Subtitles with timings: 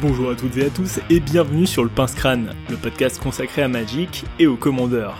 [0.00, 3.62] Bonjour à toutes et à tous et bienvenue sur le Pince Crâne, le podcast consacré
[3.62, 5.18] à Magic et aux commandeurs.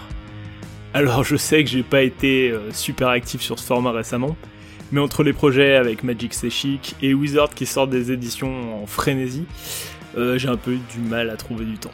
[0.95, 4.37] Alors je sais que j'ai pas été euh, super actif sur ce format récemment,
[4.93, 8.87] mais entre les projets avec Magic C'est Chic et Wizard qui sortent des éditions en
[8.87, 9.47] frénésie,
[10.17, 11.91] euh, j'ai un peu du mal à trouver du temps.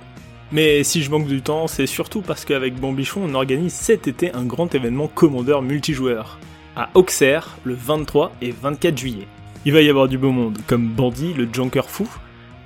[0.53, 4.31] Mais si je manque du temps, c'est surtout parce qu'avec Bambichon, on organise cet été
[4.35, 6.39] un grand événement commandeur multijoueur,
[6.77, 9.27] à Auxerre, le 23 et 24 juillet.
[9.65, 12.07] Il va y avoir du beau monde, comme Bandit, le Junker fou,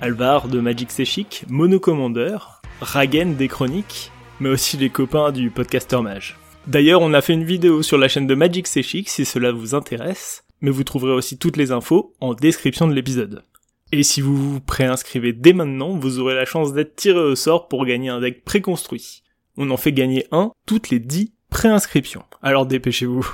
[0.01, 2.37] Alvar de Magic C'est Chic, Mono Commander,
[2.79, 6.37] Ragen des Chroniques, mais aussi les copains du podcaster Mage.
[6.67, 9.51] D'ailleurs, on a fait une vidéo sur la chaîne de Magic C'est Chic si cela
[9.51, 13.43] vous intéresse, mais vous trouverez aussi toutes les infos en description de l'épisode.
[13.91, 17.67] Et si vous vous préinscrivez dès maintenant, vous aurez la chance d'être tiré au sort
[17.67, 19.23] pour gagner un deck préconstruit.
[19.57, 22.23] On en fait gagner un toutes les 10 préinscriptions.
[22.41, 23.27] Alors dépêchez-vous.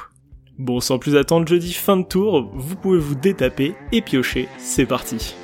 [0.58, 4.86] Bon, sans plus attendre, jeudi fin de tour, vous pouvez vous détaper et piocher, c'est
[4.88, 5.36] parti.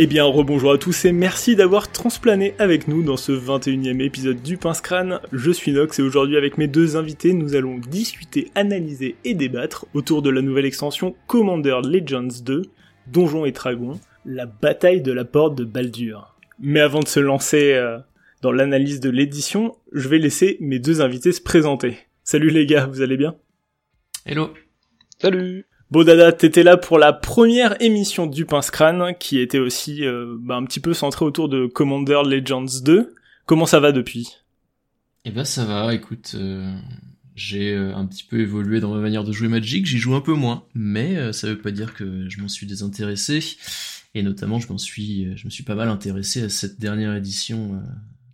[0.00, 4.40] Eh bien, rebonjour à tous et merci d'avoir transplané avec nous dans ce 21e épisode
[4.40, 5.18] du Pince Crâne.
[5.32, 9.86] Je suis Nox et aujourd'hui avec mes deux invités, nous allons discuter, analyser et débattre
[9.94, 12.62] autour de la nouvelle extension Commander Legends 2,
[13.08, 16.36] Donjons et Dragons, la bataille de la porte de Baldur.
[16.60, 17.98] Mais avant de se lancer euh,
[18.40, 21.98] dans l'analyse de l'édition, je vais laisser mes deux invités se présenter.
[22.22, 23.34] Salut les gars, vous allez bien?
[24.26, 24.54] Hello
[25.20, 30.36] Salut Bodada, t'étais là pour la première émission du Pince Crâne, qui était aussi euh,
[30.38, 33.14] bah, un petit peu centrée autour de Commander Legends 2.
[33.46, 34.36] Comment ça va depuis?
[35.24, 36.70] Eh ben ça va, écoute, euh,
[37.34, 40.20] j'ai euh, un petit peu évolué dans ma manière de jouer Magic, j'y joue un
[40.20, 43.42] peu moins, mais ça veut pas dire que je m'en suis désintéressé,
[44.14, 47.80] et notamment je m'en suis, je me suis pas mal intéressé à cette dernière édition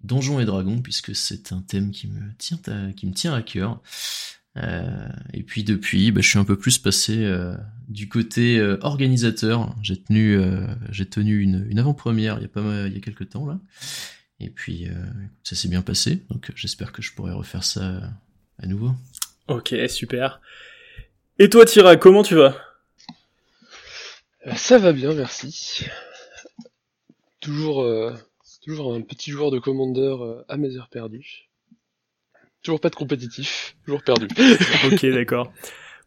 [0.02, 3.42] Donjons et Dragons, puisque c'est un thème qui me tient à, qui me tient à
[3.42, 3.80] cœur.
[4.56, 7.54] Euh, et puis depuis, bah, je suis un peu plus passé euh,
[7.88, 9.74] du côté euh, organisateur.
[9.82, 10.40] J'ai tenu,
[10.90, 13.46] j'ai tenu une, une avant-première il y a pas mal, il y a quelques temps
[13.46, 13.58] là.
[14.40, 14.88] Et puis
[15.42, 18.02] ça s'est bien passé, donc j'espère que je pourrai refaire ça
[18.58, 18.92] à nouveau.
[19.46, 20.40] Ok, super.
[21.38, 22.56] Et toi, Tira, comment tu vas?
[24.56, 25.86] Ça va bien, merci.
[27.40, 27.86] Toujours,
[28.62, 30.16] toujours un petit joueur de Commander
[30.48, 31.48] à mes heures perdues.
[32.64, 34.26] Toujours pas de compétitif, toujours perdu.
[34.90, 35.52] ok, d'accord.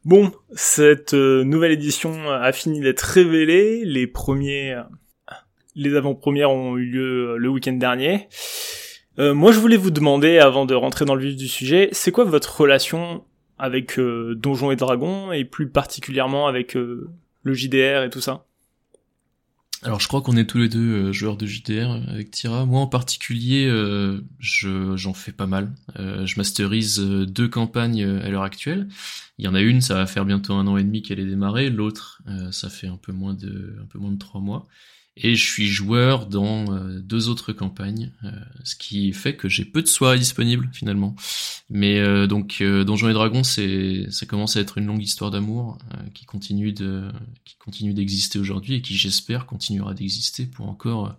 [0.05, 3.85] Bon, cette euh, nouvelle édition a fini d'être révélée.
[3.85, 4.81] Les premiers, euh,
[5.75, 8.27] les avant-premières ont eu lieu euh, le week-end dernier.
[9.19, 12.23] moi, je voulais vous demander, avant de rentrer dans le vif du sujet, c'est quoi
[12.23, 13.23] votre relation
[13.59, 18.46] avec Donjons et Dragons et plus particulièrement avec le JDR et tout ça?
[19.87, 22.65] Alors je crois qu'on est tous les deux euh, joueurs de JDR euh, avec Tira.
[22.65, 25.71] Moi en particulier, euh, j'en fais pas mal.
[25.95, 28.89] je masterise deux campagnes à l'heure actuelle.
[29.37, 31.25] Il y en a une, ça va faire bientôt un an et demi qu'elle est
[31.25, 31.69] démarrée.
[31.69, 32.21] L'autre,
[32.51, 34.67] ça fait un peu moins de un peu moins de trois mois
[35.21, 38.31] et je suis joueur dans euh, deux autres campagnes, euh,
[38.63, 41.15] ce qui fait que j'ai peu de soirées disponibles finalement.
[41.69, 45.77] Mais euh, donc Donjons et Dragons, c'est ça commence à être une longue histoire d'amour
[46.13, 47.09] qui continue de
[47.45, 51.15] qui continue d'exister aujourd'hui et qui j'espère continuera d'exister pour encore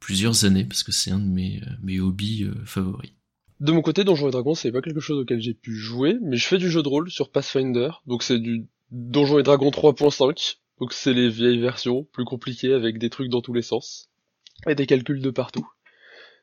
[0.00, 3.12] plusieurs années parce que c'est un de mes mes hobbies favoris.
[3.60, 6.36] De mon côté, Donjons et Dragons, c'est pas quelque chose auquel j'ai pu jouer, mais
[6.36, 10.56] je fais du jeu de rôle sur Pathfinder, donc c'est du Donjons et Dragons 3.5
[10.80, 14.08] donc c'est les vieilles versions, plus compliquées avec des trucs dans tous les sens.
[14.66, 15.68] Et des calculs de partout.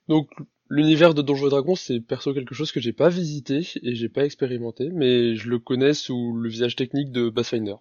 [0.07, 0.29] Donc
[0.69, 4.09] l'univers de Donjons et Dragons c'est perso quelque chose que j'ai pas visité et j'ai
[4.09, 7.75] pas expérimenté, mais je le connais sous le visage technique de Pathfinder.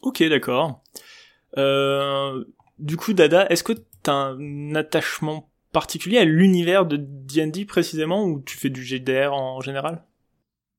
[0.00, 0.82] Ok d'accord.
[1.58, 2.44] Euh,
[2.78, 8.40] du coup Dada, est-ce que t'as un attachement particulier à l'univers de D&D précisément ou
[8.40, 10.04] tu fais du GDR en général?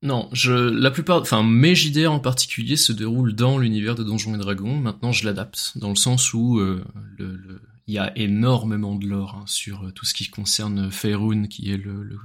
[0.03, 4.36] Non, je, la plupart, enfin, mes JDR en particulier se déroulent dans l'univers de Donjons
[4.36, 4.78] et Dragons.
[4.78, 6.84] Maintenant, je l'adapte dans le sens où euh,
[7.18, 10.92] le, le, il y a énormément de lore hein, sur euh, tout ce qui concerne
[10.92, 12.19] Faerun, qui est le,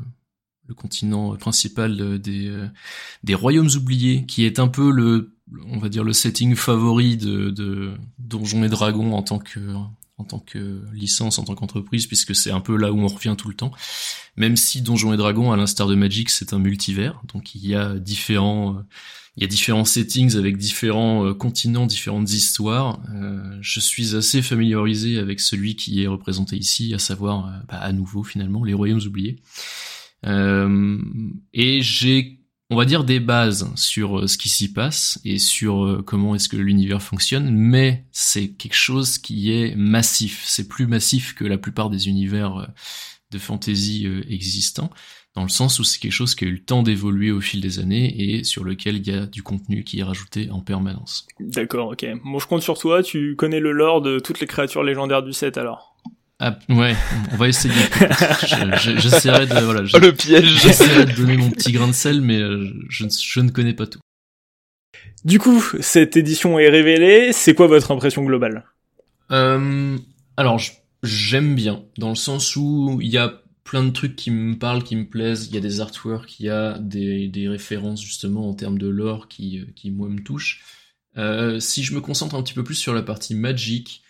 [0.77, 2.67] continent principal des, euh,
[3.23, 5.37] des royaumes oubliés, qui est un peu le,
[5.67, 9.61] on va dire le setting favori de, de Donjons et Dragons en tant que
[10.19, 13.37] en tant que licence, en tant qu'entreprise, puisque c'est un peu là où on revient
[13.39, 13.73] tout le temps.
[14.37, 17.75] Même si Donjons et Dragons, à l'instar de Magic, c'est un multivers, donc il y
[17.75, 18.81] a différents, euh,
[19.37, 23.01] il y a différents settings avec différents euh, continents, différentes histoires.
[23.15, 27.93] Euh, je suis assez familiarisé avec celui qui est représenté ici, à savoir, bah, à
[27.93, 29.37] nouveau finalement, les Royaumes oubliés.
[30.25, 32.38] et j'ai
[32.71, 36.35] on va dire des bases sur euh, ce qui s'y passe et sur euh, comment
[36.35, 40.45] est-ce que l'univers fonctionne, mais c'est quelque chose qui est massif.
[40.47, 42.67] C'est plus massif que la plupart des univers euh,
[43.31, 44.89] de fantasy existants,
[45.35, 47.61] dans le sens où c'est quelque chose qui a eu le temps d'évoluer au fil
[47.61, 51.27] des années et sur lequel il y a du contenu qui est rajouté en permanence.
[51.39, 52.07] D'accord, ok.
[52.25, 55.35] Bon, je compte sur toi, tu connais le lore de toutes les créatures légendaires du
[55.35, 55.95] set alors?
[56.41, 56.95] Ah, ouais,
[57.33, 57.75] on va essayer.
[58.99, 59.83] J'essaierai de voilà.
[59.93, 60.61] Oh, le piège.
[60.63, 63.87] J'essaierai de donner mon petit grain de sel, mais euh, je, je ne connais pas
[63.87, 64.01] tout.
[65.25, 67.33] Du coup, cette édition est révélée.
[67.33, 68.65] C'est quoi votre impression globale?
[69.31, 69.99] Euh,
[70.37, 70.61] Alors,
[71.03, 74.83] j'aime bien, dans le sens où il y a plein de trucs qui me parlent,
[74.85, 75.49] qui me plaisent.
[75.49, 78.89] Il y a des artworks, il y a des, des références justement en termes de
[78.89, 80.63] lore qui, qui moi me touchent.
[81.17, 84.03] Euh, si je me concentre un petit peu plus sur la partie magique,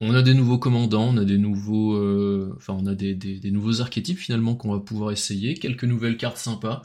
[0.00, 3.50] on a des nouveaux commandants, on a des nouveaux, euh, enfin on a des, des,
[3.50, 6.82] nouveaux archétypes finalement qu'on va pouvoir essayer, quelques nouvelles cartes sympas.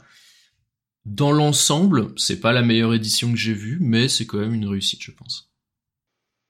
[1.04, 4.66] Dans l'ensemble, c'est pas la meilleure édition que j'ai vue, mais c'est quand même une
[4.66, 5.50] réussite, je pense.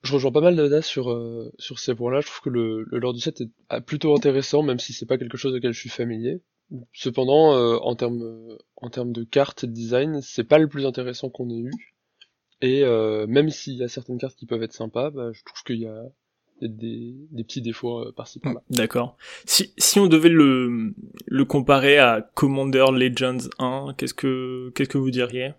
[0.03, 2.21] Je rejoins pas mal Dada sur euh, sur ces points-là.
[2.21, 5.07] Je trouve que le, le lore du set est ah, plutôt intéressant, même si c'est
[5.07, 6.43] pas quelque chose auquel je suis familier.
[6.93, 10.87] Cependant, euh, en termes en termes de cartes et de design, c'est pas le plus
[10.87, 11.71] intéressant qu'on ait eu.
[12.61, 12.85] Et
[13.27, 15.87] même s'il y a certaines cartes qui peuvent être sympas, bah, je trouve qu'il y
[15.87, 16.05] a
[16.69, 18.63] des, des petits défauts euh, par-ci par-là.
[18.71, 19.17] D'accord.
[19.45, 20.95] Si, si on devait le,
[21.27, 25.53] le comparer à Commander Legends 1, qu'est-ce que, qu'est-ce que vous diriez?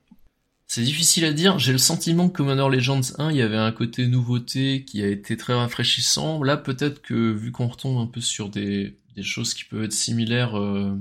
[0.68, 1.60] C'est difficile à dire.
[1.60, 5.08] J'ai le sentiment que Commander Legends 1, il y avait un côté nouveauté qui a
[5.08, 6.42] été très rafraîchissant.
[6.42, 9.94] Là, peut-être que vu qu'on retombe un peu sur des, des choses qui peuvent être
[9.94, 10.98] similaires, euh,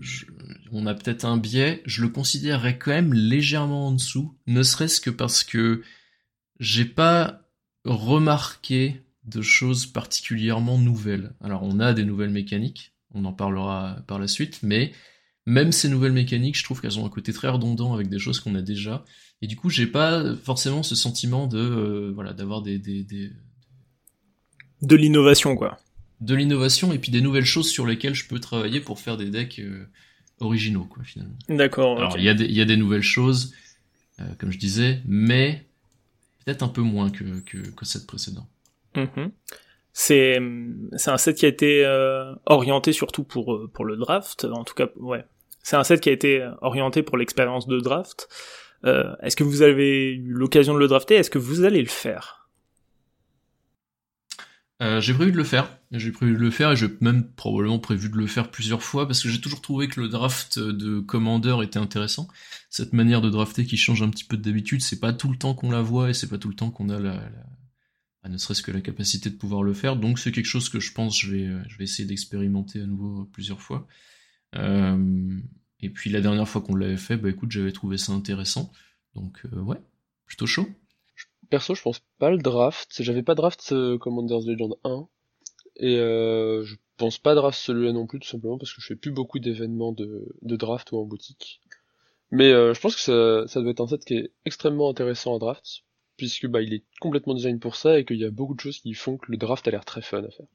[0.00, 0.24] je,
[0.72, 1.82] on a peut-être un biais.
[1.86, 5.82] Je le considérerais quand même légèrement en dessous, ne serait-ce que parce que
[6.58, 7.49] j'ai pas
[7.84, 11.32] remarquer de choses particulièrement nouvelles.
[11.40, 14.92] Alors on a des nouvelles mécaniques, on en parlera par la suite, mais
[15.46, 18.40] même ces nouvelles mécaniques, je trouve qu'elles ont un côté très redondant avec des choses
[18.40, 19.04] qu'on a déjà.
[19.42, 23.04] Et du coup, j'ai pas forcément ce sentiment de euh, voilà d'avoir des, des,
[24.82, 25.78] de l'innovation quoi.
[26.20, 29.30] De l'innovation et puis des nouvelles choses sur lesquelles je peux travailler pour faire des
[29.30, 29.86] decks euh,
[30.40, 31.36] originaux quoi finalement.
[31.48, 31.98] D'accord.
[31.98, 33.54] Alors il y a des y a des nouvelles choses,
[34.20, 35.69] euh, comme je disais, mais
[36.44, 38.48] peut-être un peu moins que, que, que cette précédente.
[38.96, 39.32] Mhm.
[39.92, 44.64] C'est un set qui a été euh, orienté surtout pour euh, pour le draft, en
[44.64, 45.24] tout cas ouais.
[45.62, 48.28] C'est un set qui a été orienté pour l'expérience de draft.
[48.84, 51.16] Euh, Est-ce que vous avez eu l'occasion de le drafter?
[51.16, 52.39] Est-ce que vous allez le faire?
[54.80, 55.78] Euh, j'ai prévu de le faire.
[55.92, 59.06] J'ai prévu de le faire et j'ai même probablement prévu de le faire plusieurs fois
[59.06, 62.28] parce que j'ai toujours trouvé que le draft de Commander était intéressant.
[62.70, 65.54] Cette manière de drafter qui change un petit peu d'habitude, c'est pas tout le temps
[65.54, 67.30] qu'on la voit et c'est pas tout le temps qu'on a la,
[68.22, 68.28] la...
[68.28, 69.96] ne serait-ce que la capacité de pouvoir le faire.
[69.96, 73.24] Donc c'est quelque chose que je pense je vais, je vais essayer d'expérimenter à nouveau
[73.24, 73.86] plusieurs fois.
[74.54, 75.40] Euh...
[75.82, 78.70] Et puis la dernière fois qu'on l'avait fait, bah écoute, j'avais trouvé ça intéressant.
[79.14, 79.78] Donc euh, ouais,
[80.26, 80.68] plutôt chaud.
[81.50, 83.02] Perso, je pense pas le draft.
[83.02, 85.08] J'avais pas draft euh, Commanders Legend 1.
[85.76, 88.96] Et euh, je pense pas draft celui-là non plus, tout simplement parce que je fais
[88.96, 91.60] plus beaucoup d'événements de, de draft ou en boutique.
[92.30, 95.34] Mais euh, je pense que ça, ça doit être un set qui est extrêmement intéressant
[95.34, 95.82] à draft,
[96.16, 98.78] puisque bah il est complètement design pour ça et qu'il y a beaucoup de choses
[98.78, 100.46] qui font que le draft a l'air très fun à faire.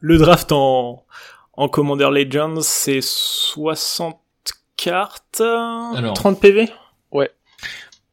[0.00, 1.04] Le draft en,
[1.52, 4.20] en Commander Legends, c'est 60
[4.76, 6.68] cartes, Alors, 30 PV
[7.12, 7.30] Ouais.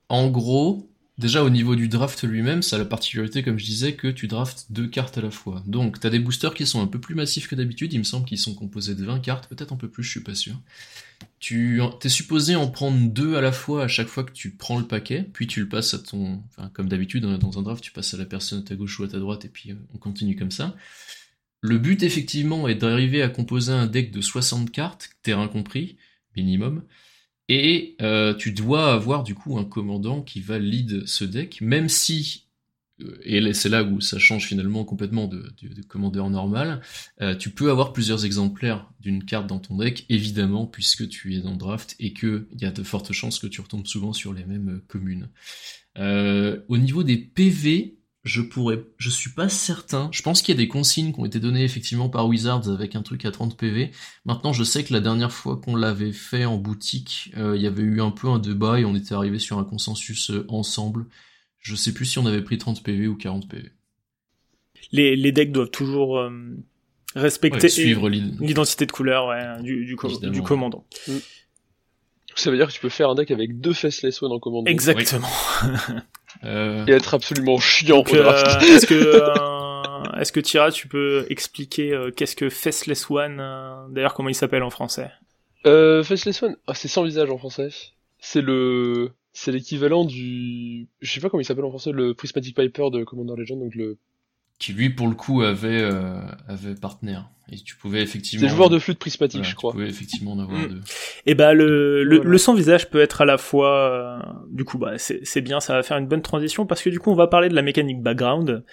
[0.10, 0.91] En gros,
[1.21, 4.25] Déjà au niveau du draft lui-même, ça a la particularité, comme je disais, que tu
[4.25, 5.62] draftes deux cartes à la fois.
[5.68, 8.25] Donc t'as des boosters qui sont un peu plus massifs que d'habitude, il me semble
[8.25, 10.59] qu'ils sont composés de 20 cartes, peut-être un peu plus, je suis pas sûr.
[11.40, 14.80] Tu es supposé en prendre deux à la fois à chaque fois que tu prends
[14.80, 16.42] le paquet, puis tu le passes à ton...
[16.73, 19.04] Comme d'habitude, hein, dans un draft, tu passes à la personne à ta gauche ou
[19.04, 20.75] à ta droite, et puis euh, on continue comme ça.
[21.61, 25.97] Le but, effectivement, est d'arriver à composer un deck de 60 cartes, terrain compris,
[26.35, 26.81] minimum,
[27.52, 30.58] et euh, tu dois avoir du coup un commandant qui va
[31.06, 32.46] ce deck, même si,
[33.02, 36.80] euh, et c'est là où ça change finalement complètement de, de, commandeur normal,
[37.20, 41.42] euh, tu peux avoir plusieurs exemplaires d'une carte dans ton deck, évidemment, puisque tu es
[41.42, 44.46] dans draft et qu'il y a de fortes chances que tu retombes souvent sur les
[44.46, 45.28] mêmes communes.
[45.98, 50.09] au niveau des PV, je pourrais, je suis pas certain.
[50.11, 52.95] Je pense qu'il y a des consignes qui ont été données effectivement par Wizards avec
[52.95, 53.92] un truc à 30 PV.
[54.25, 57.68] Maintenant, je sais que la dernière fois qu'on l'avait fait en boutique, euh, il y
[57.68, 61.07] avait eu un peu un débat et on était arrivé sur un consensus euh, ensemble.
[61.59, 63.71] Je sais plus si on avait pris 30 PV ou 40 PV.
[64.92, 66.31] Les, les decks doivent toujours euh,
[67.16, 69.30] respecter suivre l'identité de couleur
[69.63, 69.95] du, du,
[70.30, 70.85] du commandant.
[71.07, 71.18] Mm.
[72.35, 74.69] Ça veut dire que tu peux faire un deck avec deux Faceless One en commandant.
[74.69, 75.28] Exactement.
[76.44, 81.97] Euh, et être absolument chiant euh, est-ce que euh, est-ce que Tira, tu peux expliquer
[82.16, 83.38] qu'est-ce que Faceless One
[83.90, 85.11] D'ailleurs, comment il s'appelle en français?
[85.66, 87.69] Euh, Faceless One, ah, c'est sans visage en français.
[88.19, 92.56] C'est le, c'est l'équivalent du, je sais pas comment il s'appelle en français, le Prismatic
[92.56, 93.97] Piper de Commander Legend, donc le.
[94.61, 97.27] Qui lui, pour le coup, avait euh, avait partenaire.
[97.51, 98.47] Et tu pouvais effectivement.
[98.47, 99.71] C'est joueur de flûte prismatique, voilà, je crois.
[99.71, 100.68] Tu pouvais effectivement en avoir Mm.
[100.68, 100.81] deux.
[101.25, 102.30] Et bah le, le, Voilà.
[102.30, 104.19] le sans visage peut être à la fois euh,
[104.51, 106.99] du coup bah c'est c'est bien ça va faire une bonne transition parce que du
[106.99, 108.63] coup on va parler de la mécanique background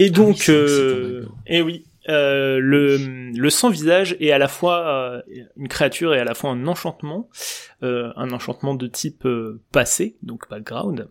[0.00, 2.96] et donc oui, c'est vrai que c'est ton euh, et oui euh, le
[3.32, 5.22] le sans visage est à la fois euh,
[5.56, 7.28] une créature et à la fois un enchantement
[7.82, 11.08] euh, un enchantement de type euh, passé donc background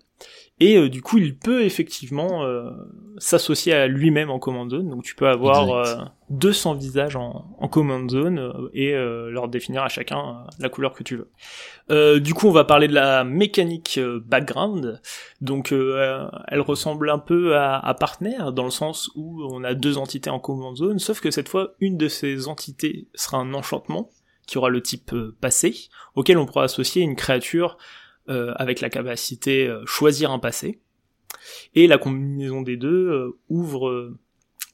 [0.60, 2.72] et euh, du coup il peut effectivement euh,
[3.18, 5.96] s'associer à lui-même en command zone donc tu peux avoir euh,
[6.32, 11.04] 200 visages en, en command zone euh, et leur définir à chacun la couleur que
[11.04, 12.20] tu veux.
[12.20, 15.02] Du coup, on va parler de la mécanique background.
[15.40, 19.98] Donc, elle ressemble un peu à, à Partner dans le sens où on a deux
[19.98, 24.10] entités en command zone, sauf que cette fois, une de ces entités sera un enchantement
[24.48, 27.78] qui aura le type passé, auquel on pourra associer une créature
[28.28, 30.80] avec la capacité euh, choisir un passé.
[31.76, 34.18] Et la combinaison des deux euh, ouvre euh,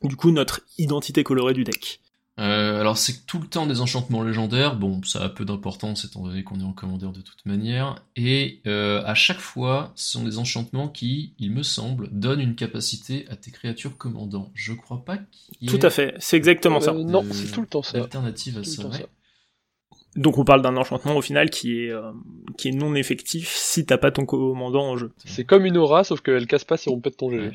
[0.04, 2.00] du coup notre identité colorée du deck.
[2.40, 6.24] Euh, alors c'est tout le temps des enchantements légendaires, bon ça a peu d'importance étant
[6.24, 10.24] donné qu'on est en commandeur de toute manière, et euh, à chaque fois ce sont
[10.24, 14.50] des enchantements qui, il me semble, donnent une capacité à tes créatures commandants.
[14.56, 16.94] Je crois pas qu'il y Tout ait à fait, c'est exactement ça.
[16.94, 18.00] Euh, non, Euh, c'est tout le temps ça.
[18.00, 18.82] d'alternative à Tout le ça.
[18.82, 18.98] temps ouais.
[18.98, 19.08] ça.
[20.16, 22.12] Donc on parle d'un enchantement au final qui est euh,
[22.58, 25.12] qui est non effectif si t'as pas ton commandant en jeu.
[25.26, 27.52] C'est comme une aura, sauf qu'elle casse pas si on pète ton GG.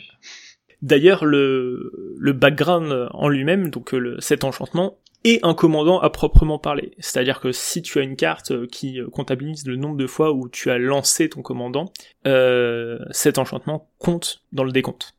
[0.82, 6.58] D'ailleurs le le background en lui-même, donc le, cet enchantement est un commandant à proprement
[6.60, 6.92] parler.
[6.98, 10.32] C'est-à-dire que si tu as une carte euh, qui euh, comptabilise le nombre de fois
[10.32, 11.92] où tu as lancé ton commandant,
[12.26, 15.14] euh, cet enchantement compte dans le décompte.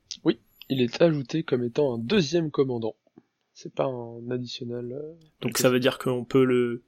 [0.71, 2.95] Il est ajouté comme étant un deuxième commandant.
[3.55, 4.91] C'est pas un additionnel.
[4.93, 6.83] euh, Donc ça veut dire qu'on peut le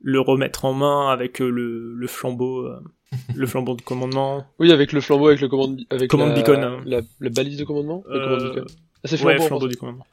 [0.00, 2.80] le remettre en main avec euh, le, le flambeau euh,
[3.34, 4.46] le flambeau de commandement.
[4.58, 6.80] Oui, avec le flambeau, avec le commande, avec Commande la, beacon, hein.
[6.86, 8.04] la, la balise de commandement.
[8.10, 8.64] Euh.
[9.02, 9.42] Ah, c'est Ouais, flambeau.
[9.42, 10.06] en flambeau du commandement.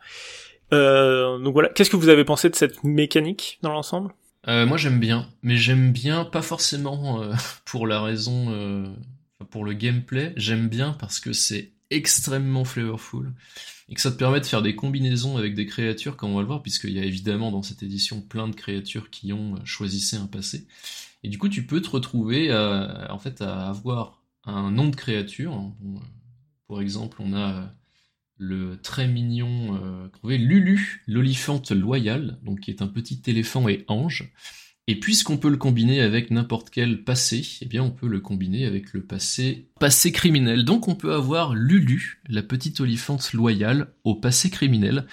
[0.73, 4.13] Euh, donc voilà, qu'est-ce que vous avez pensé de cette mécanique dans l'ensemble?
[4.47, 7.33] Euh, moi j'aime bien, mais j'aime bien pas forcément euh,
[7.65, 8.85] pour la raison, euh,
[9.49, 13.31] pour le gameplay, j'aime bien parce que c'est extrêmement flavorful
[13.89, 16.41] et que ça te permet de faire des combinaisons avec des créatures comme on va
[16.41, 19.59] le voir, puisqu'il y a évidemment dans cette édition plein de créatures qui ont euh,
[19.63, 20.67] choisissé un passé.
[21.23, 24.95] Et du coup tu peux te retrouver à, en fait à avoir un nom de
[24.95, 25.53] créature.
[25.55, 25.99] euh,
[26.67, 27.65] pour exemple on a euh,
[28.37, 34.31] le très mignon Lulu, l'olifante loyale, donc qui est un petit éléphant et ange.
[34.89, 38.65] Et puisqu'on peut le combiner avec n'importe quel passé, eh bien on peut le combiner
[38.65, 40.63] avec le passé passé criminel.
[40.63, 45.05] Donc on peut avoir Lulu, la petite olifante loyale, au passé criminel.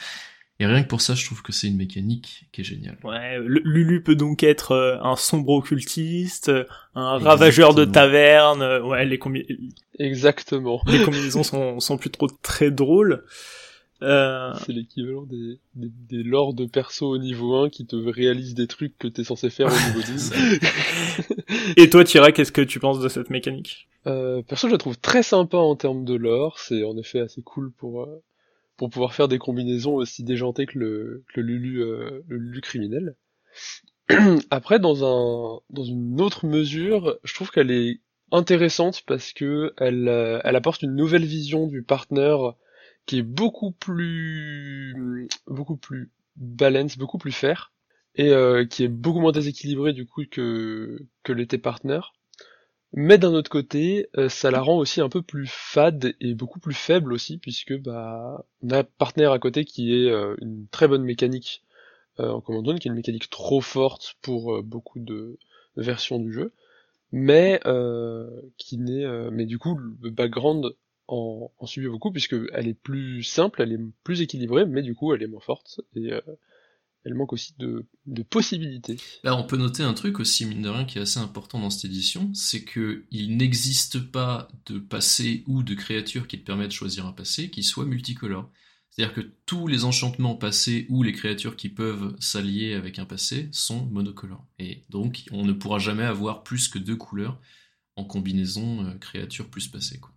[0.60, 2.96] Et rien que pour ça, je trouve que c'est une mécanique qui est géniale.
[3.02, 6.52] Ouais, Lulu peut donc être euh, un sombre occultiste,
[6.94, 8.62] un ravageur de taverne.
[8.62, 9.44] euh, Ouais, les, combi-
[9.98, 10.80] Exactement.
[10.86, 13.24] les combinaisons sont, sont plus trop très drôles.
[14.02, 18.54] Euh, C'est l'équivalent des, des, des lords de perso au niveau 1 qui te réalisent
[18.54, 20.32] des trucs que t'es censé faire au niveau 12.
[21.76, 23.88] et toi, Tira, qu'est-ce que tu penses de cette mécanique?
[24.06, 26.58] Euh, perso, je la trouve très sympa en termes de lore.
[26.58, 28.22] C'est en effet assez cool pour euh,
[28.76, 32.60] pour pouvoir faire des combinaisons aussi déjantées que le que le Lulu euh, le Lulu
[32.60, 33.16] criminel.
[34.50, 38.00] Après, dans un dans une autre mesure, je trouve qu'elle est
[38.32, 42.54] intéressante parce que elle euh, elle apporte une nouvelle vision du partenaire
[43.06, 47.72] qui est beaucoup plus beaucoup plus balance, beaucoup plus fair
[48.16, 52.00] et euh, qui est beaucoup moins déséquilibré du coup que que l'était partner.
[52.96, 56.60] Mais d'un autre côté, euh, ça la rend aussi un peu plus fade et beaucoup
[56.60, 60.88] plus faible aussi, puisque bah on a Partner à côté qui est euh, une très
[60.88, 61.62] bonne mécanique
[62.18, 65.36] en Command Zone, qui est une mécanique trop forte pour beaucoup de
[65.76, 66.52] versions du jeu,
[67.10, 67.60] mais
[68.56, 70.76] qui n'est, mais du coup le background
[71.08, 74.94] en, en subit beaucoup puisque elle est plus simple, elle est plus équilibrée, mais du
[74.94, 76.20] coup elle est moins forte et euh,
[77.04, 77.86] elle manque aussi de,
[78.30, 78.96] possibilités.
[79.22, 81.70] Là, on peut noter un truc aussi, mine de rien, qui est assez important dans
[81.70, 86.66] cette édition, c'est que il n'existe pas de passé ou de créature qui te permet
[86.66, 88.50] de choisir un passé qui soit multicolore.
[88.90, 93.48] C'est-à-dire que tous les enchantements passés ou les créatures qui peuvent s'allier avec un passé
[93.52, 94.46] sont monocolores.
[94.58, 97.40] Et donc, on ne pourra jamais avoir plus que deux couleurs
[97.96, 99.98] en combinaison euh, créature plus passé.
[99.98, 100.12] Quoi.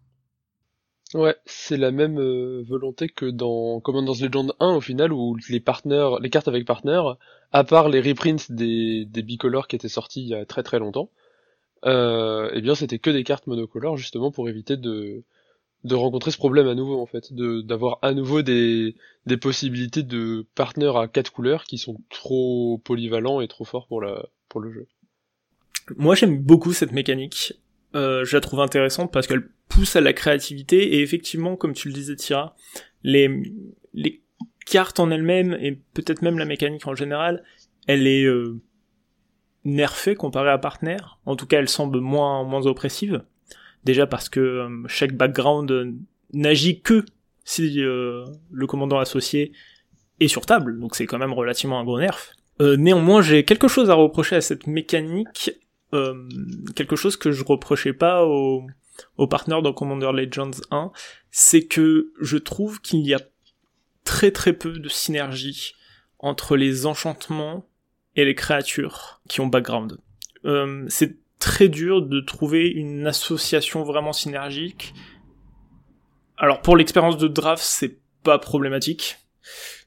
[1.13, 5.61] Ouais, c'est la même euh, volonté que dans Commander's Legend 1 au final où les
[5.61, 7.15] partenaires, les cartes avec partenaires,
[7.53, 10.79] à part les reprints des, des bicolores qui étaient sortis il y a très très
[10.79, 11.09] longtemps,
[11.85, 15.23] euh, eh bien c'était que des cartes monocolores justement pour éviter de
[15.83, 18.95] de rencontrer ce problème à nouveau en fait, de d'avoir à nouveau des
[19.25, 24.01] des possibilités de partenaires à quatre couleurs qui sont trop polyvalents et trop forts pour
[24.01, 24.87] la pour le jeu.
[25.95, 27.53] Moi j'aime beaucoup cette mécanique.
[27.95, 31.87] Euh, je la trouve intéressante parce qu'elle pousse à la créativité et effectivement, comme tu
[31.87, 32.55] le disais Tira,
[33.03, 33.29] les,
[33.93, 34.21] les
[34.65, 37.43] cartes en elles-mêmes et peut-être même la mécanique en général,
[37.87, 38.59] elle est euh,
[39.67, 40.97] nerfée comparée à Partner.
[41.25, 43.23] En tout cas, elle semble moins moins oppressive.
[43.83, 45.93] Déjà parce que euh, chaque background euh,
[46.33, 47.05] n'agit que
[47.43, 49.51] si euh, le commandant associé
[50.19, 52.33] est sur table, donc c'est quand même relativement un gros nerf.
[52.59, 55.51] néanmoins, j'ai quelque chose à reprocher à cette mécanique,
[56.75, 58.63] quelque chose que je reprochais pas au,
[59.17, 60.91] au partner dans Commander Legends 1,
[61.31, 63.19] c'est que je trouve qu'il y a
[64.03, 65.73] très très peu de synergie
[66.19, 67.67] entre les enchantements
[68.15, 69.97] et les créatures qui ont background.
[70.87, 74.93] c'est très dur de trouver une association vraiment synergique.
[76.37, 79.17] Alors pour l'expérience de draft, c'est pas problématique.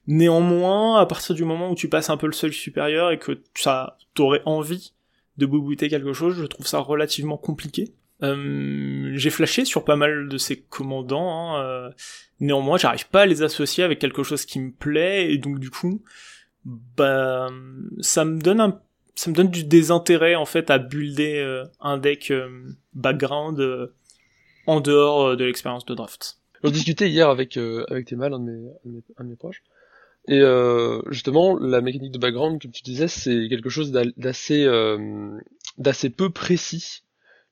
[0.07, 3.43] Néanmoins, à partir du moment où tu passes un peu le seuil supérieur et que
[3.53, 4.93] ça t'aurais envie
[5.37, 7.93] de boubouter quelque chose, je trouve ça relativement compliqué.
[8.23, 11.55] Euh, j'ai flashé sur pas mal de ces commandants.
[11.55, 11.89] Hein, euh,
[12.39, 15.69] néanmoins, j'arrive pas à les associer avec quelque chose qui me plaît et donc du
[15.69, 16.03] coup,
[16.65, 17.49] bah,
[17.99, 18.81] ça me donne un
[19.13, 22.31] ça me donne du désintérêt en fait à builder euh, un deck
[22.93, 23.89] background
[24.67, 26.37] en dehors de l'expérience de draft.
[26.63, 28.69] On discutait hier avec avec tes mal, un de mes,
[29.17, 29.63] un de mes, proches,
[30.27, 30.41] et
[31.09, 34.65] justement la mécanique de background, comme tu disais, c'est quelque chose d'assez
[35.77, 37.03] d'assez peu précis.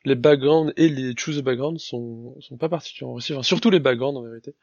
[0.05, 4.17] Les backgrounds et les choose background sont sont pas particulièrement réussis, enfin, surtout les backgrounds
[4.17, 4.55] en vérité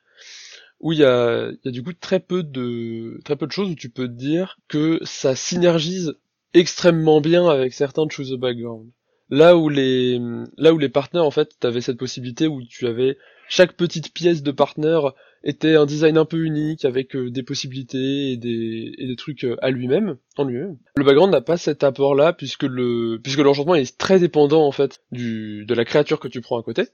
[0.81, 3.71] où il y a, y a du coup très peu de très peu de choses
[3.71, 6.15] où tu peux dire que ça synergise
[6.55, 8.91] extrêmement bien avec certains Choose the Background.
[9.31, 10.21] Là où les
[10.57, 14.43] là où les partenaires en fait, t'avais cette possibilité où tu avais chaque petite pièce
[14.43, 15.13] de partenaire
[15.47, 19.71] était un design un peu unique avec euh, des possibilités et des, trucs euh, à
[19.71, 20.77] lui-même, en lui-même.
[20.97, 25.01] Le background n'a pas cet apport-là puisque le puisque l'enchantement est très dépendant en fait
[25.13, 26.89] du de la créature que tu prends à côté.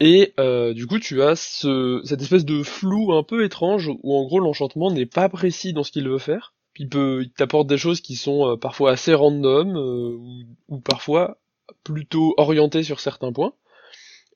[0.00, 4.14] Et euh, du coup, tu as ce, cette espèce de flou un peu étrange où
[4.14, 7.66] en gros l'enchantement n'est pas précis dans ce qu'il veut faire il peut, il t'apporte
[7.66, 9.76] des choses qui sont parfois assez random
[10.68, 11.38] ou, parfois
[11.82, 13.52] plutôt orientées sur certains points.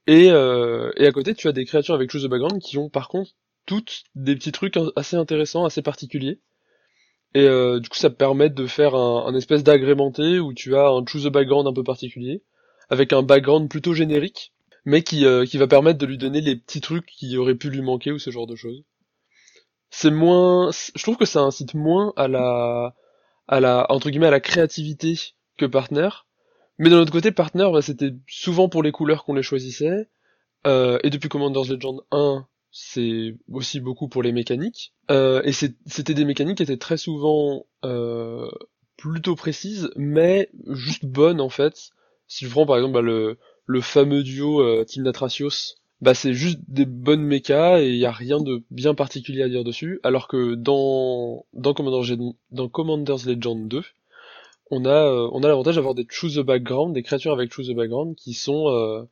[0.06, 2.88] Et, euh, et à côté, tu as des créatures avec chose de background qui ont
[2.88, 3.32] par contre
[3.66, 6.40] toutes des petits trucs assez intéressants, assez particuliers.
[7.34, 7.46] Et
[7.80, 11.28] du coup, ça permet de faire un, espèce d'agrémenté où tu as un choose the
[11.28, 12.42] background un peu particulier,
[12.90, 14.52] avec un background plutôt générique,
[14.84, 17.80] mais qui, qui va permettre de lui donner les petits trucs qui auraient pu lui
[17.80, 18.84] manquer ou ce genre de choses
[19.92, 22.94] c'est moins, je trouve que ça incite moins à la,
[23.46, 25.14] à la, entre guillemets, à la créativité
[25.58, 26.08] que Partner.
[26.78, 30.08] Mais d'un autre côté, Partner, bah, c'était souvent pour les couleurs qu'on les choisissait.
[30.66, 34.94] Euh, et depuis Commander's Legend 1, c'est aussi beaucoup pour les mécaniques.
[35.10, 38.48] Euh, et c'était des mécaniques qui étaient très souvent euh,
[38.96, 41.90] plutôt précises, mais juste bonnes en fait.
[42.26, 45.10] Si je prends par exemple bah, le, le fameux duo euh, Team
[46.00, 49.48] bah c'est juste des bonnes mechas et il y a rien de bien particulier à
[49.48, 52.18] dire dessus alors que dans dans Commander's,
[52.50, 53.82] dans Commander's Legend 2
[54.72, 57.68] on a euh, on a l'avantage d'avoir des choose the background des créatures avec choose
[57.68, 59.04] the background qui sont euh,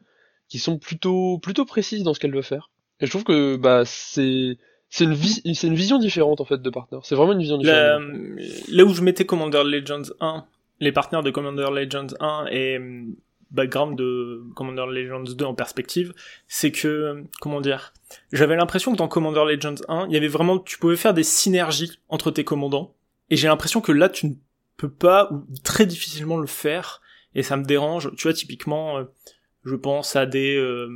[0.48, 2.70] qui sont plutôt plutôt précises dans ce qu'elles veulent faire
[3.00, 6.68] et je trouve que bah c'est c'est une, c'est une vision différente en fait de
[6.68, 6.98] Partner.
[7.04, 8.02] C'est vraiment une vision différente.
[8.68, 10.44] Là, où je mettais Commander Legends 1,
[10.80, 12.80] les partenaires de Commander Legends 1 et
[13.52, 16.12] background de Commander Legends 2 en perspective,
[16.48, 17.92] c'est que, comment dire,
[18.32, 21.22] j'avais l'impression que dans Commander Legends 1, il y avait vraiment, tu pouvais faire des
[21.22, 22.92] synergies entre tes commandants,
[23.30, 24.32] et j'ai l'impression que là, tu ne
[24.80, 27.00] peux pas, ou très difficilement le faire,
[27.34, 28.10] et ça me dérange.
[28.16, 29.04] Tu vois, typiquement, euh,
[29.64, 30.88] je pense à des, euh,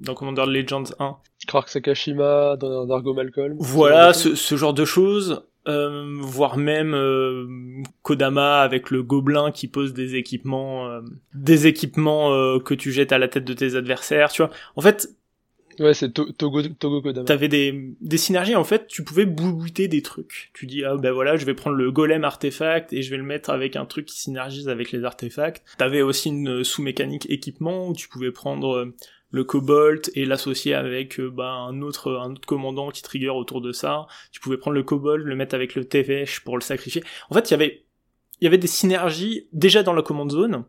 [0.00, 1.16] dans Commander Legends 1.
[1.46, 3.56] Krark Sakashima, dans Dargo Malcolm.
[3.58, 5.42] Voilà, ce, ce genre de choses.
[5.68, 7.46] Euh, voire même euh,
[8.00, 11.02] Kodama avec le gobelin qui pose des équipements euh,
[11.34, 15.10] des équipements que tu jettes à la tête de tes adversaires tu vois en fait
[15.80, 16.62] ouais c'est Togo
[17.24, 21.36] t'avais des synergies en fait tu pouvais boubouter des trucs tu dis ah ben voilà
[21.36, 24.20] je vais prendre le golem artefact et je vais le mettre avec un truc qui
[24.20, 28.92] synergise avec les artefacts t'avais aussi une sous mécanique équipement où tu pouvais prendre
[29.30, 33.60] le Cobalt et l'associer avec euh, bah, un autre un autre commandant qui trigger autour
[33.60, 34.06] de ça.
[34.32, 37.02] Tu pouvais prendre le Cobalt, le mettre avec le Tevesh pour le sacrifier.
[37.30, 37.84] En fait, il y avait
[38.40, 40.64] il y avait des synergies déjà dans la command zone.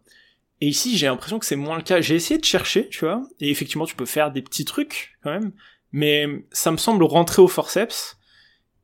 [0.61, 2.01] Et ici, j'ai l'impression que c'est moins le cas.
[2.01, 5.31] J'ai essayé de chercher, tu vois, et effectivement, tu peux faire des petits trucs quand
[5.31, 5.51] même,
[5.91, 8.17] mais ça me semble rentrer au forceps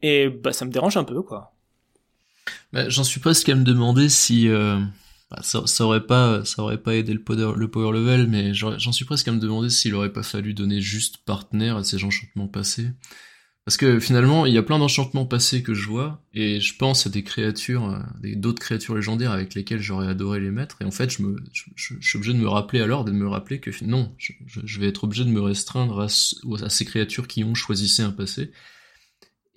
[0.01, 1.53] et bah ça me dérange un peu quoi.
[2.73, 4.79] Bah, J'en suis presque à me demander si euh,
[5.29, 8.91] bah, ça, aurait pas, ça aurait pas aidé le power, le power level, mais j'en
[8.91, 12.47] suis presque à me demander s'il aurait pas fallu donner juste partenaire à ces enchantements
[12.47, 12.89] passés.
[13.67, 17.05] Parce que finalement, il y a plein d'enchantements passés que je vois, et je pense
[17.05, 20.91] à des créatures, euh, d'autres créatures légendaires avec lesquelles j'aurais adoré les mettre, et en
[20.91, 21.35] fait, je, me,
[21.75, 25.25] suis obligé de me rappeler alors, de me rappeler que non, je, vais être obligé
[25.25, 26.07] de me restreindre à,
[26.69, 28.53] ces créatures qui ont choisi un passé.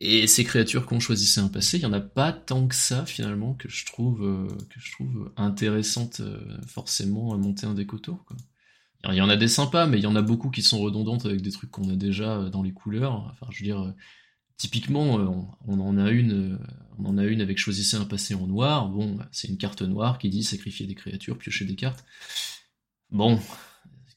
[0.00, 2.74] Et ces créatures qui ont choisi un passé, il y en a pas tant que
[2.74, 7.74] ça finalement que je trouve euh, que je trouve intéressante euh, forcément à monter un
[7.74, 8.24] déco tour.
[8.26, 8.36] Quoi.
[9.08, 11.24] Il y en a des sympas, mais il y en a beaucoup qui sont redondantes
[11.24, 13.28] avec des trucs qu'on a déjà euh, dans les couleurs.
[13.30, 13.92] Enfin, je veux dire, euh,
[14.58, 15.26] typiquement, euh,
[15.66, 16.58] on, en a une,
[16.98, 18.88] on en a une avec choisissez un passé en noir.
[18.88, 22.04] Bon, c'est une carte noire qui dit sacrifier des créatures, piocher des cartes.
[23.10, 23.40] Bon,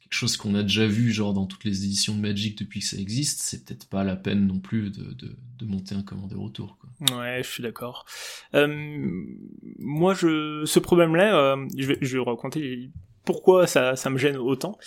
[0.02, 2.86] quelque chose qu'on a déjà vu, genre dans toutes les éditions de Magic depuis que
[2.86, 3.40] ça existe.
[3.40, 6.78] C'est peut-être pas la peine non plus de, de, monter un commandeur autour.
[6.78, 7.18] Quoi.
[7.18, 8.06] Ouais, je suis d'accord.
[8.52, 12.92] moi, je, ce problème-là, je vais, je vais raconter
[13.26, 14.78] pourquoi ça, ça me gêne autant.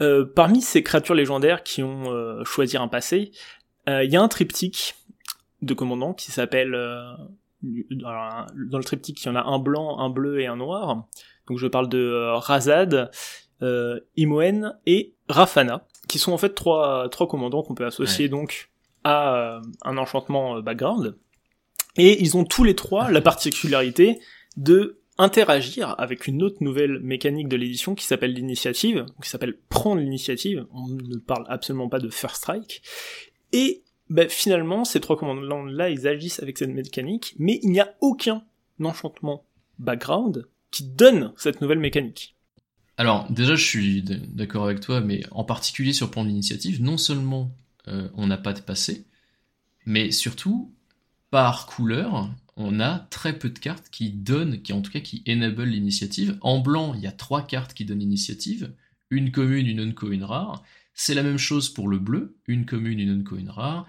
[0.00, 3.32] Euh, parmi ces créatures légendaires qui ont euh, choisi un passé,
[3.88, 4.96] euh, il y a un triptyque
[5.62, 6.72] de commandants qui s'appelle...
[7.62, 11.06] dans le triptyque, il y en a un blanc, un bleu et un noir.
[11.48, 13.10] Donc je parle de Razad,
[14.16, 18.70] Imoen et Rafana, qui sont en fait trois, trois commandants qu'on peut associer donc
[19.02, 21.16] à un enchantement background.
[21.96, 24.20] Et ils ont tous les trois la particularité
[24.56, 30.00] de interagir avec une autre nouvelle mécanique de l'édition qui s'appelle l'initiative, qui s'appelle prendre
[30.00, 32.82] l'initiative, on ne parle absolument pas de first strike,
[33.52, 37.94] et bah, finalement ces trois commandants-là ils agissent avec cette mécanique, mais il n'y a
[38.00, 38.44] aucun
[38.82, 39.44] enchantement
[39.78, 42.36] background qui donne cette nouvelle mécanique.
[42.96, 47.50] Alors déjà je suis d'accord avec toi, mais en particulier sur prendre l'initiative, non seulement
[47.88, 49.06] euh, on n'a pas de passé,
[49.84, 50.72] mais surtout
[51.30, 55.22] par couleur, on a très peu de cartes qui donnent, qui en tout cas qui
[55.28, 56.36] enable l'initiative.
[56.40, 58.74] En blanc, il y a trois cartes qui donnent l'initiative,
[59.10, 60.64] une commune, une unco, une rare.
[60.92, 63.88] C'est la même chose pour le bleu, une commune, une unco, une rare.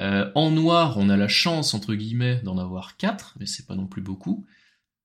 [0.00, 3.74] Euh, en noir, on a la chance, entre guillemets, d'en avoir quatre, mais c'est pas
[3.74, 4.46] non plus beaucoup.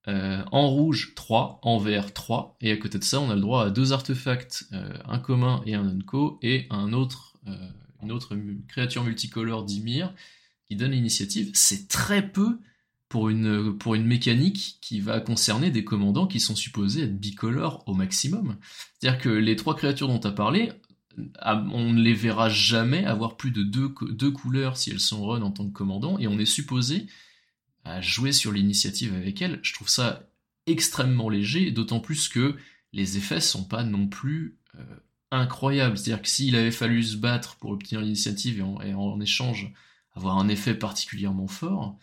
[0.07, 3.41] Euh, en rouge, 3, en vert, 3, et à côté de ça, on a le
[3.41, 7.33] droit à deux artefacts, euh, un commun et un unco, et un autre,
[8.03, 10.13] une autre créature multicolore d'Ymir,
[10.67, 11.49] qui donne l'initiative.
[11.55, 12.59] C'est très peu
[13.09, 17.83] pour une, pour une mécanique qui va concerner des commandants qui sont supposés être bicolores
[17.87, 18.57] au maximum.
[18.99, 20.71] C'est-à-dire que les trois créatures dont tu as parlé,
[21.43, 25.41] on ne les verra jamais avoir plus de deux, deux couleurs si elles sont run
[25.41, 27.07] en tant que commandant, et on est supposé
[27.83, 29.59] à jouer sur l'initiative avec elles.
[29.63, 30.29] Je trouve ça
[30.67, 32.55] extrêmement léger, d'autant plus que
[32.93, 34.83] les effets sont pas non plus euh,
[35.31, 35.97] incroyables.
[35.97, 39.73] C'est-à-dire que s'il avait fallu se battre pour obtenir l'initiative et en échange
[40.13, 41.97] avoir un effet particulièrement fort,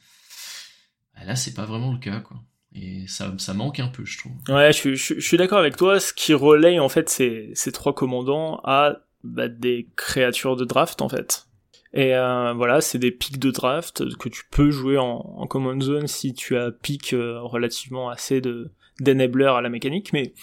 [1.24, 2.36] là, c'est pas vraiment le cas, quoi.
[2.74, 4.32] Et ça, ça manque un peu, je trouve.
[4.48, 5.98] Ouais, je, je, suis d'accord avec toi.
[5.98, 11.00] Ce qui relaye, en fait, ces, ces trois commandants à bah, des créatures de draft,
[11.00, 11.46] en fait.
[11.94, 15.82] Et euh, voilà, c'est des pics de draft que tu peux jouer en, en command
[15.82, 18.70] zone si tu as pic euh, relativement assez de
[19.02, 20.34] à la mécanique, mais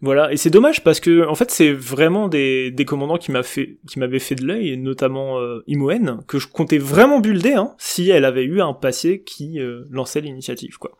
[0.00, 3.42] voilà, et c'est dommage parce que en fait c'est vraiment des, des commandants qui m'a
[3.42, 7.74] fait qui m'avaient fait de l'œil, notamment euh, Imoen, que je comptais vraiment builder hein,
[7.78, 10.98] si elle avait eu un passé qui euh, lançait l'initiative quoi.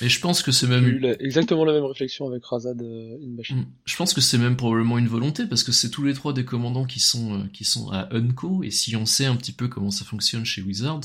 [0.00, 3.16] Et je pense que c'est même eu exactement la même réflexion avec Razad euh.
[3.18, 3.64] Mm.
[3.84, 6.44] Je pense que c'est même probablement une volonté parce que c'est tous les trois des
[6.44, 9.68] commandants qui sont euh, qui sont à Unco et si on sait un petit peu
[9.68, 11.02] comment ça fonctionne chez Wizards,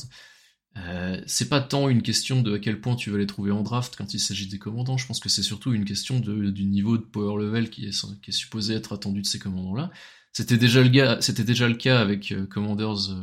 [0.77, 3.61] euh, c'est pas tant une question de à quel point tu vas les trouver en
[3.61, 6.63] draft quand il s'agit des commandants, je pense que c'est surtout une question de, du
[6.63, 9.91] niveau de power level qui est, qui est supposé être attendu de ces commandants-là.
[10.31, 13.21] C'était déjà le cas, c'était déjà le cas avec euh, Commanders euh,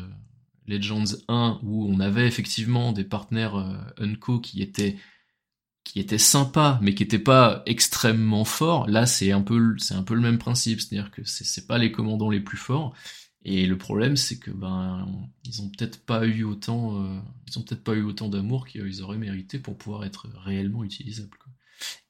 [0.67, 3.57] Legends 1 où on avait effectivement des partenaires
[3.97, 4.97] Unco qui étaient
[5.85, 8.87] qui étaient sympas mais qui étaient pas extrêmement forts.
[8.89, 11.91] Là, c'est un peu c'est un peu le même principe, c'est-à-dire que c'est pas les
[11.91, 12.95] commandants les plus forts
[13.51, 15.09] et le problème, c'est que ben
[15.47, 19.17] ils ont peut-être pas eu autant, euh, ils peut-être pas eu autant d'amour qu'ils auraient
[19.17, 21.39] mérité pour pouvoir être réellement utilisables.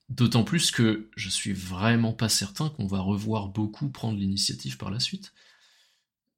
[0.08, 4.90] D'autant plus que je suis vraiment pas certain qu'on va revoir beaucoup prendre l'initiative par
[4.90, 5.32] la suite.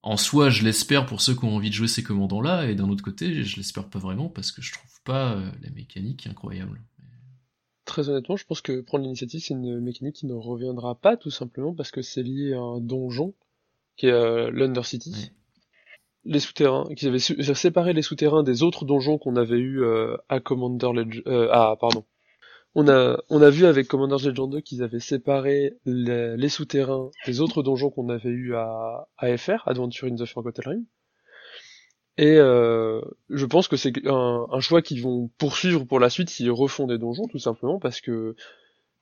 [0.02, 2.90] En soi, je l'espère pour ceux qui ont envie de jouer ces commandants-là, et d'un
[2.90, 6.82] autre côté, je l'espère pas vraiment parce que je trouve pas euh, la mécanique incroyable.
[7.86, 11.30] Très honnêtement, je pense que prendre l'initiative, c'est une mécanique qui ne reviendra pas, tout
[11.30, 13.34] simplement parce que c'est lié à un donjon
[13.96, 15.32] qui est euh, l'Undercity.
[16.24, 20.38] Les souterrains, qui avaient séparé les souterrains des autres donjons qu'on avait eu euh, à
[20.38, 22.04] Commander Legend, euh, ah pardon.
[22.74, 27.40] On a, on a vu avec Commander Legend 2 qu'ils avaient séparé les, souterrains des
[27.40, 30.84] autres donjons qu'on avait eu à AFR, Adventure in the Forgotten Realm.
[32.18, 33.00] Et euh,
[33.30, 36.86] je pense que c'est un, un, choix qu'ils vont poursuivre pour la suite s'ils refont
[36.86, 38.36] des donjons, tout simplement parce que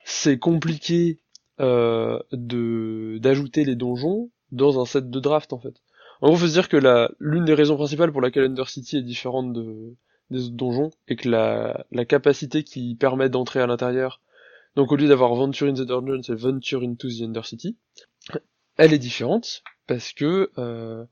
[0.04, 1.20] c'est compliqué
[1.60, 5.74] euh, de d'ajouter les donjons dans un set de draft en fait.
[6.20, 9.02] En gros, faut se dire que la l'une des raisons principales pour laquelle Undercity est
[9.02, 9.94] différente de
[10.30, 14.20] des autres donjons est que la la capacité qui permet d'entrer à l'intérieur,
[14.76, 17.76] donc au lieu d'avoir Venture in the Dungeon, c'est Venture into the Undercity,
[18.76, 21.04] elle est différente parce que euh,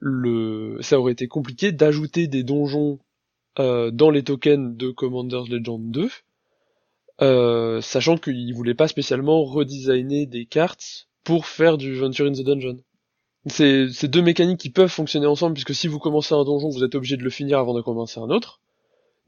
[0.00, 2.98] le ça aurait été compliqué d'ajouter des donjons
[3.58, 6.08] euh, dans les tokens de Commander's Legend 2
[7.20, 12.42] euh, sachant qu'ils voulaient pas spécialement redesigner des cartes pour faire du Venture in the
[12.42, 12.78] Dungeon.
[13.46, 16.94] C'est deux mécaniques qui peuvent fonctionner ensemble, puisque si vous commencez un donjon, vous êtes
[16.94, 18.60] obligé de le finir avant de commencer un autre.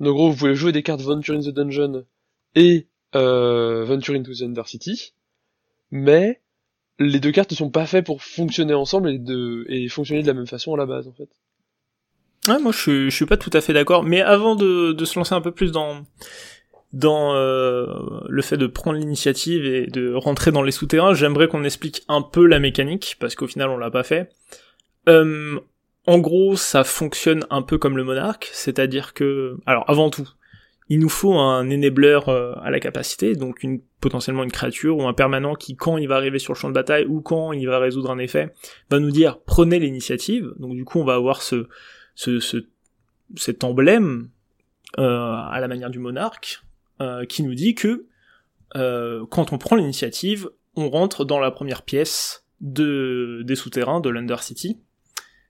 [0.00, 2.04] Donc, gros, vous pouvez jouer des cartes Venture in the Dungeon
[2.54, 5.14] et euh, Venture into the Undercity,
[5.90, 6.42] mais
[7.00, 9.10] les deux cartes ne sont pas faites pour fonctionner ensemble
[9.68, 11.28] et, fonctionner de la même façon à la base, en fait.
[12.46, 15.34] Ouais, moi, je, je suis pas tout à fait d'accord, mais avant de se lancer
[15.34, 16.04] un peu plus dans
[16.94, 17.86] dans euh,
[18.28, 22.22] le fait de prendre l'initiative et de rentrer dans les souterrains, j'aimerais qu'on explique un
[22.22, 24.30] peu la mécanique, parce qu'au final on l'a pas fait.
[25.08, 25.58] Euh,
[26.06, 30.28] en gros, ça fonctionne un peu comme le monarque, c'est-à-dire que, alors avant tout,
[30.88, 35.08] il nous faut un enabler euh, à la capacité, donc une potentiellement une créature ou
[35.08, 37.66] un permanent qui, quand il va arriver sur le champ de bataille ou quand il
[37.66, 38.54] va résoudre un effet,
[38.88, 40.52] va nous dire prenez l'initiative.
[40.60, 41.66] Donc du coup, on va avoir ce,
[42.14, 42.68] ce, ce
[43.36, 44.28] cet emblème
[44.98, 46.63] euh, à la manière du monarque
[47.00, 48.06] euh, qui nous dit que
[48.76, 54.10] euh, quand on prend l'initiative, on rentre dans la première pièce de, des souterrains de
[54.10, 54.78] l'Undercity.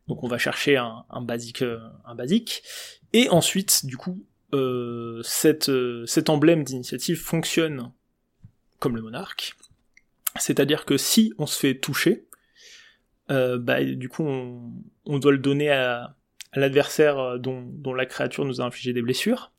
[0.09, 2.63] Donc on va chercher un, un basique, euh, un basique,
[3.13, 4.25] et ensuite, du coup,
[5.25, 5.69] cet
[6.29, 7.91] emblème d'initiative fonctionne
[8.79, 9.57] comme le monarque.
[10.39, 12.27] C'est-à-dire que si on se fait toucher,
[13.29, 16.17] bah, du coup, on, doit le donner à,
[16.55, 19.51] l'adversaire dont, la créature nous a infligé des blessures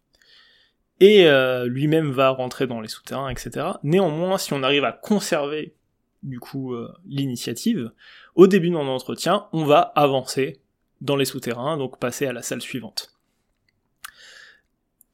[1.00, 3.68] et euh, lui-même va rentrer dans les souterrains, etc.
[3.84, 5.76] Néanmoins, si on arrive à conserver
[6.24, 7.92] du coup euh, l'initiative,
[8.36, 10.62] au début de notre entretien, on va avancer
[11.02, 13.12] dans les souterrains, donc passer à la salle suivante.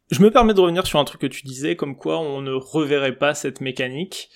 [0.10, 2.52] Je me permets de revenir sur un truc que tu disais, comme quoi on ne
[2.52, 4.30] reverrait pas cette mécanique.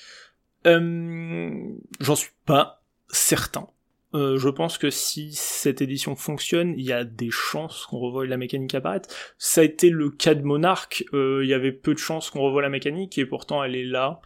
[0.65, 1.53] Euh,
[1.99, 3.67] J'en suis pas certain.
[4.15, 8.25] Euh, je pense que si cette édition fonctionne, il y a des chances qu'on revoie
[8.25, 9.09] la mécanique apparaître.
[9.37, 12.41] Ça a été le cas de Monarch, euh, il y avait peu de chances qu'on
[12.41, 14.21] revoie la mécanique, et pourtant elle est là.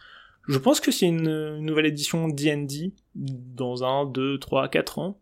[0.46, 5.18] Je pense que c'est une, nouvelle édition D&D, dans un, deux, trois, quatre ans.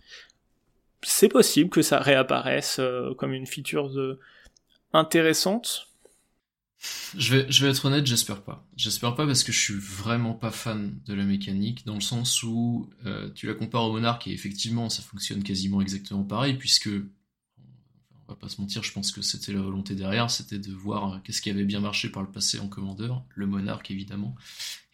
[1.03, 4.19] C'est possible que ça réapparaisse euh, comme une feature de...
[4.93, 5.88] intéressante,
[7.17, 8.67] je vais, être honnête, j'espère pas.
[8.77, 12.43] J'espère pas parce que je suis vraiment pas fan de la mécanique, dans le sens
[12.43, 16.89] où euh, tu la compares au Monarque et effectivement ça fonctionne quasiment exactement pareil, puisque,
[16.89, 21.15] on va pas se mentir, je pense que c'était la volonté derrière, c'était de voir
[21.15, 24.37] euh, qu'est-ce qui avait bien marché par le passé en commandeur, le Monarque évidemment,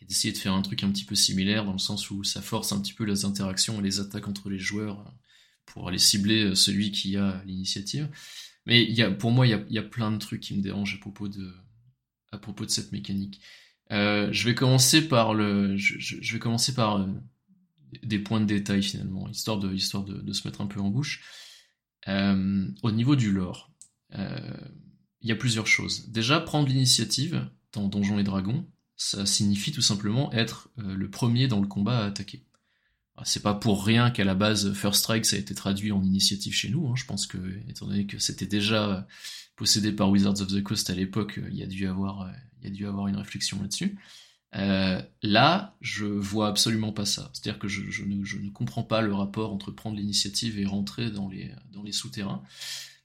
[0.01, 2.41] et d'essayer de faire un truc un petit peu similaire, dans le sens où ça
[2.41, 5.11] force un petit peu les interactions et les attaques entre les joueurs euh,
[5.67, 8.09] pour aller cibler celui qui a l'initiative.
[8.67, 8.87] Mais
[9.19, 11.53] pour moi, il y a plein de trucs qui me dérangent à propos de
[12.35, 13.41] à propos de cette mécanique.
[13.93, 17.07] Euh, je vais commencer par le, je, vais commencer par euh,
[18.03, 21.23] des points de détail finalement, histoire de, se mettre un peu en bouche.
[22.09, 23.71] Euh, au niveau du lore,
[24.13, 26.09] il y a plusieurs choses.
[26.11, 28.67] Déjà, prendre l'initiative dans Donjons et Dragons,
[28.97, 32.44] ça signifie tout simplement être le premier dans le combat à attaquer.
[33.23, 36.53] C'est pas pour rien qu'à la base First Strike ça a été traduit en initiative
[36.53, 36.89] chez nous.
[36.89, 36.95] Hein.
[36.97, 39.07] Je pense que, étant donné que c'était déjà
[39.57, 42.31] possédé par Wizards of the Coast à l'époque, euh, il y a dû avoir, euh,
[42.61, 43.97] il y a dû avoir une réflexion là-dessus.
[44.57, 47.31] Euh, là, je vois absolument pas ça.
[47.33, 51.53] C'est-à-dire que je, ne, comprends pas le rapport entre prendre l'initiative et rentrer dans les,
[51.73, 52.43] dans les souterrains.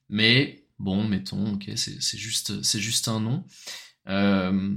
[0.09, 3.43] Mais bon, mettons, ok, c'est juste, juste un nom.
[4.07, 4.75] Euh,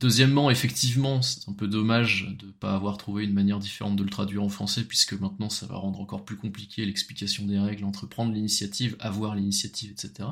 [0.00, 4.02] deuxièmement, effectivement, c'est un peu dommage de ne pas avoir trouvé une manière différente de
[4.02, 7.84] le traduire en français, puisque maintenant ça va rendre encore plus compliqué l'explication des règles
[7.84, 10.30] entre prendre l'initiative, avoir l'initiative, etc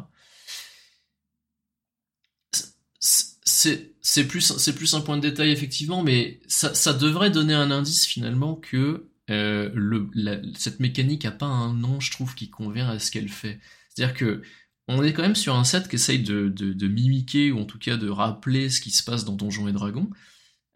[4.02, 8.06] c'est plus plus un point de détail effectivement, mais ça, ça devrait donner un indice
[8.06, 10.10] finalement que euh, le,
[10.56, 13.60] cette mécanique a pas un nom, je trouve, qui convient à ce qu'elle fait.
[13.94, 14.42] C'est-à-dire que
[14.88, 17.78] on est quand même sur un set qui essaye de, de, mimiquer ou en tout
[17.78, 20.08] cas de rappeler ce qui se passe dans Donjons et Dragons.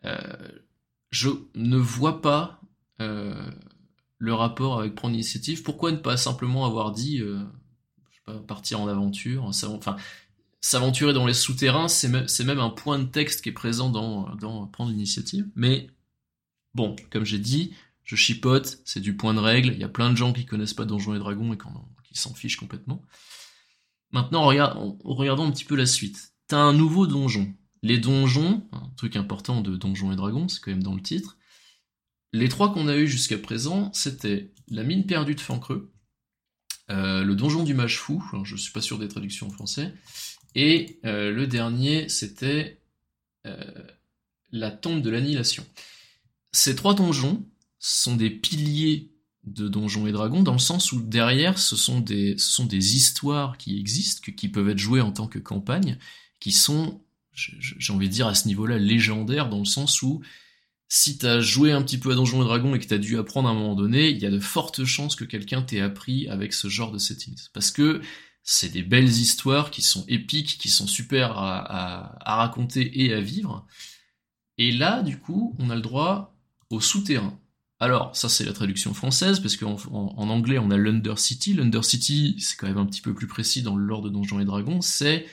[0.04, 0.18] Euh,
[1.10, 2.60] je ne vois pas
[3.00, 3.50] euh,
[4.18, 5.62] le rapport avec prendre l'initiative.
[5.62, 7.40] Pourquoi ne pas simplement avoir dit, euh,
[8.10, 9.96] je sais pas, partir en aventure, enfin
[10.60, 14.66] s'aventurer dans les souterrains, c'est même, un point de texte qui est présent dans, dans
[14.68, 15.48] Prendre l'initiative.
[15.56, 15.88] Mais
[16.74, 19.72] bon, comme j'ai dit, je chipote, c'est du point de règle.
[19.72, 21.58] Il y a plein de gens qui connaissent pas Donjons et Dragons et
[22.04, 23.02] qui s'en fichent complètement.
[24.12, 26.34] Maintenant, regardons un petit peu la suite.
[26.46, 27.54] T'as un nouveau donjon.
[27.82, 31.36] Les donjons, un truc important de Donjons et Dragons, c'est quand même dans le titre.
[32.32, 35.92] Les trois qu'on a eu jusqu'à présent, c'était la mine perdue de Fancreux,
[36.88, 39.92] le donjon du mage fou, alors je suis pas sûr des traductions en français,
[40.54, 42.80] et le dernier c'était
[44.52, 45.66] la tombe de l'annihilation.
[46.52, 47.44] Ces trois donjons
[47.78, 49.11] sont des piliers
[49.44, 52.96] de Donjons et Dragons dans le sens où derrière ce sont des, ce sont des
[52.96, 55.98] histoires qui existent, qui peuvent être jouées en tant que campagne,
[56.38, 57.02] qui sont,
[57.32, 60.22] j'ai envie de dire à ce niveau-là, légendaires dans le sens où
[60.88, 63.48] si t'as joué un petit peu à Donjons et Dragons et que t'as dû apprendre
[63.48, 66.52] à un moment donné, il y a de fortes chances que quelqu'un t'ait appris avec
[66.52, 67.48] ce genre de settings.
[67.54, 68.02] Parce que
[68.42, 73.20] c'est des belles histoires qui sont épiques, qui sont super à, à raconter et à
[73.20, 73.66] vivre.
[74.58, 76.36] Et là, du coup, on a le droit
[76.68, 77.40] au souterrain.
[77.82, 81.52] Alors, ça c'est la traduction française, parce qu'en en, anglais on a l'Undercity.
[81.52, 84.44] L'Undercity, c'est quand même un petit peu plus précis dans le lore de Donjons et
[84.44, 85.26] Dragons, c'est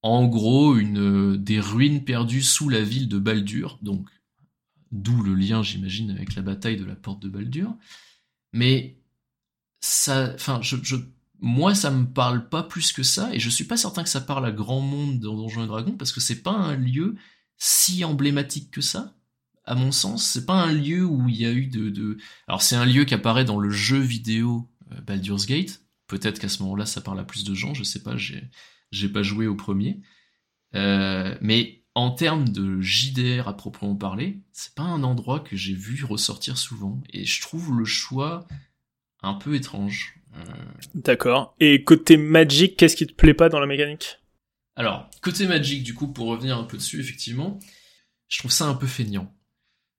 [0.00, 4.08] en gros une des ruines perdues sous la ville de Baldur, donc
[4.92, 7.76] d'où le lien j'imagine avec la bataille de la porte de Baldur.
[8.54, 9.02] Mais
[9.80, 10.96] ça, enfin, je,
[11.38, 14.22] moi ça me parle pas plus que ça, et je suis pas certain que ça
[14.22, 17.16] parle à grand monde dans Donjons et Dragons, parce que c'est pas un lieu
[17.58, 19.17] si emblématique que ça
[19.68, 22.16] à mon sens, c'est pas un lieu où il y a eu de, de...
[22.46, 25.82] alors c'est un lieu qui apparaît dans le jeu vidéo euh, Baldur's Gate.
[26.06, 27.74] Peut-être qu'à ce moment-là, ça parle à plus de gens.
[27.74, 28.42] Je sais pas, j'ai
[28.90, 30.00] j'ai pas joué au premier.
[30.74, 35.74] Euh, mais en termes de JDR à proprement parler, c'est pas un endroit que j'ai
[35.74, 37.02] vu ressortir souvent.
[37.12, 38.46] Et je trouve le choix
[39.22, 40.18] un peu étrange.
[40.34, 40.44] Euh...
[40.94, 41.54] D'accord.
[41.60, 44.18] Et côté Magic, qu'est-ce qui te plaît pas dans la mécanique?
[44.76, 47.58] Alors, côté Magic, du coup, pour revenir un peu dessus, effectivement,
[48.28, 49.34] je trouve ça un peu feignant.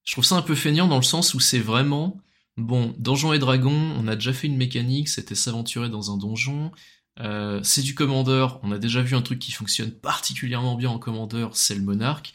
[0.09, 2.19] Je trouve ça un peu feignant dans le sens où c'est vraiment
[2.57, 2.95] bon.
[2.97, 6.71] Donjons et Dragons, on a déjà fait une mécanique, c'était s'aventurer dans un donjon.
[7.19, 10.97] Euh, c'est du commandeur, on a déjà vu un truc qui fonctionne particulièrement bien en
[10.97, 12.33] commandeur, c'est le monarque.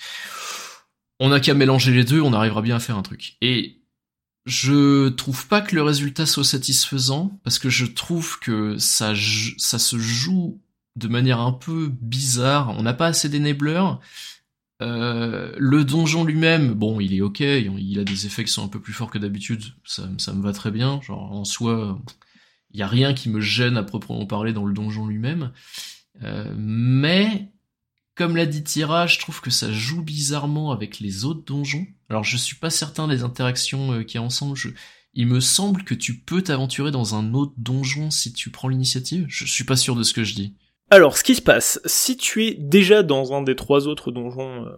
[1.18, 3.38] On a qu'à mélanger les deux, on arrivera bien à faire un truc.
[3.40, 3.80] Et
[4.46, 9.98] je trouve pas que le résultat soit satisfaisant, parce que je trouve que ça, se
[9.98, 10.60] joue
[10.94, 12.70] de manière un peu bizarre.
[12.78, 13.98] On n'a pas assez d'énableurs.
[14.84, 18.68] Euh, le donjon lui-même, bon, il est ok, il a des effets qui sont un
[18.68, 21.00] peu plus forts que d'habitude, ça, me va très bien.
[21.00, 21.98] Genre en soi,
[22.72, 25.52] il y a rien qui me gêne à proprement parler dans le donjon lui-même.
[26.22, 27.50] Euh, mais
[28.14, 31.86] comme l'a dit Tira, je trouve que ça joue bizarrement avec les autres donjons.
[32.10, 34.58] Alors je suis pas certain des interactions euh, qu'il y a ensemble.
[35.14, 39.24] Il me semble que tu peux t'aventurer dans un autre donjon si tu prends l'initiative.
[39.28, 40.54] Je suis pas sûr de ce que je dis.
[40.90, 44.66] Alors, ce qui se passe, si tu es déjà dans un des trois autres donjons
[44.66, 44.70] euh,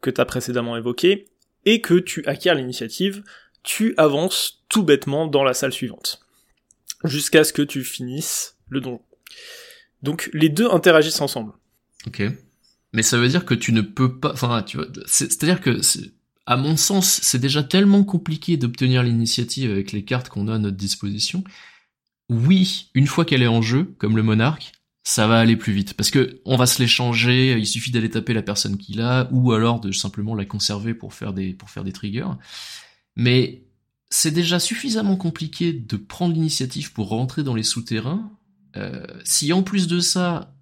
[0.00, 1.28] que tu as précédemment évoqués,
[1.66, 3.22] et que tu acquiers l'initiative,
[3.62, 6.20] tu avances tout bêtement dans la salle suivante,
[7.04, 9.02] jusqu'à ce que tu finisses le donjon.
[10.02, 11.52] Donc, les deux interagissent ensemble.
[12.06, 12.22] Ok.
[12.92, 15.80] Mais ça veut dire que tu ne peux pas, enfin, tu vois, c'est-à-dire que,
[16.46, 20.58] à mon sens, c'est déjà tellement compliqué d'obtenir l'initiative avec les cartes qu'on a à
[20.58, 21.42] notre disposition.
[22.28, 24.72] Oui, une fois qu'elle est en jeu, comme le monarque,
[25.08, 28.34] ça va aller plus vite parce que on va se l'échanger, il suffit d'aller taper
[28.34, 31.84] la personne qu'il a ou alors de simplement la conserver pour faire des pour faire
[31.84, 32.26] des triggers.
[33.14, 33.62] Mais
[34.10, 38.32] c'est déjà suffisamment compliqué de prendre l'initiative pour rentrer dans les souterrains.
[38.76, 40.52] Euh, si en plus de ça,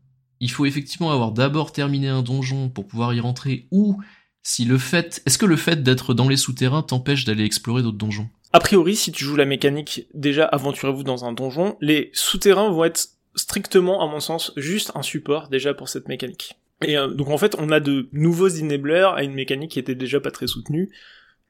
[0.41, 3.99] il faut effectivement avoir d'abord terminé un donjon pour pouvoir y rentrer ou
[4.43, 7.97] si le fait est-ce que le fait d'être dans les souterrains t'empêche d'aller explorer d'autres
[7.97, 8.29] donjons?
[8.53, 12.85] A priori, si tu joues la mécanique déjà aventurez-vous dans un donjon, les souterrains vont
[12.85, 16.59] être strictement, à mon sens, juste un support déjà pour cette mécanique.
[16.83, 19.95] Et euh, donc en fait, on a de nouveaux enablers à une mécanique qui était
[19.95, 20.91] déjà pas très soutenue.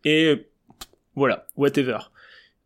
[0.05, 0.47] Et
[1.15, 1.99] voilà, whatever.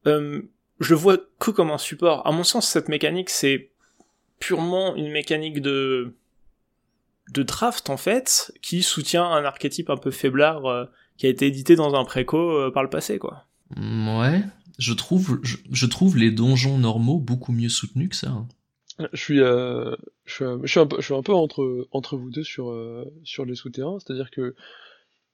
[0.07, 0.43] Euh,
[0.81, 2.27] je le vois que comme un support.
[2.27, 3.71] À mon sens, cette mécanique, c'est
[4.39, 6.15] purement une mécanique de
[7.35, 10.87] de draft en fait, qui soutient un archétype un peu faiblard euh,
[11.19, 13.45] qui a été édité dans un préco par le passé, quoi.
[13.77, 14.43] Ouais,
[14.79, 18.29] je trouve, je, trouve les donjons normaux beaucoup mieux soutenus que ça.
[18.29, 18.49] Hein.
[19.13, 22.43] Je suis, euh, je suis, un peu, je suis un peu entre entre vous deux
[22.43, 24.57] sur euh, sur les souterrains, c'est-à-dire que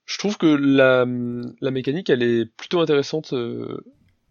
[0.04, 1.06] je trouve que la
[1.60, 3.82] la mécanique elle est plutôt intéressante euh,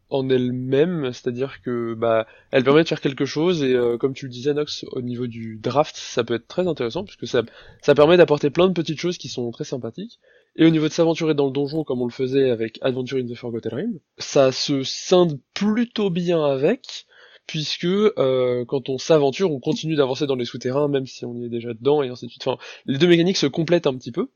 [0.10, 4.26] en elle-même, c'est-à-dire que bah elle permet de faire quelque chose et euh, comme tu
[4.26, 7.42] le disais Nox au niveau du draft ça peut être très intéressant puisque ça
[7.82, 10.20] ça permet d'apporter plein de petites choses qui sont très sympathiques.
[10.56, 13.26] Et au niveau de s'aventurer dans le donjon comme on le faisait avec Adventure in
[13.26, 17.08] the Forgotten Realm ça se scinde plutôt bien avec
[17.48, 21.46] puisque euh, quand on s'aventure, on continue d'avancer dans les souterrains, même si on y
[21.46, 22.48] est déjà dedans, et ainsi de suite.
[22.48, 24.30] Enfin, les deux mécaniques se complètent un petit peu.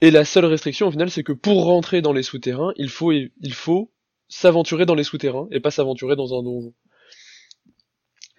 [0.00, 3.12] Et la seule restriction, au final, c'est que pour rentrer dans les souterrains, il faut,
[3.12, 3.92] il faut
[4.28, 6.74] s'aventurer dans les souterrains, et pas s'aventurer dans un donjon.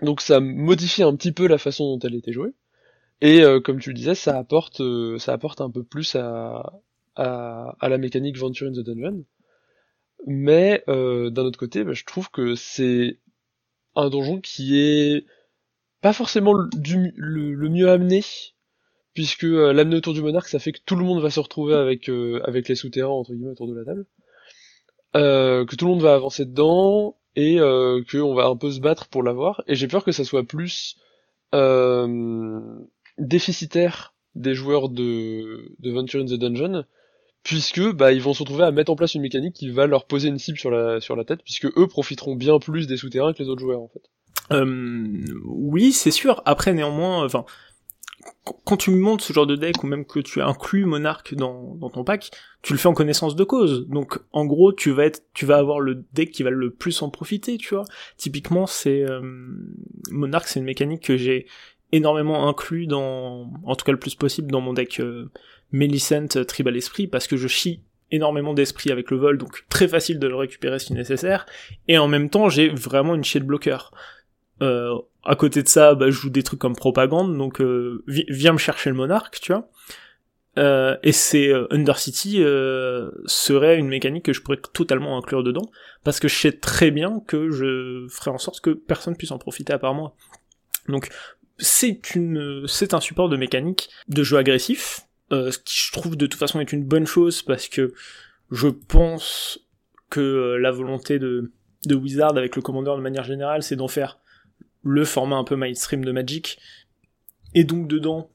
[0.02, 2.52] Donc ça modifie un petit peu la façon dont elle était jouée.
[3.22, 6.82] Et euh, comme tu le disais, ça apporte, euh, ça apporte un peu plus à,
[7.16, 9.24] à, la mécanique Venture in the Dungeon.
[10.28, 13.20] Mais d'un autre côté, bah, je trouve que c'est
[13.96, 15.26] un donjon qui est
[16.02, 18.24] pas forcément le, mieux amené,
[19.14, 21.74] puisque euh, l'amener autour du monarque, ça fait que tout le monde va se retrouver
[21.74, 24.06] avec euh, les souterrains entre guillemets autour de la table,
[25.16, 28.80] euh, que tout le monde va avancer dedans et euh, qu'on va un peu se
[28.80, 29.64] battre pour l'avoir.
[29.68, 30.98] Et j'ai peur que ça soit plus
[33.18, 36.84] déficitaire des joueurs de, de Venture in the Dungeon,
[37.46, 40.06] puisque bah ils vont se retrouver à mettre en place une mécanique qui va leur
[40.06, 43.34] poser une cible sur la sur la tête, puisque eux profiteront bien plus des souterrains
[43.34, 44.02] que les autres joueurs en fait.
[44.52, 46.42] Euh, oui, c'est sûr.
[46.46, 47.46] Après, néanmoins, enfin,
[48.64, 51.90] quand tu montes ce genre de deck ou même que tu inclus Monarque dans, dans
[51.90, 52.32] ton pack,
[52.62, 53.88] tu le fais en connaissance de cause.
[53.88, 57.02] Donc, en gros, tu vas être, tu vas avoir le deck qui va le plus
[57.02, 57.86] en profiter, tu vois.
[58.18, 59.22] Typiquement, c'est euh,
[60.12, 61.48] Monarque, c'est une mécanique que j'ai
[61.92, 65.32] énormément inclus dans, en tout cas le plus possible dans mon deck euh,
[65.76, 70.20] Millicent Tribal Esprit parce que je chie énormément d'esprit avec le vol, donc très facile
[70.20, 71.46] de le récupérer si nécessaire,
[71.88, 73.92] et en même temps j'ai vraiment une chier de bloqueur.
[74.62, 78.54] Euh, à côté de ça, bah, je joue des trucs comme propagande, donc euh, viens
[78.54, 79.70] me chercher le monarque, tu vois.
[80.58, 85.70] Euh, et c'est euh, Undercity euh, serait une mécanique que je pourrais totalement inclure dedans,
[86.04, 89.38] parce que je sais très bien que je ferai en sorte que personne puisse en
[89.38, 90.16] profiter à part moi.
[90.88, 91.10] Donc
[91.58, 95.02] c'est une, c'est un support de mécanique de jeu agressif,
[95.32, 97.94] euh, ce qui je trouve de toute façon est une bonne chose parce que
[98.52, 99.60] je pense
[100.10, 101.52] que la volonté de,
[101.86, 104.20] de Wizard avec le commandeur de manière générale, c'est d'en faire
[104.84, 106.60] le format un peu mainstream de Magic.
[107.54, 108.30] Et donc dedans,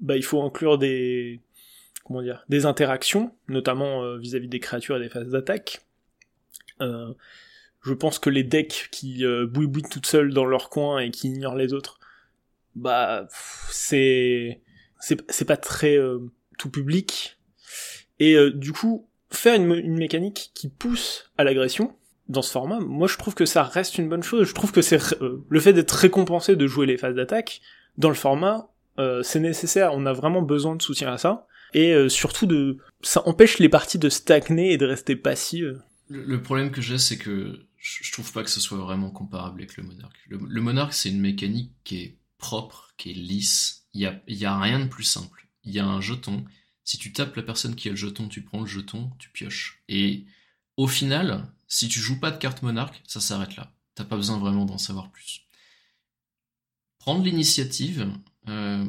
[0.00, 1.40] bah, il faut inclure des
[2.04, 5.82] comment dire des interactions, notamment euh, vis-à-vis des créatures et des phases d'attaque.
[6.80, 7.12] Euh,
[7.82, 11.28] je pense que les decks qui euh, bouillent toutes seules dans leur coin et qui
[11.28, 11.98] ignorent les autres,
[12.74, 13.28] bah
[13.70, 14.60] c'est
[15.00, 16.18] c'est pas très euh,
[16.56, 17.38] tout public.
[18.18, 21.94] Et du coup, faire une, mécanique qui pousse à l'agression,
[22.28, 24.48] dans ce format, moi je trouve que ça reste une bonne chose.
[24.48, 27.60] Je trouve que c'est euh, le fait d'être récompensé de jouer les phases d'attaque
[27.98, 29.92] dans le format, euh, c'est nécessaire.
[29.94, 33.68] On a vraiment besoin de soutien à ça et euh, surtout de ça empêche les
[33.68, 35.80] parties de stagner et de rester passives.
[36.08, 39.76] Le, problème que j'ai, c'est que je, trouve pas que ce soit vraiment comparable avec
[39.76, 40.16] le monarque.
[40.28, 43.86] Le, le monarque, c'est une mécanique qui est propre, qui est lisse.
[43.92, 45.45] Il y a, y a rien de plus simple.
[45.66, 46.44] Il y a un jeton.
[46.84, 49.82] Si tu tapes la personne qui a le jeton, tu prends le jeton, tu pioches.
[49.88, 50.24] Et
[50.76, 53.72] au final, si tu joues pas de carte monarque, ça s'arrête là.
[53.94, 55.42] T'as pas besoin vraiment d'en savoir plus.
[56.98, 58.10] Prendre l'initiative,
[58.48, 58.84] euh,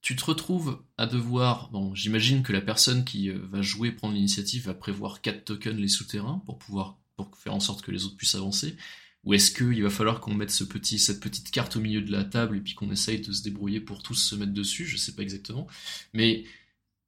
[0.00, 1.70] tu te retrouves à devoir.
[1.70, 5.78] Bon, j'imagine que la personne qui euh, va jouer prendre l'initiative va prévoir 4 tokens
[5.78, 8.76] les souterrains pour pouvoir pour faire en sorte que les autres puissent avancer.
[9.24, 12.12] Ou est-ce qu'il va falloir qu'on mette ce petit, cette petite carte au milieu de
[12.12, 14.86] la table et puis qu'on essaye de se débrouiller pour tous se mettre dessus?
[14.86, 15.66] Je sais pas exactement.
[16.12, 16.44] Mais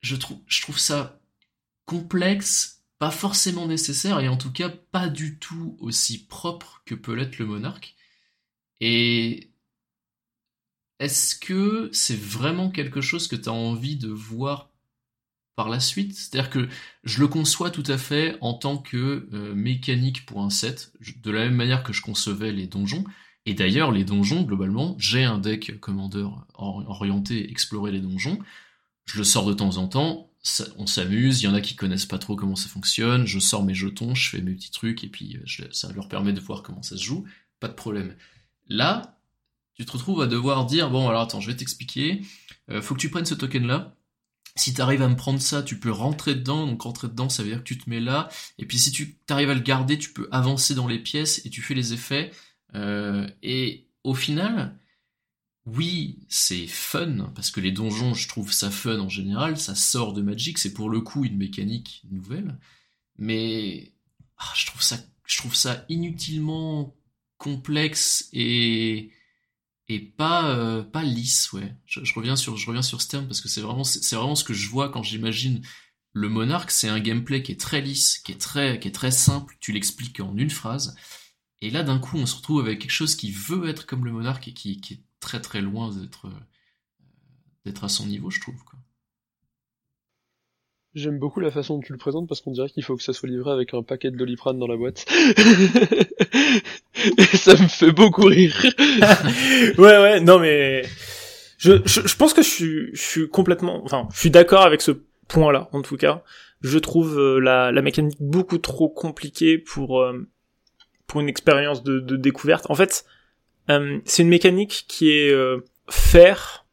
[0.03, 1.21] je je trouve ça
[1.87, 7.15] complexe pas forcément nécessaire et en tout cas pas du tout aussi propre que peut
[7.15, 7.95] l'être le monarque.
[8.81, 9.51] Et
[10.99, 14.71] est-ce que c'est vraiment quelque chose que tu as envie de voir
[15.57, 16.69] par la suite C'est-à-dire que
[17.05, 20.93] je le conçois tout à fait en tant que euh, mécanique pour un set,
[21.23, 23.05] de la même manière que je concevais les donjons.
[23.47, 28.39] Et d'ailleurs, les donjons, globalement, j'ai un deck commandeur orienté explorer les donjons.
[29.05, 30.31] Je le sors de temps en temps
[30.77, 33.65] on s'amuse, il y en a qui connaissent pas trop comment ça fonctionne, je sors
[33.65, 36.63] mes jetons, je fais mes petits trucs, et puis euh, ça leur permet de voir
[36.63, 37.25] comment ça se joue,
[37.61, 38.15] pas de problème.
[38.69, 39.19] Là,
[39.75, 42.23] tu te retrouves à devoir dire, bon alors attends, je vais t'expliquer,
[42.71, 43.97] euh, faut que tu prennes ce token-là,
[44.57, 47.43] si tu arrives à me prendre ça, tu peux rentrer dedans, donc rentrer dedans, ça
[47.43, 48.29] veut dire que tu te mets là,
[48.59, 51.51] et puis si tu arrives à le garder, tu peux avancer dans les pièces, et
[51.51, 52.33] tu fais les effets,
[52.75, 54.79] euh, et au final,
[55.67, 60.15] oui, c'est fun, parce que les donjons, je trouve ça fun en général, ça sort
[60.15, 62.59] de Magic, c'est pour le coup une mécanique nouvelle,
[63.19, 63.93] mais
[64.39, 64.97] ah, je, trouve ça,
[65.27, 66.97] je trouve ça inutilement
[67.37, 69.11] complexe et,
[69.89, 71.75] et pas, euh, pas lisse, ouais.
[71.87, 74.45] Je, reviens sur, je reviens sur ce terme parce que c'est vraiment, c'est vraiment ce
[74.45, 75.63] que je vois quand j'imagine
[76.13, 79.11] le monarque, c'est un gameplay qui est très lisse, qui est très, qui est très
[79.11, 80.97] simple, tu l'expliques en une phrase,
[81.61, 84.13] et là d'un coup on se retrouve avec quelque chose qui veut être comme le
[84.13, 86.41] monarque et qui, qui est très très loin d'être euh,
[87.67, 88.63] d'être à son niveau, je trouve.
[88.65, 88.79] Quoi.
[90.95, 93.13] J'aime beaucoup la façon dont tu le présentes parce qu'on dirait qu'il faut que ça
[93.13, 95.05] soit livré avec un paquet de doliprane dans la boîte.
[97.35, 98.55] ça me fait beaucoup rire.
[99.79, 100.85] ouais, ouais, non mais
[101.59, 104.93] je, je, pense que je suis, je suis complètement, enfin, je suis d'accord avec ce
[105.29, 106.23] point-là, en tout cas.
[106.63, 110.27] Je trouve euh, la, la mécanique beaucoup trop compliquée pour euh,
[111.07, 112.67] pour une expérience de, de découverte.
[112.71, 113.05] En fait,
[113.71, 116.67] euh, c'est une mécanique qui est euh, faire,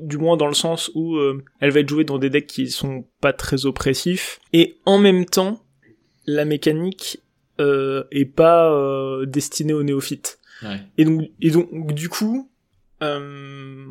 [0.00, 1.18] du moins dans le sens où
[1.60, 5.24] elle va être jouée dans des decks qui sont pas très oppressifs, et en même
[5.24, 5.64] temps,
[6.26, 7.18] la mécanique
[7.58, 8.72] est pas
[9.26, 10.38] destinée aux néophytes.
[10.96, 12.50] Et donc, et donc, du coup,
[13.02, 13.86] euh,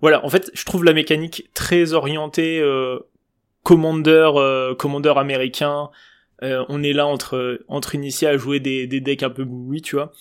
[0.00, 2.98] voilà, en fait, je trouve la mécanique très orientée euh,
[3.62, 5.90] commandeur, euh, commandeur américain.
[6.42, 9.82] Euh, on est là entre entre initiés à jouer des, des decks un peu oui,
[9.82, 10.12] tu vois.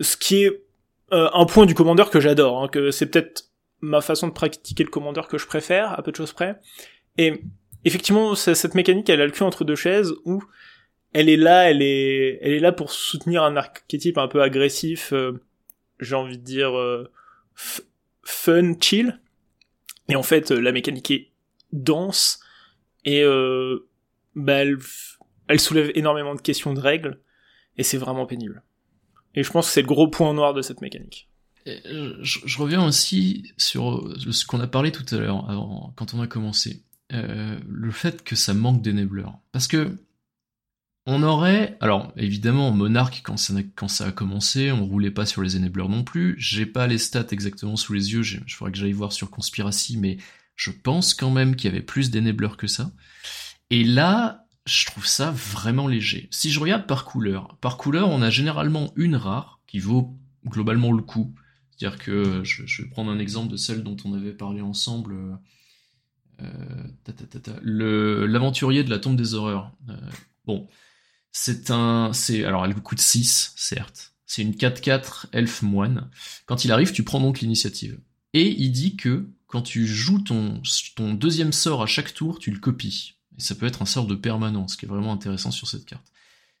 [0.00, 0.62] Ce qui est
[1.12, 3.44] euh, un point du commandeur que j'adore, hein, que c'est peut-être
[3.80, 6.58] ma façon de pratiquer le commandeur que je préfère, à peu de choses près.
[7.18, 7.42] Et
[7.84, 10.42] effectivement, cette mécanique, elle a le cul entre deux chaises où
[11.12, 15.12] elle est là, elle est, elle est là pour soutenir un archétype un peu agressif,
[15.12, 15.40] euh,
[15.98, 17.10] j'ai envie de dire euh,
[18.22, 19.20] fun, chill.
[20.08, 21.30] Et en fait, la mécanique est
[21.72, 22.40] dense
[23.04, 23.88] et euh,
[24.34, 24.78] bah, elle,
[25.48, 27.20] elle soulève énormément de questions de règles
[27.76, 28.62] et c'est vraiment pénible.
[29.34, 31.28] Et je pense que c'est le gros point noir de cette mécanique.
[31.66, 35.46] Je, reviens aussi sur ce qu'on a parlé tout à l'heure,
[35.94, 36.82] quand on a commencé.
[37.12, 39.38] Euh, le fait que ça manque d'énébleurs.
[39.50, 39.98] Parce que
[41.12, 45.88] on aurait, alors évidemment, Monarch, quand ça, a commencé, on roulait pas sur les enablers
[45.88, 46.36] non plus.
[46.38, 49.98] J'ai pas les stats exactement sous les yeux, je faudrait que j'aille voir sur Conspiracy,
[49.98, 50.18] mais
[50.54, 52.92] je pense quand même qu'il y avait plus d'enablers que ça.
[53.70, 56.28] Et là, je trouve ça vraiment léger.
[56.30, 60.92] Si je regarde par couleur, par couleur, on a généralement une rare qui vaut globalement
[60.92, 61.34] le coup.
[61.72, 65.16] C'est-à-dire que je, vais prendre un exemple de celle dont on avait parlé ensemble.
[66.40, 69.72] Euh, l'aventurier de la tombe des horreurs.
[69.88, 69.96] Euh,
[70.46, 70.68] bon,
[71.32, 74.12] c'est un, c'est, alors elle coûte 6, certes.
[74.26, 76.08] C'est une 4-4 elfe moine.
[76.46, 77.98] Quand il arrive, tu prends donc l'initiative.
[78.32, 80.62] Et il dit que quand tu joues ton,
[81.14, 83.14] deuxième sort à chaque tour, tu le copies.
[83.36, 85.84] Et ça peut être un sort de permanence, ce qui est vraiment intéressant sur cette
[85.84, 86.06] carte.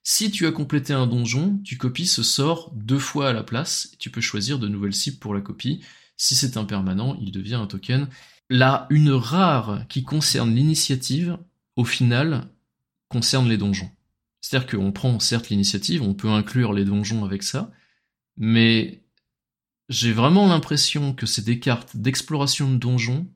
[0.02, 3.92] Si tu as complété un donjon, tu copies ce sort deux fois à la place,
[3.98, 5.84] tu peux choisir de nouvelles cibles pour la copie.
[6.16, 8.08] Si c'est un permanent, il devient un token.
[8.48, 11.38] Là, une rare qui concerne l'initiative,
[11.76, 12.48] au final,
[13.08, 13.90] concerne les donjons.
[14.40, 17.70] C'est-à-dire qu'on prend certes l'initiative, on peut inclure les donjons avec ça,
[18.36, 19.02] mais
[19.88, 23.26] j'ai vraiment l'impression que c'est des cartes d'exploration de donjons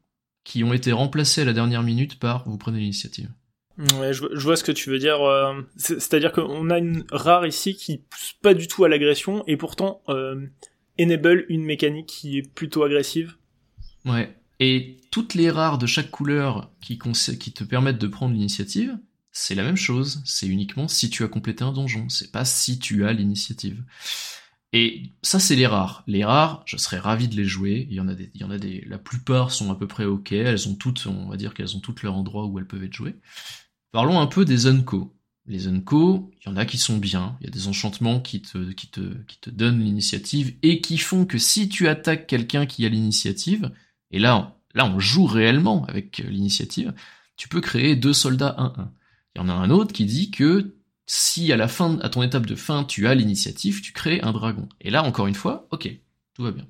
[0.44, 3.30] qui ont été remplacées à la dernière minute par vous prenez l'initiative.
[3.98, 5.20] Ouais, je, vois ce que tu veux dire.
[5.22, 9.56] Euh, c'est-à-dire qu'on a une rare ici qui pousse pas du tout à l'agression et
[9.56, 10.46] pourtant euh,
[11.00, 13.34] enable une mécanique qui est plutôt agressive.
[14.04, 14.32] Ouais.
[14.60, 16.98] Et toutes les rares de chaque couleur qui,
[17.40, 18.96] qui te permettent de prendre l'initiative,
[19.34, 22.78] c'est la même chose, c'est uniquement si tu as complété un donjon, c'est pas si
[22.78, 23.84] tu as l'initiative.
[24.72, 26.04] Et ça, c'est les rares.
[26.06, 27.86] Les rares, je serais ravi de les jouer.
[27.90, 29.86] Il y en a des, il y en a des, la plupart sont à peu
[29.88, 30.32] près ok.
[30.32, 32.94] Elles ont toutes, on va dire qu'elles ont toutes leur endroit où elles peuvent être
[32.94, 33.16] jouées.
[33.92, 35.16] Parlons un peu des Unco.
[35.46, 37.36] Les Unco, il y en a qui sont bien.
[37.40, 40.98] Il y a des enchantements qui te, qui te, qui te donnent l'initiative et qui
[40.98, 43.70] font que si tu attaques quelqu'un qui a l'initiative,
[44.12, 46.94] et là, là, on joue réellement avec l'initiative,
[47.36, 48.88] tu peux créer deux soldats 1-1.
[49.34, 50.74] Il y en a un autre qui dit que
[51.06, 54.32] si à la fin, à ton étape de fin, tu as l'initiative, tu crées un
[54.32, 54.68] dragon.
[54.80, 55.88] Et là, encore une fois, ok,
[56.34, 56.66] tout va bien.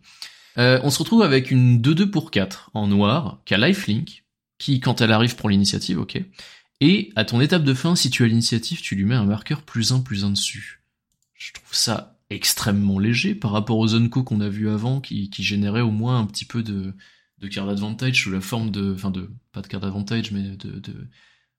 [0.59, 4.25] Euh, on se retrouve avec une 2-2 pour 4 en noir, qui a lifelink,
[4.59, 6.21] qui, quand elle arrive pour l'initiative, ok.
[6.81, 9.63] Et à ton étape de fin, si tu as l'initiative, tu lui mets un marqueur
[9.63, 10.83] plus 1 plus 1 dessus.
[11.35, 15.81] Je trouve ça extrêmement léger par rapport aux Unco qu'on a vu avant, qui, généraient
[15.81, 16.95] au moins un petit peu de,
[17.39, 21.09] de card advantage sous la forme de, enfin de, pas de card advantage, mais de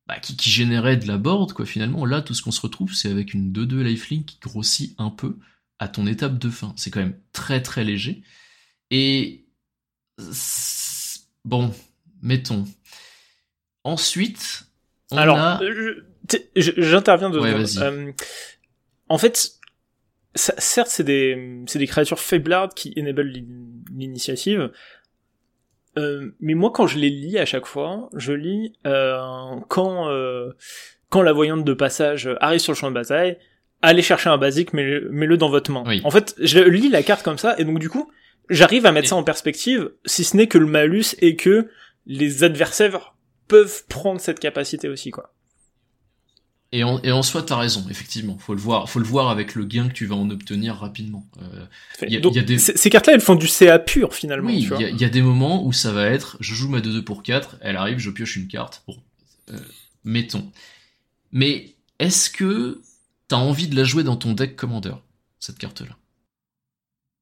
[0.07, 2.05] bah, qui, qui, générait de la board, quoi, finalement.
[2.05, 5.37] Là, tout ce qu'on se retrouve, c'est avec une 2-2 lifelink qui grossit un peu
[5.79, 6.73] à ton étape de fin.
[6.77, 8.23] C'est quand même très très léger.
[8.91, 9.45] Et
[11.43, 11.73] bon,
[12.21, 12.65] mettons.
[13.83, 14.65] Ensuite,
[15.11, 15.59] on Alors, a...
[16.55, 17.39] j'interviens de.
[17.39, 17.77] Ouais.
[17.77, 18.11] Euh,
[19.09, 19.59] en fait,
[20.33, 23.31] ça, certes, c'est des, c'est des créatures faiblardes qui enable
[23.91, 24.71] l'initiative,
[25.97, 29.17] euh, mais moi, quand je les lis à chaque fois, je lis euh,
[29.69, 30.51] quand euh,
[31.09, 33.37] quand la voyante de passage arrive sur le champ de bataille,
[33.81, 35.83] allez chercher un basique, mets-le dans votre main.
[36.03, 38.11] En fait, je lis la carte comme ça, et donc du coup,
[38.49, 41.69] j'arrive à mettre ça en perspective, si ce n'est que le malus et que
[42.05, 43.15] les adversaires
[43.47, 45.34] peuvent prendre cette capacité aussi, quoi.
[46.71, 48.37] Et en, et en soi, t'as raison, effectivement.
[48.37, 51.25] Faut le voir, faut le voir avec le gain que tu vas en obtenir rapidement.
[51.41, 51.65] Euh,
[52.07, 52.57] y a, y a des...
[52.57, 54.49] Ces cartes-là, elles font du CA pur finalement.
[54.49, 57.01] Oui, il y, y, a des moments où ça va être, je joue ma 2-2
[57.03, 58.83] pour 4, elle arrive, je pioche une carte.
[58.87, 58.97] Bon,
[59.51, 59.57] euh,
[60.03, 60.51] mettons.
[61.31, 62.81] Mais est-ce que
[63.27, 64.95] t'as envie de la jouer dans ton deck Commander,
[65.39, 65.95] cette carte-là?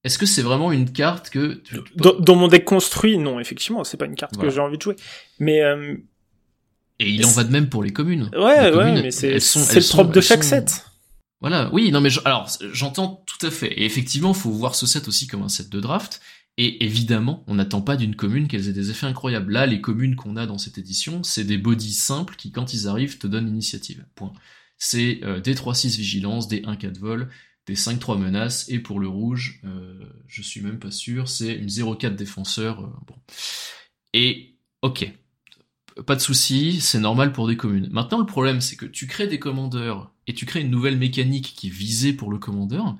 [0.04, 1.62] Est-ce que c'est vraiment une carte que
[1.96, 4.96] dans, mon deck construit Non, effectivement, c'est pas une carte que j'ai envie de jouer.
[5.40, 5.96] Mais euh,
[7.00, 8.30] et il en va de même pour les communes.
[8.34, 10.86] Ouais, ouais, mais c'est le propre de chaque set.
[11.42, 13.74] Voilà, oui, non mais alors j'entends tout à fait.
[13.74, 16.22] Et effectivement, faut voir ce set aussi comme un set de draft.
[16.58, 19.52] Et évidemment, on n'attend pas d'une commune qu'elles aient des effets incroyables.
[19.52, 22.88] Là, les communes qu'on a dans cette édition, c'est des bodies simples qui, quand ils
[22.88, 24.06] arrivent, te donnent l'initiative.
[24.16, 24.32] Point.
[24.78, 27.30] C'est euh, des 3-6 vigilance, des 1-4 vol,
[27.66, 29.62] des 5-3 menaces, et pour le rouge,
[30.28, 32.82] je suis même pas sûr, c'est une 0-4 défenseur.
[33.08, 33.16] bon.
[34.14, 35.12] Et ok,
[36.06, 37.90] pas de souci, c'est normal pour des communes.
[37.92, 41.54] Maintenant, le problème, c'est que tu crées des commandeurs et tu crées une nouvelle mécanique
[41.56, 42.96] qui est visée pour le commandeur,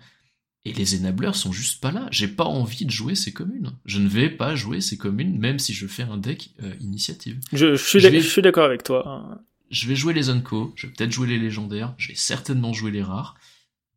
[0.66, 2.08] et les enablers sont juste pas là.
[2.12, 3.74] J'ai pas envie de jouer ces communes.
[3.86, 7.40] Je ne vais pas jouer ces communes, même si je fais un deck euh, initiative.
[7.52, 9.44] Je, suis d'accord avec toi.
[9.70, 12.92] Je vais jouer les Unco, je vais peut-être jouer les légendaires, je vais certainement jouer
[12.92, 13.36] les rares,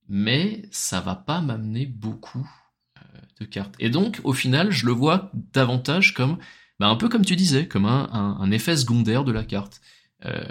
[0.09, 2.49] mais ça va pas m'amener beaucoup
[2.97, 3.01] euh,
[3.40, 3.74] de cartes.
[3.78, 6.38] Et donc, au final, je le vois davantage comme
[6.79, 9.81] bah, un peu comme tu disais, comme un, effet secondaire de la carte.
[10.24, 10.45] Euh,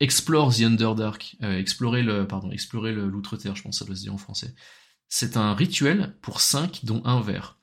[0.00, 2.24] explore the Underdark, euh, explorer le,
[3.08, 4.54] l'outre-terre, je pense que ça doit se dire en français.
[5.08, 7.58] C'est un rituel pour 5 dont un vert.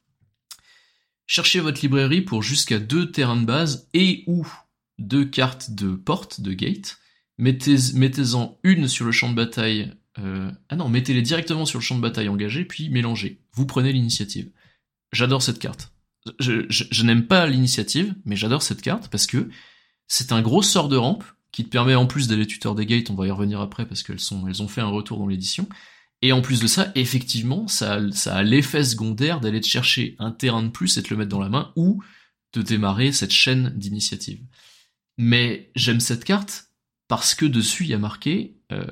[1.26, 4.47] Cherchez votre librairie pour jusqu'à deux terrains de base et ou
[4.97, 6.97] deux cartes de porte, de gate.
[7.38, 8.22] Mettez-en mettez
[8.64, 9.93] une sur le champ de bataille.
[10.18, 13.41] Euh, ah non, mettez-les directement sur le champ de bataille engagé, puis mélangez.
[13.54, 14.52] Vous prenez l'initiative.
[15.12, 15.91] J'adore cette carte
[16.39, 19.49] je, n'aime pas l'initiative, mais j'adore cette carte parce que
[20.07, 23.09] c'est un gros sort de rampe qui te permet en plus d'aller tuteur des gates,
[23.09, 25.67] on va y revenir après parce qu'elles ont fait un retour dans l'édition.
[26.21, 30.15] Et en plus de ça, effectivement, ça a, ça a l'effet secondaire d'aller te chercher
[30.19, 32.03] un terrain de plus et te le mettre dans la main ou
[32.53, 34.41] de démarrer cette chaîne d'initiative.
[35.17, 36.69] Mais j'aime cette carte
[37.07, 38.86] parce que dessus il y a marqué euh,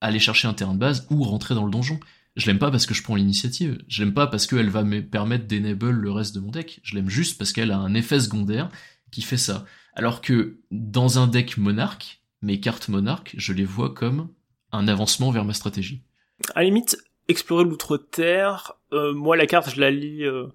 [0.00, 1.98] aller chercher un terrain de base ou rentrer dans le donjon.
[2.36, 3.78] Je l'aime pas parce que je prends l'initiative.
[3.88, 6.80] Je l'aime pas parce qu'elle va me permettre d'enable le reste de mon deck.
[6.82, 8.70] Je l'aime juste parce qu'elle a un effet secondaire
[9.10, 9.66] qui fait ça.
[9.94, 14.28] Alors que dans un deck monarque, mes cartes monarques, je les vois comme
[14.72, 16.02] un avancement vers ma stratégie.
[16.54, 16.96] À la limite,
[17.28, 20.46] explorer l'outre-terre, euh, moi la carte je la lis, euh,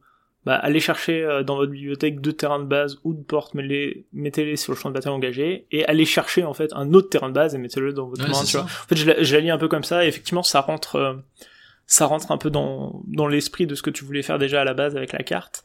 [0.46, 4.56] bah, allez chercher euh, dans votre bibliothèque deux terrains de base ou de porte, mettez-les
[4.56, 7.34] sur le champ de bataille engagé, et allez chercher en fait un autre terrain de
[7.36, 8.66] base et mettez-le dans votre main, tu vois.
[8.66, 11.22] En fait je la, je la, lis un peu comme ça, et effectivement ça rentre
[11.88, 14.64] ça rentre un peu dans, dans l'esprit de ce que tu voulais faire déjà à
[14.66, 15.64] la base avec la carte.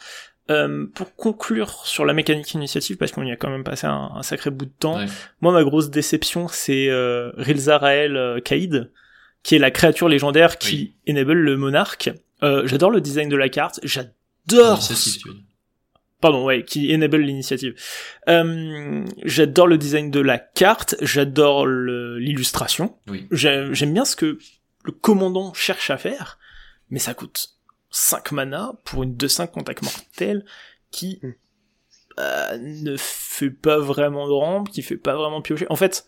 [0.50, 4.22] Euh, pour conclure sur la mécanique initiative, parce qu'on y a quand même passé un,
[4.22, 4.98] sacré bout de temps,
[5.40, 8.90] moi ma grosse déception c'est euh, Rilzarael euh, Kaïd,
[9.42, 12.10] qui est la créature légendaire qui enable le monarque.
[12.42, 14.80] Euh, j'adore le design de la carte, j'adore...
[16.20, 17.74] Pardon, ouais, qui enable l'initiative.
[18.28, 22.96] Euh, j'adore le design de la carte, j'adore l'illustration.
[23.08, 23.26] Oui.
[23.32, 24.38] J'aime bien ce que
[24.82, 26.38] le commandant cherche à faire,
[26.90, 27.56] mais ça coûte
[27.90, 30.44] 5 mana pour une 2-5 contact mortel
[30.90, 31.32] qui hmm.
[32.18, 35.66] euh, ne fait pas vraiment de rampe, qui fait pas vraiment piocher.
[35.70, 36.06] En fait,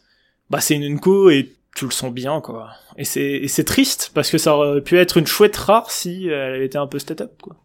[0.51, 2.70] bah c'est une Unco et tu le sens bien quoi.
[2.97, 6.55] Et c'est c'est triste parce que ça aurait pu être une chouette rare si elle
[6.55, 7.57] avait été un peu stat-up quoi.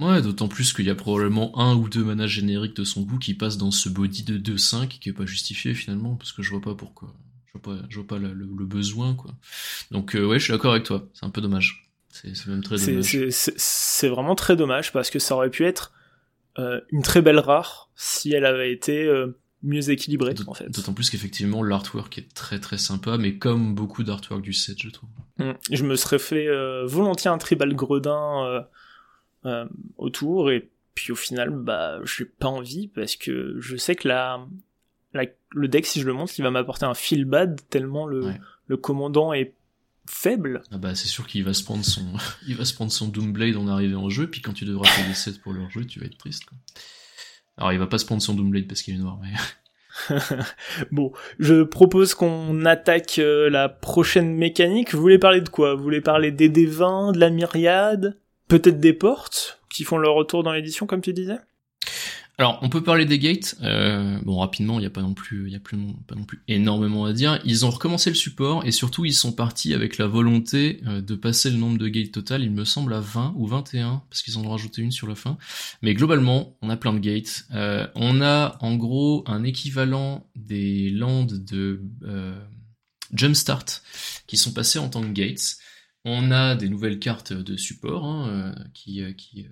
[0.00, 3.18] Ouais, d'autant plus qu'il y a probablement un ou deux manas génériques de son goût
[3.18, 6.50] qui passent dans ce body de 2-5 qui est pas justifié finalement parce que je
[6.50, 7.14] vois pas pourquoi
[7.88, 8.34] je vois pas le,
[8.64, 9.32] besoin, quoi.
[9.90, 11.06] Donc, euh, ouais, je suis d'accord avec toi.
[11.14, 11.88] C'est un peu dommage.
[12.10, 13.28] C'est même très dommage.
[13.30, 15.92] C'est vraiment très dommage parce que ça aurait pu être
[16.58, 20.70] euh, une très belle rare si elle avait été euh, mieux équilibrée, en fait.
[20.70, 24.88] D'autant plus qu'effectivement, l'artwork est très très sympa, mais comme beaucoup d'artwork du set, je
[24.88, 25.10] trouve.
[25.38, 25.52] Mmh.
[25.70, 26.48] Je me serais fait
[26.84, 28.64] volontiers un tribal gredin
[29.98, 34.44] autour et puis au final, bah, j'ai pas envie parce que je sais que la,
[35.52, 38.32] le deck, si je le montre, il va m'apporter un feel bad tellement le,
[38.66, 39.54] le commandant est
[40.08, 40.62] faible.
[40.70, 42.04] Ah bah c'est sûr qu'il va se prendre son
[42.46, 45.14] il va se prendre son Doomblade en arrivant en jeu, puis quand tu devras payer
[45.14, 46.44] 7 pour leur jeu, tu vas être triste.
[46.44, 46.58] Quoi.
[47.58, 49.32] Alors il va pas se prendre son Doomblade parce qu'il est noir, mais.
[50.90, 54.94] bon, je propose qu'on attaque euh, la prochaine mécanique.
[54.94, 55.74] Vous voulez parler de quoi?
[55.74, 60.42] Vous voulez parler des D20, de la myriade, peut-être des portes qui font leur retour
[60.42, 61.38] dans l'édition, comme tu disais?
[62.38, 63.56] Alors, on peut parler des gates.
[63.62, 66.24] Euh, bon, rapidement, il n'y a pas non plus, il y a plus, pas non
[66.24, 67.40] plus énormément à dire.
[67.46, 71.14] Ils ont recommencé le support et surtout, ils sont partis avec la volonté euh, de
[71.14, 72.42] passer le nombre de gates total.
[72.42, 75.14] Il me semble à 20 ou 21 parce qu'ils en ont rajouté une sur la
[75.14, 75.38] fin.
[75.80, 77.46] Mais globalement, on a plein de gates.
[77.54, 81.80] Euh, on a en gros un équivalent des landes de
[83.14, 83.80] Jumpstart
[84.26, 85.56] qui sont passés en tant que gates.
[86.04, 89.46] On a des nouvelles cartes de support hein, qui, qui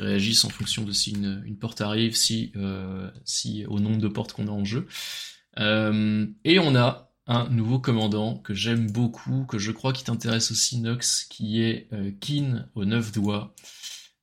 [0.00, 4.32] réagissent en fonction de si une, porte arrive, si, euh, si au nombre de portes
[4.32, 4.86] qu'on a en jeu.
[5.58, 10.50] Euh, et on a un nouveau commandant que j'aime beaucoup, que je crois qui t'intéresse
[10.50, 13.54] aussi Nox, qui est euh, Kin aux neuf doigts.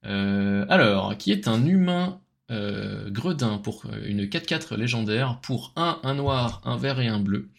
[0.03, 2.19] alors, qui est un humain
[2.49, 7.49] gredin pour une 4-4 légendaire, pour un, un noir, un vert et un bleu.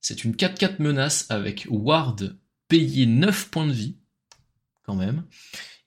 [0.00, 2.36] C'est une 4-4 menace avec Ward
[2.68, 3.96] payé 9 points de vie,
[4.82, 5.24] quand même.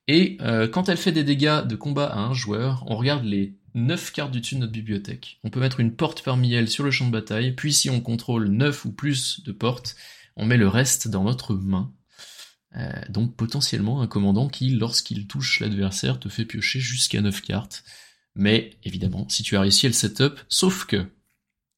[0.07, 3.57] Et euh, quand elle fait des dégâts de combat à un joueur, on regarde les
[3.73, 5.39] 9 cartes du dessus de notre bibliothèque.
[5.43, 8.01] On peut mettre une porte parmi elles sur le champ de bataille, puis si on
[8.01, 9.95] contrôle 9 ou plus de portes,
[10.35, 11.93] on met le reste dans notre main.
[12.75, 17.83] Euh, donc potentiellement un commandant qui, lorsqu'il touche l'adversaire, te fait piocher jusqu'à 9 cartes.
[18.35, 21.05] Mais évidemment, si tu as réussi le setup, sauf que,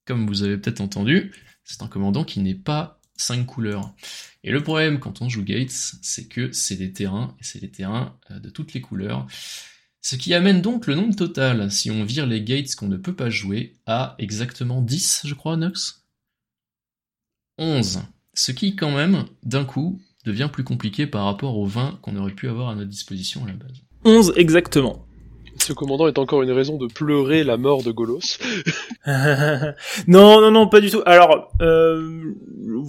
[0.06, 1.32] comme vous avez peut-être entendu,
[1.64, 3.94] c'est un commandant qui n'est pas 5 couleurs.
[4.44, 7.70] Et le problème quand on joue Gates, c'est que c'est des terrains, et c'est des
[7.70, 9.28] terrains euh, de toutes les couleurs.
[10.02, 13.16] Ce qui amène donc le nombre total, si on vire les gates qu'on ne peut
[13.16, 16.04] pas jouer, à exactement 10, je crois, Nux
[17.58, 18.04] 11.
[18.34, 22.34] Ce qui, quand même, d'un coup, devient plus compliqué par rapport aux 20 qu'on aurait
[22.34, 23.82] pu avoir à notre disposition à la base.
[24.06, 25.06] 11 exactement.
[25.70, 28.40] Ce commandant est encore une raison de pleurer la mort de Golos.
[30.08, 31.04] non, non, non, pas du tout.
[31.06, 32.34] Alors, euh,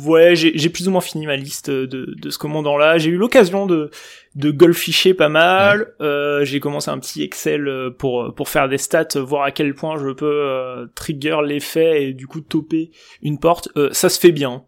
[0.06, 2.96] ouais, j'ai plus ou moins fini ma liste de, de ce commandant-là.
[2.96, 3.90] J'ai eu l'occasion de,
[4.34, 5.92] de golficher pas mal.
[6.00, 9.74] Euh, j'ai commencé un petit Excel euh, pour pour faire des stats, voir à quel
[9.74, 13.68] point je peux euh, trigger l'effet et du coup toper une porte.
[13.76, 14.64] Euh, ça se fait bien.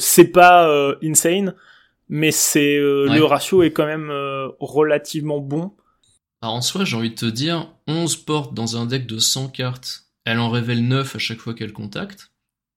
[0.00, 0.68] c'est pas
[1.04, 1.54] insane,
[2.08, 4.10] mais c'est le ratio est quand même
[4.58, 5.70] relativement bon.
[6.42, 9.48] Alors en soi, j'ai envie de te dire, 11 portes dans un deck de 100
[9.48, 12.32] cartes, elle en révèle 9 à chaque fois qu'elle contacte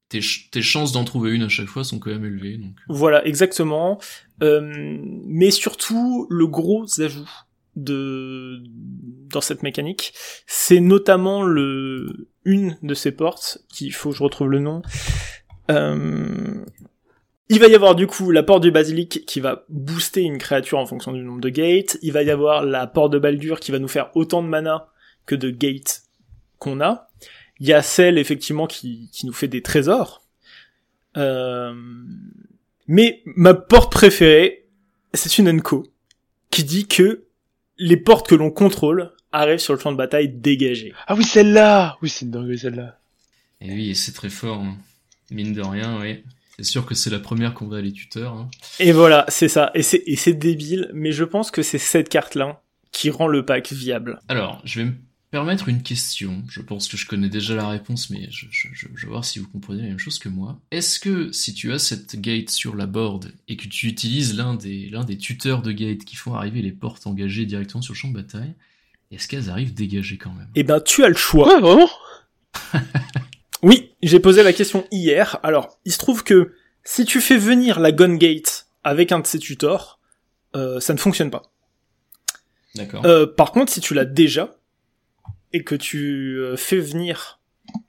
[0.10, 2.58] tes, chances d'en trouver une à chaque fois sont quand même élevées.
[2.58, 2.76] Donc.
[2.88, 4.00] Voilà, exactement.
[4.44, 7.30] Euh, mais surtout, le gros ajout
[7.76, 8.64] de
[9.28, 10.14] dans cette mécanique,
[10.48, 14.82] c'est notamment le une de ces portes, qu'il faut que je retrouve le nom.
[15.72, 16.64] Euh,
[17.50, 20.80] il va y avoir du coup la porte du basilic qui va booster une créature
[20.80, 21.98] en fonction du nombre de gates.
[22.02, 24.88] Il va y avoir la porte de Baldur qui va nous faire autant de mana
[25.26, 26.04] que de gates
[26.58, 27.10] qu'on a.
[27.60, 30.24] Il y a celle effectivement qui, qui nous fait des trésors.
[31.18, 31.74] Euh...
[32.88, 34.66] Mais ma porte préférée,
[35.14, 35.88] c'est une Enco
[36.52, 37.26] qui dit que
[37.78, 40.94] les portes que l'on contrôle arrivent sur le champ de bataille dégagées.
[41.08, 43.00] Ah oui, celle-là Oui, c'est une dinguerie celle-là.
[43.62, 44.60] Et oui, c'est très fort.
[44.60, 44.78] Hein.
[45.32, 46.24] Mine de rien, oui.
[46.58, 48.34] C'est sûr que c'est la première qu'on va les tuteurs.
[48.34, 48.50] Hein.
[48.80, 49.72] Et voilà, c'est ça.
[49.76, 53.46] Et c'est, et c'est débile, mais je pense que c'est cette carte-là qui rend le
[53.46, 54.22] pack viable.
[54.30, 54.94] Alors, je vais me
[55.32, 56.44] permettre une question.
[56.48, 58.48] Je pense que je connais déjà la réponse, mais je,
[58.88, 60.62] vais voir si vous comprenez la même chose que moi.
[60.72, 64.54] Est-ce que si tu as cette gate sur la board et que tu utilises l'un
[64.54, 67.98] des, l'un des tuteurs de gate qui font arriver les portes engagées directement sur le
[67.98, 68.54] champ de bataille,
[69.12, 70.48] est-ce qu'elles arrivent dégagées quand même?
[70.56, 71.54] Eh ben, tu as le choix.
[71.54, 71.90] Ouais, vraiment?
[73.66, 75.40] Oui, j'ai posé la question hier.
[75.42, 76.54] Alors, il se trouve que
[76.84, 80.00] si tu fais venir la gun gate avec un de ces tutors,
[80.56, 81.52] euh, ça ne fonctionne pas.
[82.76, 83.04] D'accord.
[83.06, 84.56] Euh, par contre, si tu l'as déjà,
[85.52, 87.40] et que tu euh, fais venir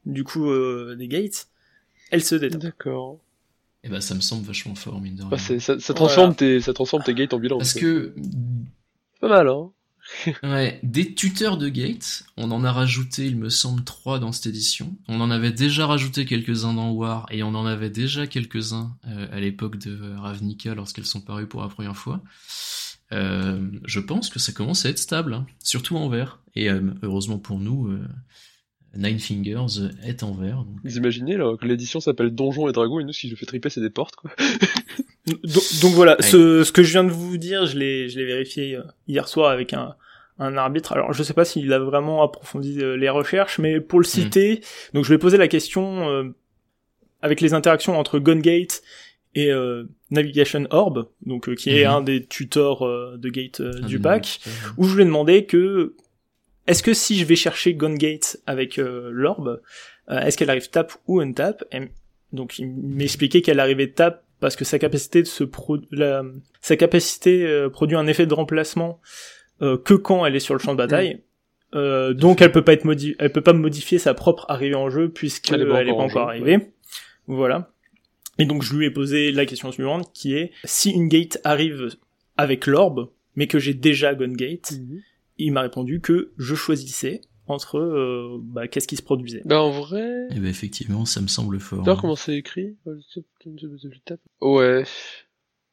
[0.07, 1.49] du coup euh, des gates,
[2.11, 2.59] elle se détend.
[2.59, 3.19] D'accord.
[3.83, 5.61] Et eh bah ben, ça me semble vachement fort mine de rien.
[5.61, 7.59] ça, ça, transforme tes ça transforme tes gates en bilan.
[7.59, 8.15] Parce que
[9.21, 9.71] pas mal hein.
[10.43, 14.47] Ouais, des tuteurs de gates, on en a rajouté, il me semble, trois dans cette
[14.47, 14.97] édition.
[15.09, 19.27] On en avait déjà rajouté quelques-uns dans War, et on en avait déjà quelques-uns euh,
[19.33, 22.23] à l'époque de Ravnica lorsqu'elles sont parues pour la première fois.
[23.13, 26.41] Euh, je pense que ça commence à être stable, hein, surtout en vert.
[26.55, 28.05] Et euh, heureusement pour nous, euh,
[28.97, 30.65] Nine Fingers est en vert.
[30.85, 33.71] Vous imaginez là, que l'édition s'appelle Donjons et Dragons et nous si je fais triper
[33.71, 34.31] c'est des portes quoi.
[35.27, 38.79] donc, voilà, ce, ce, que je viens de vous dire, je l'ai je l'ai vérifié
[39.09, 39.95] hier soir avec un
[40.39, 40.93] un arbitre.
[40.93, 44.09] Alors je sais pas s'il a vraiment approfondi les recherches, mais pour le hmm.
[44.09, 44.61] citer,
[44.95, 46.33] donc je lui ai posé la question
[47.23, 48.83] avec les interactions entre Gungate
[49.35, 51.91] et euh, Navigation Orb, donc euh, qui est mhm.
[51.91, 54.41] un des tutors euh, de Gate du pack,
[54.79, 55.95] où je lui ai demandé que
[56.67, 59.61] est-ce que si je vais chercher Gate avec l'orbe,
[60.09, 61.65] est-ce qu'elle arrive tap ou untap?
[61.71, 61.91] Et
[62.33, 66.23] Donc il m'expliquait qu'elle arrivait tap parce que sa capacité de se pro la,
[66.61, 69.01] sa capacité produit un effet de remplacement
[69.61, 71.23] que quand elle est sur le champ de bataille.
[71.75, 74.89] Euh, donc elle peut pas être modi elle peut pas modifier sa propre arrivée en
[74.89, 76.59] jeu puisqu'elle est, pas encore arrivée.
[77.27, 77.73] Voilà.
[78.39, 81.97] Et donc je lui ai posé la question suivante qui est si une gate arrive
[82.37, 85.01] avec l'orbe, mais que j'ai déjà Gun Gate, mhm.
[85.39, 89.43] il m'a répondu que je choisissais entre euh, bah, qu'est-ce qui se produisait.
[89.45, 90.29] Bah en vrai.
[90.31, 91.89] Eh ben effectivement, ça me semble fort.
[91.89, 91.97] Hein.
[92.01, 92.77] comment c'est écrit?
[94.41, 94.85] Ouais.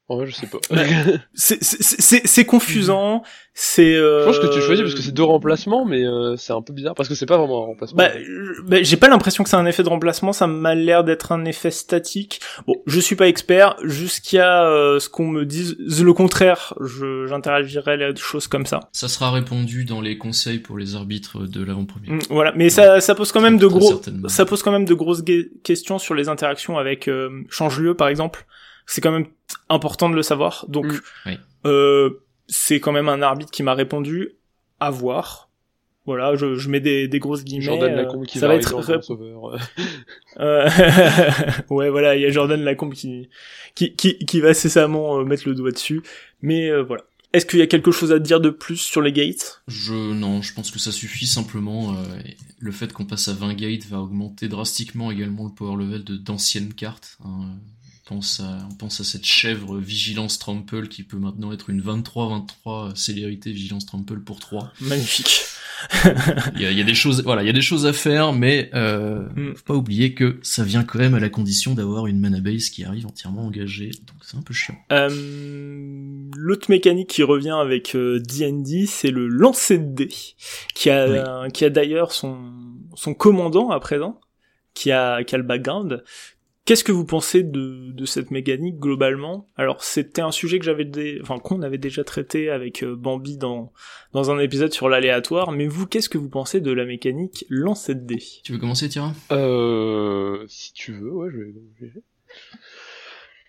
[0.09, 0.57] En vrai, je sais pas.
[0.69, 0.81] Bah,
[1.33, 3.23] c'est confusant.
[3.53, 3.95] C'est.
[3.95, 4.21] Euh...
[4.21, 6.73] Je pense que tu choisis parce que c'est deux remplacements, mais euh, c'est un peu
[6.73, 7.97] bizarre parce que c'est pas vraiment un remplacement.
[7.97, 8.09] Bah,
[8.65, 10.33] bah j'ai pas l'impression que c'est un effet de remplacement.
[10.33, 12.41] Ça m'a l'air d'être un effet statique.
[12.67, 13.77] Bon, je suis pas expert.
[13.83, 18.81] Jusqu'à euh, ce qu'on me dise le contraire, j'interagirai les choses comme ça.
[18.91, 22.11] Ça sera répondu dans les conseils pour les arbitres de l'avant-première.
[22.11, 24.93] Mm, voilà, mais ça, ça pose quand même de gros, ça pose quand même de
[24.93, 25.23] grosses
[25.63, 28.45] questions sur les interactions avec euh, change-lieu par exemple
[28.85, 29.27] c'est quand même
[29.69, 30.65] important de le savoir.
[30.67, 30.85] Donc,
[31.25, 31.31] mm.
[31.65, 32.09] euh,
[32.47, 34.29] c'est quand même un arbitre qui m'a répondu
[34.79, 35.49] à voir.
[36.05, 37.63] Voilà, je, je mets des, des grosses guillemets.
[37.63, 39.57] Jordan euh, Lacombe qui ça va va être rep- sauveur.
[40.39, 40.67] Euh,
[41.69, 43.29] ouais, voilà, il y a Jordan Lacombe qui,
[43.75, 46.01] qui, qui, qui va cessamment euh, mettre le doigt dessus.
[46.41, 47.03] Mais euh, voilà.
[47.33, 49.61] Est-ce qu'il y a quelque chose à dire de plus sur les gates?
[49.67, 51.93] Je non, je pense que ça suffit simplement.
[51.93, 51.95] euh,
[52.59, 56.15] le fait qu'on passe à 20 gates va augmenter drastiquement également le power level de
[56.17, 57.17] d'anciennes cartes.
[57.23, 57.49] hein.
[58.13, 61.81] On pense à on pense à cette chèvre vigilance trample qui peut maintenant être une
[61.81, 64.71] 23-23 célérité vigilance trample pour 3.
[64.81, 65.41] Magnifique.
[66.55, 67.91] Il y a, il y a des choses voilà, il y a des choses à
[67.93, 69.55] faire, mais euh, Mm.
[69.55, 72.69] faut pas oublier que ça vient quand même à la condition d'avoir une mana base
[72.69, 74.75] qui arrive entièrement engagée, donc c'est un peu chiant.
[74.91, 75.09] Euh,
[76.37, 80.09] L'autre mécanique qui revient avec euh, D&D, c'est le lancer de dés,
[80.75, 81.17] qui a, Oui.
[81.17, 82.37] euh, qui a d'ailleurs son,
[82.95, 84.19] son commandant à présent,
[84.73, 86.03] qui a, qui a le background.
[86.65, 89.49] Qu'est-ce que vous pensez de, de cette mécanique globalement?
[89.57, 93.37] Alors c'était un sujet que j'avais, dé- enfin qu'on avait déjà traité avec euh, Bambi
[93.37, 93.73] dans
[94.13, 95.51] dans un épisode sur l'aléatoire.
[95.51, 98.87] Mais vous, qu'est-ce que vous pensez de la mécanique lancer de dés Tu veux commencer,
[98.87, 101.91] Tira Euh, si tu veux, ouais, je vais.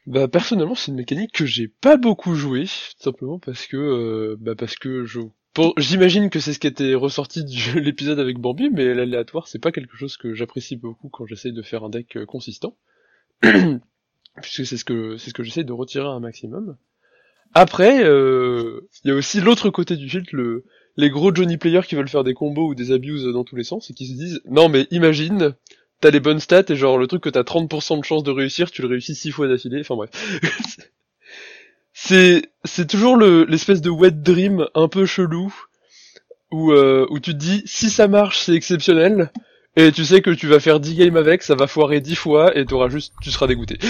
[0.06, 4.36] Bah personnellement, c'est une mécanique que j'ai pas beaucoup joué, tout simplement parce que, euh,
[4.38, 5.20] bah parce que je,
[5.54, 9.60] pour- j'imagine que c'est ce qui était ressorti de l'épisode avec Bambi, mais l'aléatoire, c'est
[9.60, 12.76] pas quelque chose que j'apprécie beaucoup quand j'essaye de faire un deck euh, consistant,
[14.42, 16.76] puisque c'est ce que c'est ce que j'essaye de retirer un maximum.
[17.54, 20.64] Après, euh, il y a aussi l'autre côté du filtre, le
[20.96, 23.64] les gros Johnny players qui veulent faire des combos ou des abuses dans tous les
[23.64, 25.54] sens et qui se disent non mais imagine
[26.00, 28.70] t'as les bonnes stats et genre le truc que t'as 30% de chance de réussir
[28.70, 29.80] tu le réussis 6 fois d'affilée.
[29.80, 30.10] Enfin bref.
[31.96, 35.54] C'est c'est toujours le l'espèce de wet dream un peu chelou
[36.50, 39.30] où euh, où tu te dis si ça marche c'est exceptionnel
[39.76, 42.56] et tu sais que tu vas faire 10 games avec ça va foirer 10 fois
[42.56, 43.78] et t'auras juste tu seras dégoûté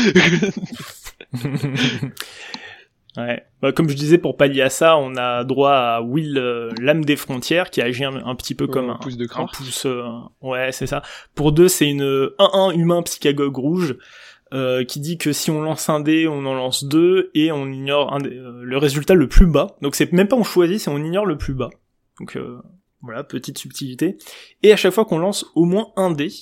[3.17, 3.45] Ouais.
[3.63, 7.05] Bah, comme je disais, pour pallier à ça, on a droit à Will, euh, l'âme
[7.05, 9.87] des frontières, qui agit un, un petit peu comme un, pouce de un crainte pouce.
[9.87, 10.03] euh,
[10.41, 11.03] ouais, c'est ça.
[11.37, 13.97] Pour deux, c'est une 1-1 humain psychagogue rouge.
[14.53, 17.67] euh, qui dit que si on lance un dé, on en lance deux et on
[17.71, 19.77] ignore un dé- euh, le résultat le plus bas.
[19.81, 21.71] Donc c'est même pas on choisit, c'est on ignore le plus bas.
[22.21, 22.59] Donc euh,
[23.05, 24.17] voilà, petite subtilité.
[24.63, 26.33] Et à chaque fois qu'on lance au moins un dé,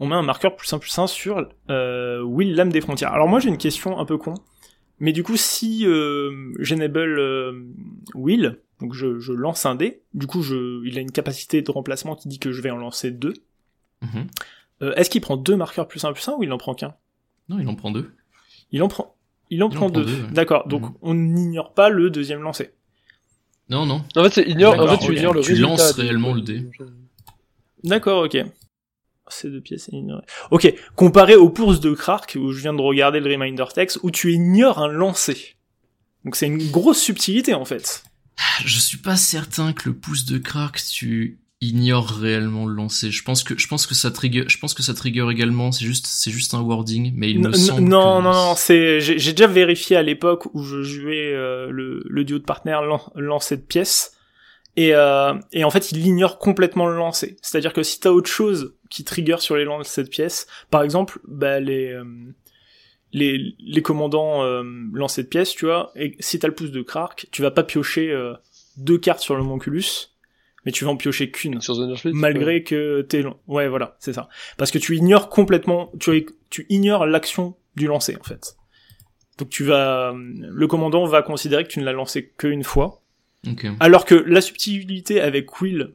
[0.00, 3.12] on met un marqueur plus 1 plus 1 sur euh, Will, l'âme des frontières.
[3.12, 4.34] Alors moi j'ai une question un peu con.
[4.98, 7.52] Mais du coup, si euh, j'enable euh,
[8.14, 11.70] Will, donc je, je lance un dé, du coup je, il a une capacité de
[11.70, 13.34] remplacement qui dit que je vais en lancer deux.
[14.02, 14.26] Mhm.
[14.82, 16.94] Euh, Est-ce qu'il prend deux marqueurs plus un plus un ou il en prend qu'un?
[17.48, 18.12] Non, il en prend deux.
[18.70, 19.16] Il en prend,
[19.50, 20.04] il en Il prend deux.
[20.04, 20.30] deux, ouais.
[20.32, 20.66] D'accord.
[20.68, 20.94] Donc Mhm.
[21.02, 22.72] on n'ignore pas le deuxième lancé.
[23.72, 24.04] Non, non.
[24.16, 25.18] en fait c'est ignore en D'accord, fait tu ok.
[25.18, 26.68] ignores le Tu résultat lances réellement le dé.
[27.84, 28.36] D'accord, ok.
[29.28, 30.22] Ces deux pièces est ignoré.
[30.50, 34.10] Ok, comparé aux pouces de Krark, où je viens de regarder le reminder text, où
[34.10, 35.56] tu ignores un lancer.
[36.24, 38.04] Donc c'est une grosse subtilité en fait.
[38.64, 43.10] Je suis pas certain que le pouce de crack, tu ignores réellement le lancer.
[43.10, 45.72] Je pense que je pense que ça trigger, je pense que ça trigger également.
[45.72, 47.80] C'est juste c'est juste un wording, mais il me semble.
[47.82, 52.02] non, que- non, non, c'est, j'ai déjà vérifié à l'époque où je jouais euh, le,
[52.04, 54.12] le duo de partenaires lan- lancer de pièces.
[54.76, 57.36] Et, euh, et en fait, il ignore complètement le lancer.
[57.42, 61.20] C'est-à-dire que si t'as autre chose qui trigger sur les lancers de pièces, par exemple,
[61.28, 62.04] bah, les, euh,
[63.12, 64.62] les, les commandants euh,
[64.94, 67.62] lancers de pièces, tu vois, et si t'as le pouce de Krark, tu vas pas
[67.64, 68.32] piocher euh,
[68.78, 69.84] deux cartes sur le Monculus,
[70.64, 73.38] mais tu vas en piocher qu'une sur The Split malgré que t'es long.
[73.46, 74.28] Ouais, voilà, c'est ça.
[74.58, 78.56] Parce que tu ignores complètement, tu, tu ignores l'action du lancer, en fait.
[79.38, 83.02] Donc tu vas, le commandant va considérer que tu ne l'as lancé qu'une fois.
[83.48, 83.66] Ok.
[83.80, 85.94] Alors que la subtilité avec Will,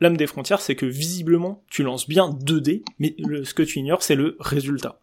[0.00, 3.62] l'âme des frontières, c'est que visiblement, tu lances bien 2 dés, mais le- ce que
[3.62, 5.00] tu ignores, c'est le résultat.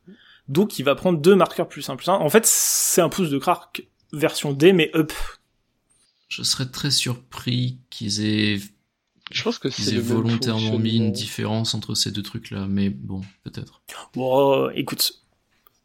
[0.49, 2.13] Donc il va prendre deux marqueurs plus 1 plus 1.
[2.15, 5.13] En fait, c'est un pouce de Krark version D, mais up.
[6.27, 8.59] Je serais très surpris qu'ils aient
[9.31, 13.21] je pense que c'est aient volontairement mis une différence entre ces deux trucs-là, mais bon,
[13.43, 13.81] peut-être.
[14.13, 15.13] Bon, euh, écoute,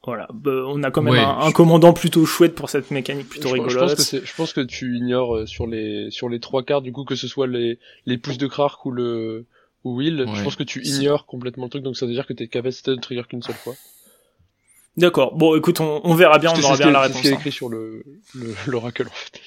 [0.07, 2.90] voilà, bah, on a quand même Ouais, un, un je- commandant plutôt chouette pour cette
[2.90, 3.80] mécanique plutôt je, je rigolote.
[3.80, 6.84] pense que c'est, je pense que tu ignores euh, sur les sur les trois cartes
[6.84, 9.47] du coup que ce soit les les pouces de Krark ou le
[9.84, 12.32] ou Will, je pense que tu ignores complètement le truc donc ça veut dire que
[12.32, 13.74] t'es capacité de trigger qu'une seule fois.
[14.97, 15.34] D'accord.
[15.36, 17.26] Bon, écoute, on, on verra bien, Parce on aura bien la est- c'est ce qui
[17.26, 17.36] est réponse.
[17.36, 17.40] hein.
[17.40, 19.40] écrit sur le le- l'oracle en fait.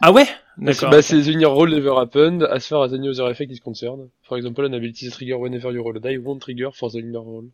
[0.00, 0.24] Ah ouais
[0.56, 0.90] Bah, c'est- D'accord.
[0.90, 4.08] bah, c'est the ignore roll never happened as far as any other effect is concerned.
[4.22, 6.96] For example, an ability is trigger whenever you roll a die won't trigger for the
[6.96, 7.44] ignore roll.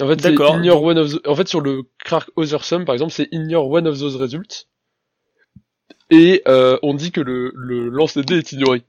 [0.00, 1.26] En fait, c'est ignore one of the...
[1.26, 4.66] En fait, sur le Krark Other Sum, par exemple, c'est ignore one of those results.
[6.10, 8.82] Et euh, on dit que le, le lance des dés est ignoré.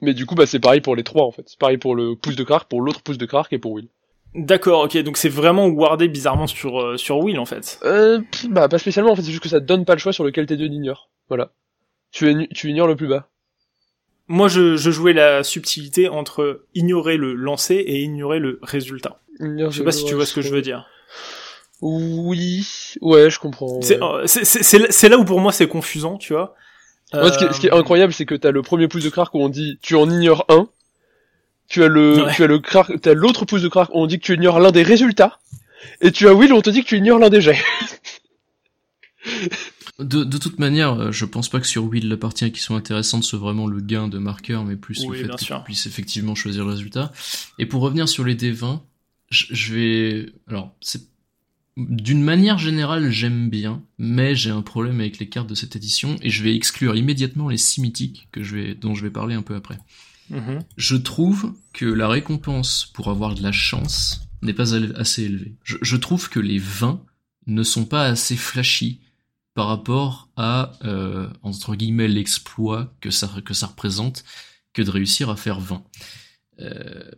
[0.00, 1.42] Mais du coup, bah, c'est pareil pour les trois, en fait.
[1.46, 3.88] C'est pareil pour le pouce de Krark, pour l'autre pouce de Krark et pour Will.
[4.34, 7.80] D'accord, ok, donc c'est vraiment wardé bizarrement sur, euh, sur Will en fait.
[7.84, 8.20] Euh,
[8.50, 10.22] bah, pas spécialement, en fait, c'est juste que ça te donne pas le choix sur
[10.22, 11.08] lequel tes deux ignorent.
[11.28, 11.50] Voilà.
[12.10, 13.28] Tu, ign- tu ignores le plus bas.
[14.28, 19.20] moi je, je jouais la subtilité entre ignorer le lancer et ignorer le résultat.
[19.40, 20.86] Je sais pas si tu vois ce que je veux dire.
[21.80, 22.66] Oui,
[23.02, 23.78] ouais, je comprends.
[23.88, 26.56] Euh, c'est c'est là où pour moi c'est confusant, tu vois.
[27.12, 29.10] ce, qui est, ce, qui est, euh, incroyable, c'est que t'as le premier pouce de
[29.10, 30.68] crack où on dit tu en ignores un.
[31.68, 34.18] Tu as le, tu as le crack, t'as l'autre pouce de crack où on dit
[34.18, 35.38] que tu ignores l'un des résultats.
[36.00, 37.62] Et tu as Will où on te dit que tu ignores l'un des jets.
[39.98, 42.76] De, de, toute manière, euh, je pense pas que sur Will la partie qui soit
[42.76, 46.36] intéressante soit vraiment le gain de marqueur, mais plus le fait que tu puisses effectivement
[46.36, 47.12] choisir le résultat.
[47.58, 48.80] Et pour revenir sur les D20,
[49.30, 51.02] je, je vais, alors c'est
[51.78, 56.16] d'une manière générale, j'aime bien, mais j'ai un problème avec les cartes de cette édition
[56.22, 59.34] et je vais exclure immédiatement les six mythiques que je vais, dont je vais parler
[59.34, 59.78] un peu après.
[60.30, 60.60] Mhm.
[60.76, 65.54] Je trouve que la récompense pour avoir de la chance n'est pas assez élevée.
[65.62, 67.00] Je, je, trouve que les 20
[67.46, 69.00] ne sont pas assez flashy
[69.58, 74.22] par rapport à euh, entre guillemets l'exploit que ça que ça représente
[74.72, 75.82] que de réussir à faire 20.
[76.60, 77.10] Euh,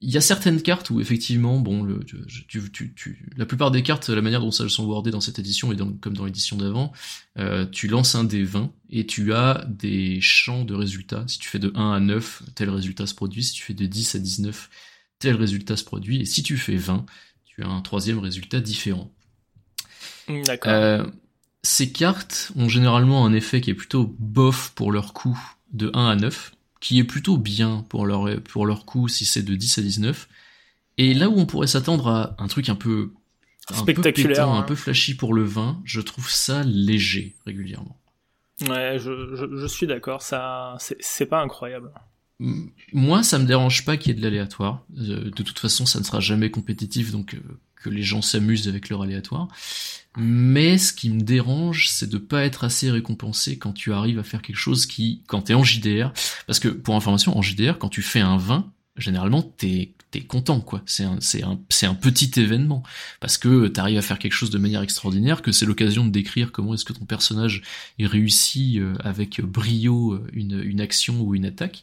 [0.00, 2.16] il y a certaines cartes où effectivement, bon, le, tu,
[2.72, 5.70] tu, tu, la plupart des cartes, la manière dont elles sont wordées dans cette édition
[5.70, 6.92] et dans, comme dans l'édition d'avant,
[7.38, 11.22] euh, tu lances un des 20 et tu as des champs de résultats.
[11.28, 13.44] Si tu fais de 1 à 9, tel résultat se produit.
[13.44, 14.68] Si tu fais de 10 à 19,
[15.20, 16.20] tel résultat se produit.
[16.20, 17.06] Et si tu fais 20,
[17.44, 19.14] tu as un troisième résultat différent.
[20.28, 20.72] D'accord.
[20.72, 21.04] Euh,
[21.62, 25.38] ces cartes ont généralement un effet qui est plutôt bof pour leur coût
[25.72, 29.42] de 1 à 9, qui est plutôt bien pour leur, pour leur coût si c'est
[29.42, 30.28] de 10 à 19.
[30.98, 33.12] Et là où on pourrait s'attendre à un truc un peu
[33.70, 37.96] un spectaculaire, peu un peu flashy pour le 20, je trouve ça léger régulièrement.
[38.68, 41.90] Ouais, je, je, je suis d'accord, ça c'est pas incroyable.
[42.92, 44.84] Moi, ça me dérange pas qu'il y ait de l'aléatoire.
[44.98, 47.40] Euh, de toute façon, ça ne sera jamais compétitif, donc euh,
[47.76, 49.48] que les gens s'amusent avec leur aléatoire.
[50.16, 54.22] Mais ce qui me dérange, c'est de pas être assez récompensé quand tu arrives à
[54.22, 56.12] faire quelque chose qui, quand t'es en JDR,
[56.46, 60.60] parce que pour information, en JDR, quand tu fais un 20, généralement t'es t'es content
[60.60, 60.82] quoi.
[60.84, 62.82] C'est un c'est un c'est un petit événement
[63.20, 66.52] parce que t'arrives à faire quelque chose de manière extraordinaire, que c'est l'occasion de décrire
[66.52, 67.62] comment est-ce que ton personnage
[67.98, 71.82] est réussi euh, avec brio euh, une une action ou une attaque.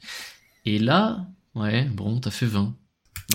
[0.65, 1.25] Et là,
[1.55, 2.75] ouais, bon, t'as fait 20.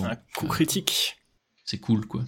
[0.03, 1.16] un coup critique.
[1.64, 2.24] C'est cool quoi.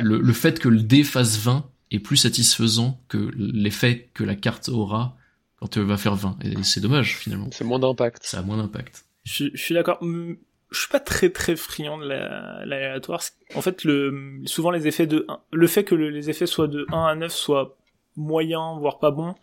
[0.00, 4.34] le, le fait que le dé fasse 20 est plus satisfaisant que l'effet que la
[4.34, 5.16] carte aura
[5.56, 6.38] quand elle va faire 20.
[6.44, 7.48] Et c'est dommage finalement.
[7.52, 8.24] C'est moins d'impact.
[8.24, 9.04] Ça a moins d'impact.
[9.24, 9.98] Je, je, suis d'accord.
[10.02, 13.22] Je suis pas très très friand de l'aléatoire.
[13.54, 17.04] en fait, le, souvent les effets de le fait que les effets soient de 1
[17.04, 17.76] à 9 soient
[18.16, 19.34] moyens, voire pas bons,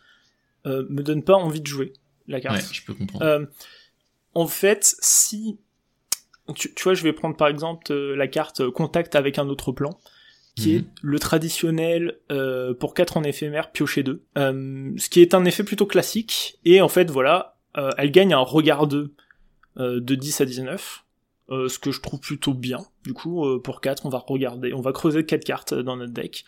[0.65, 1.93] euh, me donne pas envie de jouer
[2.27, 2.57] la carte.
[2.57, 3.25] Ouais, je peux comprendre.
[3.25, 3.45] Euh,
[4.33, 5.59] en fait, si
[6.55, 9.71] tu, tu, vois, je vais prendre par exemple euh, la carte contact avec un autre
[9.71, 9.97] plan
[10.55, 10.87] qui est mhm.
[11.01, 14.23] le traditionnel euh, pour 4 en éphémère piocher 2.
[14.37, 18.33] Euh, ce qui est un effet plutôt classique, et en fait voilà, euh, elle gagne
[18.33, 19.13] un regard 2
[19.77, 21.05] euh, de 10 à 19,
[21.49, 22.79] euh, ce que je trouve plutôt bien.
[23.03, 26.45] Du coup, pour 4, on va regarder, on va creuser 4 cartes dans notre deck,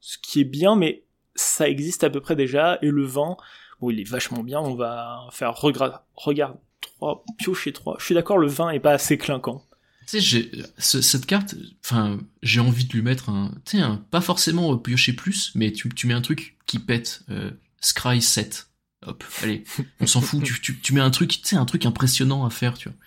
[0.00, 3.36] ce qui est bien, mais ça existe à peu près déjà, et le vent,
[3.80, 7.96] bon il est vachement bien, on va faire regard, regard 3, piocher 3.
[7.98, 9.64] Je suis d'accord, le vin est pas assez clinquant.
[10.06, 13.96] Tu sais, j'ai cette carte, enfin, j'ai envie de lui mettre un, tu sais, un,
[14.10, 17.50] pas forcément piocher plus, mais tu, tu mets un truc qui pète, euh,
[17.80, 18.68] Scry 7.
[19.06, 19.64] Hop, allez,
[20.00, 22.50] on s'en fout, tu, tu, tu, mets un truc, tu sais, un truc impressionnant à
[22.50, 22.98] faire, tu vois.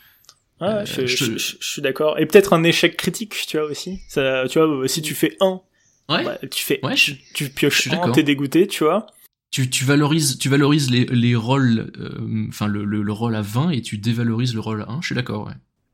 [0.67, 1.05] Ouais, euh, je,
[1.37, 2.19] je, suis d'accord.
[2.19, 3.99] Et peut-être un échec critique, tu vois, aussi.
[4.07, 5.61] Ça, tu vois, si tu fais 1,
[6.09, 6.23] ouais.
[6.23, 9.07] Bah, tu fais, ouais, tu pioches 1, t'es dégoûté, tu vois.
[9.49, 13.41] Tu, tu valorises, tu valorises les, les rôles, euh, enfin, le, le, le rôle à
[13.41, 15.53] 20 et tu dévalorises le rôle à 1, je suis d'accord, ouais.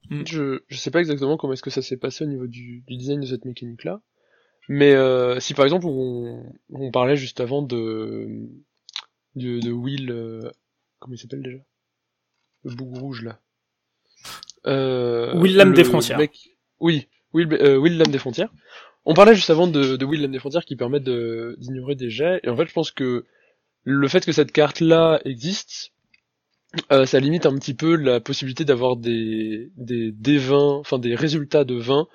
[0.09, 0.23] Mm.
[0.27, 2.97] Je, je sais pas exactement comment est-ce que ça s'est passé au niveau du, du
[2.97, 4.01] design de cette mécanique-là.
[4.69, 8.49] Mais euh, si par exemple on, on parlait juste avant de
[9.35, 10.49] de, de Will, euh,
[10.99, 11.57] comment il s'appelle déjà?
[12.63, 13.39] Le bouc rouge là.
[14.65, 16.19] Euh, Will Lame des frontières.
[16.79, 18.53] oui, Will, euh, Will Lame des frontières.
[19.05, 22.39] On parlait juste avant de, de Will Lame des frontières qui permettent d'ignorer des jets.
[22.43, 23.25] Et en fait, je pense que
[23.83, 25.92] le fait que cette carte là existe
[26.91, 31.15] euh, ça limite un petit peu la possibilité d'avoir des, des, des vins, enfin des
[31.15, 32.07] résultats de vin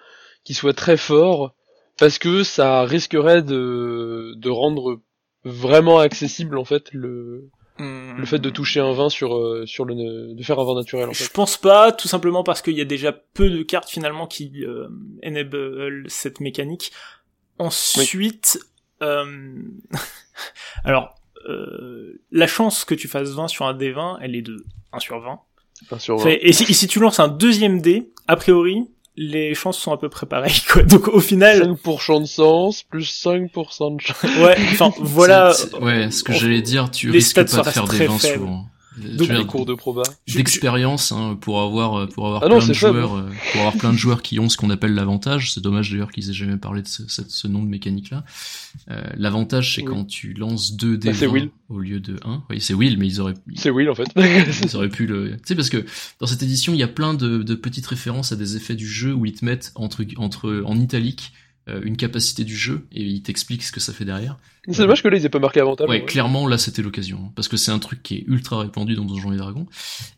[0.44, 1.54] qui soient très forts,
[1.98, 5.00] parce que ça risquerait de, de rendre
[5.44, 10.34] vraiment accessible en fait le, le fait de toucher un vin sur euh, sur le
[10.34, 11.24] de faire un vin naturel en fait.
[11.24, 14.64] Je pense pas tout simplement parce qu'il y a déjà peu de cartes finalement qui
[14.64, 14.88] euh,
[15.24, 16.92] enable cette mécanique.
[17.58, 18.58] Ensuite
[19.02, 19.62] euh...
[20.84, 21.14] alors
[21.48, 25.20] euh, la chance que tu fasses 20 sur un D20, elle est de 1 sur
[25.20, 25.40] 20.
[25.90, 26.30] 1 sur 20.
[26.40, 30.26] et, si, tu lances un deuxième dé, a priori, les chances sont à peu près
[30.26, 30.82] pareilles, quoi.
[30.82, 31.72] Donc au final...
[31.84, 34.24] 5% de sens, plus 5% de chance.
[34.38, 35.52] Ouais, enfin, voilà...
[35.80, 38.66] ouais, ce que j'allais dire, tu risques pas de faire des 20 souvent.
[39.16, 40.02] Donc, les cours de proba.
[40.32, 43.98] D'expérience, hein, pour avoir, pour avoir ah plein de joueurs, euh, pour avoir plein de
[43.98, 45.52] joueurs qui ont ce qu'on appelle l'avantage.
[45.52, 48.24] C'est dommage d'ailleurs qu'ils aient jamais parlé de ce, ce, nom de mécanique-là.
[48.90, 51.26] Euh, l'avantage, c'est quand tu lances deux dés bah,
[51.68, 52.42] au lieu de un.
[52.50, 53.34] Oui, c'est Will, mais ils auraient.
[53.54, 54.08] C'est Will en fait.
[54.62, 55.30] ils auraient pu le.
[55.32, 55.84] Tu sais parce que
[56.20, 58.86] dans cette édition, il y a plein de, de petites références à des effets du
[58.86, 61.47] jeu où ils te mettent entre entre en italique euh,
[61.82, 64.38] une capacité du jeu et il t'explique ce que ça fait derrière.
[64.70, 65.88] C'est dommage que là ils aient pas marqué avantage.
[65.88, 68.94] Ouais, clairement là c'était l'occasion hein, parce que c'est un truc qui est ultra répandu
[68.94, 69.66] dans Donjons et Dragons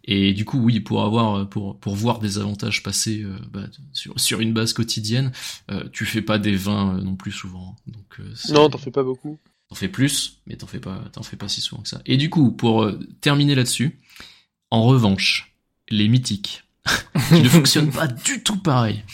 [0.05, 4.19] et du coup oui pour avoir pour pour voir des avantages passer euh, bah, sur
[4.19, 5.31] sur une base quotidienne,
[5.71, 7.77] euh, tu fais pas des 20 non plus souvent.
[7.77, 7.93] Hein.
[7.93, 9.39] Donc non t'en fais pas beaucoup.
[9.69, 12.01] T'en fais plus mais t'en fais pas t'en fais pas si souvent que ça.
[12.07, 12.91] Et du coup pour
[13.21, 14.01] terminer là-dessus,
[14.71, 15.55] en revanche
[15.89, 16.65] les mythiques
[17.29, 19.05] qui ne fonctionnent pas du tout pareil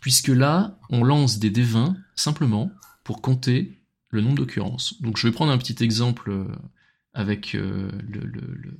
[0.00, 2.70] puisque là, on lance des D20 simplement
[3.04, 3.80] pour compter
[4.10, 5.00] le nombre d'occurrences.
[5.02, 6.46] Donc je vais prendre un petit exemple euh,
[7.12, 7.90] avec euh,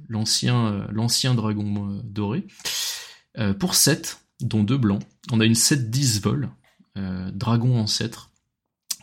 [0.09, 2.47] l'ancien euh, l'ancien dragon doré.
[3.59, 6.51] pour 7, dont deux blancs, on a une 7-10 vol,
[7.35, 8.31] dragon ancêtre.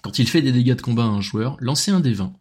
[0.01, 2.33] Quand il fait des dégâts de combat à un joueur, lancez un D20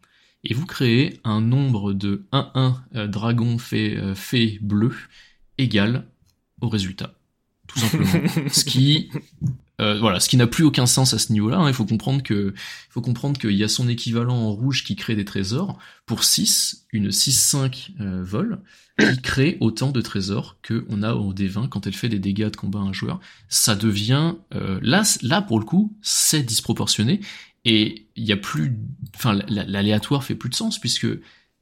[0.44, 4.94] et vous créez un nombre de 1-1 dragon fait, fait bleu
[5.58, 6.06] égal
[6.62, 7.14] au résultat
[7.72, 8.48] tout simplement.
[8.48, 9.10] ce qui
[9.82, 11.58] euh, voilà, ce qui n'a plus aucun sens à ce niveau-là.
[11.58, 11.68] Hein.
[11.68, 14.96] Il faut comprendre que, il faut comprendre qu'il y a son équivalent en rouge qui
[14.96, 18.60] crée des trésors pour 6, une 6-5 euh, vol,
[18.98, 22.50] qui crée autant de trésors que on a au D20 quand elle fait des dégâts
[22.50, 23.20] de combat à un joueur.
[23.48, 27.20] Ça devient euh, là, là pour le coup, c'est disproportionné
[27.64, 28.76] et il y a plus,
[29.14, 31.06] enfin l'aléatoire fait plus de sens puisque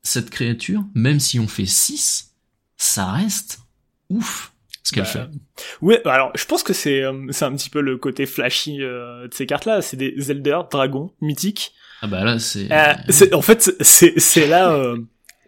[0.03, 2.35] cette créature, même si on fait 6,
[2.77, 3.61] ça reste
[4.09, 4.53] ouf
[4.91, 5.75] ce qu'elle bah, fait.
[5.81, 9.29] Ouais, alors je pense que c'est euh, c'est un petit peu le côté flashy euh,
[9.29, 9.83] de ces cartes-là.
[9.83, 11.73] C'est des Zelda, dragons, mythiques.
[12.03, 12.69] Ah bah là c'est.
[12.71, 12.95] Euh,
[13.33, 14.73] en fait c'est c'est là.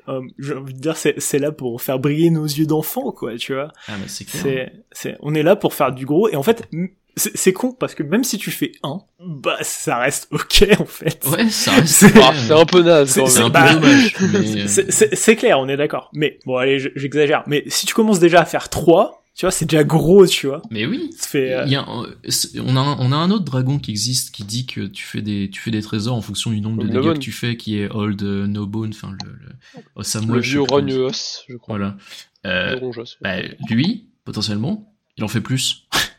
[0.08, 3.36] Euh, j'ai envie de dire c'est c'est là pour faire briller nos yeux d'enfant quoi
[3.36, 6.28] tu vois ah bah c'est clair c'est c'est on est là pour faire du gros
[6.28, 6.68] et en fait
[7.16, 11.24] c'est con parce que même si tu fais un, bah ça reste ok en fait.
[11.26, 11.88] Ouais, ça reste.
[11.88, 13.10] C'est un peu naze.
[13.10, 14.14] C'est un peu bah, dommage.
[14.66, 16.10] C'est clair, on est d'accord.
[16.12, 17.42] Mais bon, allez, j'exagère.
[17.46, 20.62] Mais si tu commences déjà à faire trois, tu vois, c'est déjà gros, tu vois.
[20.70, 21.10] Mais oui.
[21.16, 24.34] fait, euh, Il y a, on a, un, on a un autre dragon qui existe
[24.34, 26.88] qui dit que tu fais des, tu fais des trésors en fonction du nombre de
[26.88, 30.90] dégâts que tu fais, qui est Old No Bone, enfin le, le Le vieux rogne
[30.90, 31.78] je crois.
[31.78, 31.96] Voilà.
[32.44, 32.78] Euh,
[33.20, 33.36] bah,
[33.70, 35.86] lui, potentiellement, il en fait plus.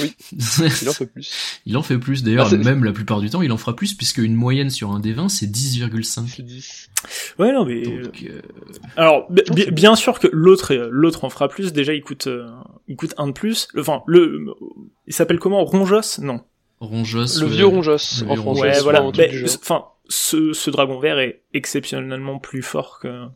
[0.00, 1.60] Oui, il en fait plus.
[1.66, 3.94] il en fait plus, d'ailleurs, ah, même la plupart du temps, il en fera plus,
[3.94, 6.88] puisque une moyenne sur un D20, c'est 10,5.
[7.38, 7.82] Ouais, non, mais...
[7.86, 8.40] Euh,
[8.96, 9.28] alors,
[9.72, 12.46] bien sûr que l'autre l'autre en fera plus, déjà, il coûte, euh,
[12.88, 13.68] il coûte un de plus.
[13.78, 14.46] Enfin, le...
[15.06, 15.64] Il s'appelle comment?
[15.64, 16.42] Ronjos Non.
[16.80, 17.40] Ronjos.
[17.40, 18.60] Le vieux Ronjos, en français.
[18.60, 19.04] Ouais, voilà.
[19.04, 23.26] Enfin, ce, ce dragon vert est exceptionnellement plus fort que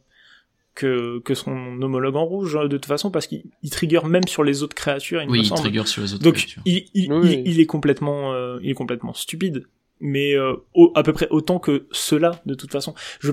[0.76, 4.62] que, que son homologue en rouge de toute façon parce qu'il trigger même sur les
[4.62, 5.22] autres créatures.
[5.22, 6.62] Il oui, il trigger sur les autres Donc, créatures.
[6.64, 9.66] Il, il, il, est complètement, euh, il est complètement stupide,
[9.98, 10.54] mais euh,
[10.94, 12.94] à peu près autant que cela de toute façon.
[13.20, 13.32] Je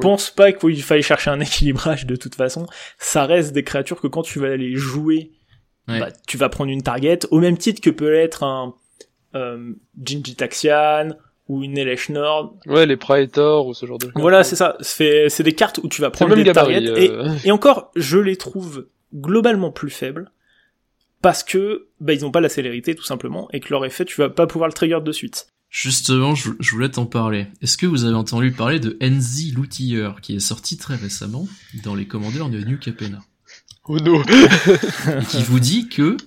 [0.00, 2.66] pense pas qu'il faille chercher un équilibrage de toute façon.
[2.98, 5.32] Ça reste des créatures que quand tu vas les jouer,
[5.88, 8.74] bah, tu vas prendre une target au même titre que peut être un
[9.34, 11.16] euh, Jinji Taxian
[11.48, 12.54] ou une Elesh Nord.
[12.66, 14.12] Ouais, les Praetor ou ce genre de choses.
[14.16, 14.76] Voilà, c'est ça.
[14.80, 16.86] C'est des cartes où tu vas prendre des targets.
[16.88, 17.34] Euh.
[17.44, 20.30] Et, encore, je les trouve globalement plus faibles
[21.20, 24.20] parce que bah, ils ont pas la célérité tout simplement et que leur effet, tu
[24.20, 25.48] vas pas pouvoir le trigger de suite.
[25.70, 27.46] Justement, je, voulais t'en parler.
[27.62, 31.48] Est-ce que vous avez entendu parler de Enzi l'outilleur qui est sorti très récemment
[31.82, 33.20] dans les commandeurs de New Capena
[33.88, 34.22] Oh no
[35.30, 36.18] Qui vous dit que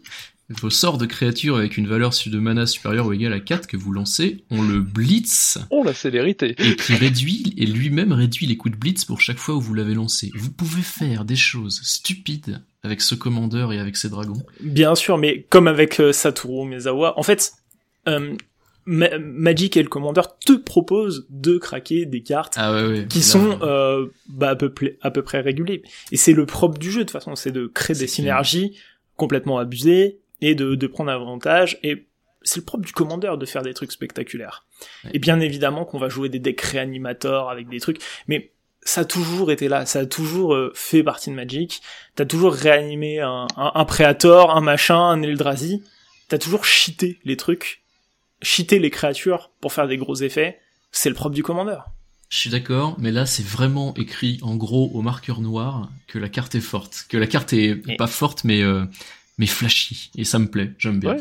[0.49, 3.77] vos sorts de créatures avec une valeur de mana supérieure ou égale à 4 que
[3.77, 5.57] vous lancez, on le blitz.
[5.71, 9.37] Oh la célérité Et qui réduit, et lui-même réduit les coups de blitz pour chaque
[9.37, 10.31] fois où vous l'avez lancé.
[10.35, 14.43] Vous pouvez faire des choses stupides avec ce commandeur et avec ces dragons.
[14.59, 17.53] Bien sûr, mais comme avec euh, Satoru Mezawa, en fait,
[18.07, 18.35] euh,
[18.85, 22.79] Magic et le commandeur te proposent de craquer des cartes ah
[23.09, 24.71] qui sont euh, bah, à, peu,
[25.01, 25.81] à peu près régulées.
[26.11, 28.77] Et c'est le propre du jeu, de toute façon, c'est de créer des synergies
[29.15, 31.79] complètement abusées, et de, de prendre avantage.
[31.83, 32.07] Et
[32.41, 34.65] c'est le propre du commandeur de faire des trucs spectaculaires.
[35.13, 38.51] Et bien évidemment qu'on va jouer des decks réanimateurs avec des trucs, mais
[38.81, 41.81] ça a toujours été là, ça a toujours euh, fait partie de Magic.
[42.13, 45.83] T'as toujours réanimé un, un, un, Predator, un machin, un Eldrazi.
[46.27, 47.83] T'as toujours cheaté les trucs,
[48.43, 50.59] cheaté les créatures pour faire des gros effets.
[50.91, 51.87] C'est le propre du commandeur.
[52.29, 56.29] Je suis d'accord, mais là c'est vraiment écrit en gros au marqueur noir que la
[56.29, 58.85] carte est forte, que la carte est pas forte mais euh,
[59.37, 61.17] mais flashy et ça me plaît, j'aime bien.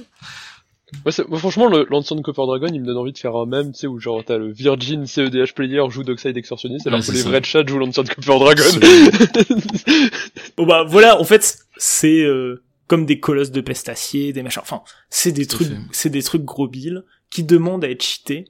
[1.04, 3.80] moi, franchement, le Lanson Copper Dragon, il me donne envie de faire un même, tu
[3.80, 7.42] sais, où genre t'as le Virgin CEDH player joue Dockside Extortionist, alors que les vrais
[7.42, 8.62] chats jouent Lanson Copper Dragon.
[10.56, 14.62] bon bah voilà, en fait, c'est euh, comme des colosses de pestacier, des machins.
[14.62, 17.00] Enfin, c'est des trucs, c'est des trucs gros billes
[17.30, 18.46] qui demandent à être cheatés.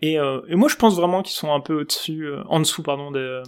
[0.00, 2.82] Et, euh, et moi, je pense vraiment qu'ils sont un peu au-dessus, euh, en dessous,
[2.82, 3.42] pardon, des,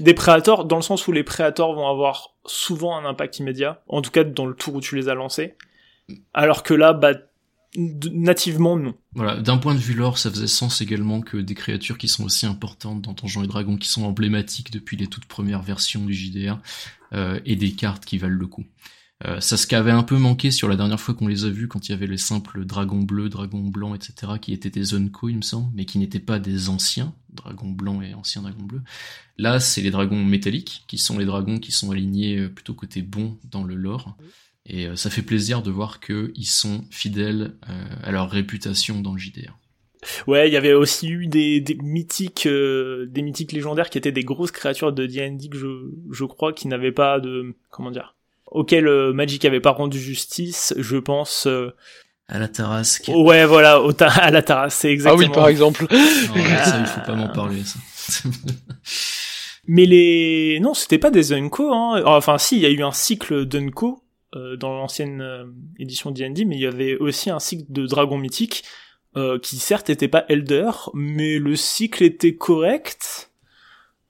[0.00, 4.02] des prédators, dans le sens où les prédators vont avoir souvent un impact immédiat, en
[4.02, 5.54] tout cas dans le tour où tu les as lancés,
[6.34, 7.12] alors que là, bah,
[7.76, 8.94] nativement non.
[9.14, 12.24] Voilà, d'un point de vue lore, ça faisait sens également que des créatures qui sont
[12.24, 16.12] aussi importantes dans Donjons et Dragons, qui sont emblématiques depuis les toutes premières versions du
[16.12, 16.58] JDR,
[17.12, 18.64] euh, et des cartes qui valent le coup.
[19.24, 21.68] Euh, ça ce qu'avait un peu manqué sur la dernière fois qu'on les a vus
[21.68, 25.28] quand il y avait les simples dragons bleus, dragons blancs, etc., qui étaient des Unco,
[25.28, 28.82] il me semble, mais qui n'étaient pas des anciens dragons blancs et anciens dragons bleus.
[29.38, 33.02] Là, c'est les dragons métalliques, qui sont les dragons qui sont alignés euh, plutôt côté
[33.02, 34.16] bon dans le lore.
[34.66, 37.54] Et euh, ça fait plaisir de voir qu'ils sont fidèles
[38.02, 39.56] à leur réputation dans le JDR.
[40.26, 44.50] Ouais, il y avait aussi eu des, mythiques, des mythiques légendaires qui étaient des grosses
[44.50, 48.16] créatures de D&D je, je crois qui n'avaient pas de, comment dire,
[48.52, 51.46] auquel euh, Magic avait pas rendu justice, je pense.
[51.46, 51.74] Euh,
[52.28, 53.10] à la Tarasque.
[53.14, 55.22] Ouais, voilà, à la Tarasque, c'est exactement.
[55.24, 55.86] Ah oui, par exemple.
[55.90, 58.28] ça, il faut pas m'en parler, ça.
[59.66, 62.02] Mais les, non, c'était pas des Unco, hein.
[62.04, 64.02] Enfin, si, il y a eu un cycle d'Unco
[64.34, 65.44] euh, dans l'ancienne euh,
[65.78, 68.64] édition D&D, mais il y avait aussi un cycle de Dragon mythique
[69.42, 73.30] qui certes était pas Elder, mais le cycle était correct.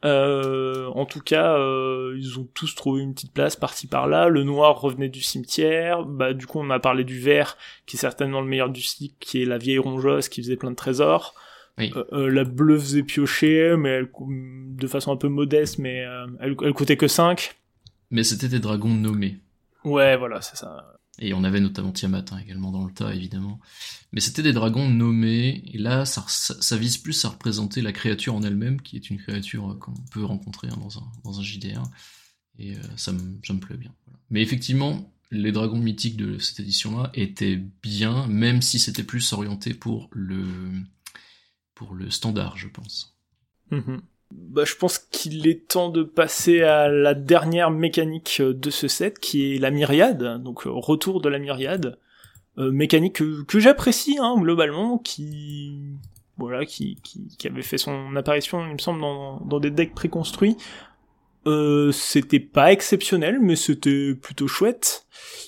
[0.04, 4.28] Euh, en tout cas, euh, ils ont tous trouvé une petite place par-ci par-là.
[4.28, 6.04] Le noir revenait du cimetière.
[6.04, 7.56] Bah, du coup, on a parlé du vert,
[7.86, 10.70] qui est certainement le meilleur du cycle, qui est la vieille rongeuse qui faisait plein
[10.70, 11.34] de trésors.
[11.80, 16.04] Euh, la bleue faisait piocher, mais elle, de façon un peu modeste, mais
[16.40, 17.56] elle, elle coûtait que 5.
[18.10, 19.38] Mais c'était des dragons nommés.
[19.84, 20.98] Ouais, voilà, c'est ça.
[21.22, 23.60] Et on avait notamment Tiamat hein, également dans le tas, évidemment.
[24.12, 28.34] Mais c'était des dragons nommés, et là, ça, ça, vise plus à représenter la créature
[28.34, 31.42] en elle-même, qui est une créature euh, qu'on peut rencontrer hein, dans, un, dans un
[31.42, 31.84] JDR.
[32.58, 33.94] Et euh, ça, me, plaît bien.
[34.30, 39.74] Mais effectivement, les dragons mythiques de cette édition-là étaient bien, même si c'était plus orienté
[39.74, 40.44] pour le,
[41.74, 43.16] pour le standard, je pense.
[43.70, 44.00] Mm-hmm
[44.50, 49.18] bah, je pense qu'il est temps de passer à la dernière mécanique de ce set,
[49.18, 51.98] qui est la myriade, donc euh, retour de la myriade,
[52.58, 55.96] euh, mécanique que, j'apprécie hein, globalement, qui
[56.36, 56.98] voilà, qui,
[57.44, 60.56] avait fait son apparition, il me semble, dans, des decks préconstruits.
[61.46, 65.06] Euh, c'était pas exceptionnel, mais c'était plutôt chouette.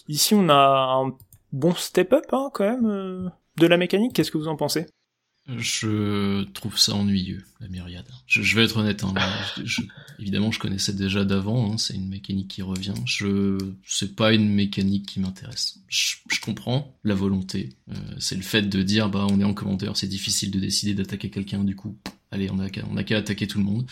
[0.09, 1.16] Ici, on a un
[1.52, 4.12] bon step-up hein, quand même euh, de la mécanique.
[4.12, 4.86] Qu'est-ce que vous en pensez?
[5.47, 8.07] Je trouve ça ennuyeux, la myriade.
[8.27, 9.12] Je, vais être honnête, hein,
[10.19, 12.95] évidemment je connaissais déjà d'avant, hein, c'est une mécanique qui revient.
[13.05, 15.81] Je, c'est pas une mécanique qui m'intéresse.
[15.89, 19.97] Je, comprends la volonté, euh, c'est le fait de dire bah on est en commandeur,
[19.97, 21.97] c'est difficile de décider d'attaquer quelqu'un, du coup,
[22.31, 23.87] allez on a qu'à, on a qu'à attaquer tout le monde.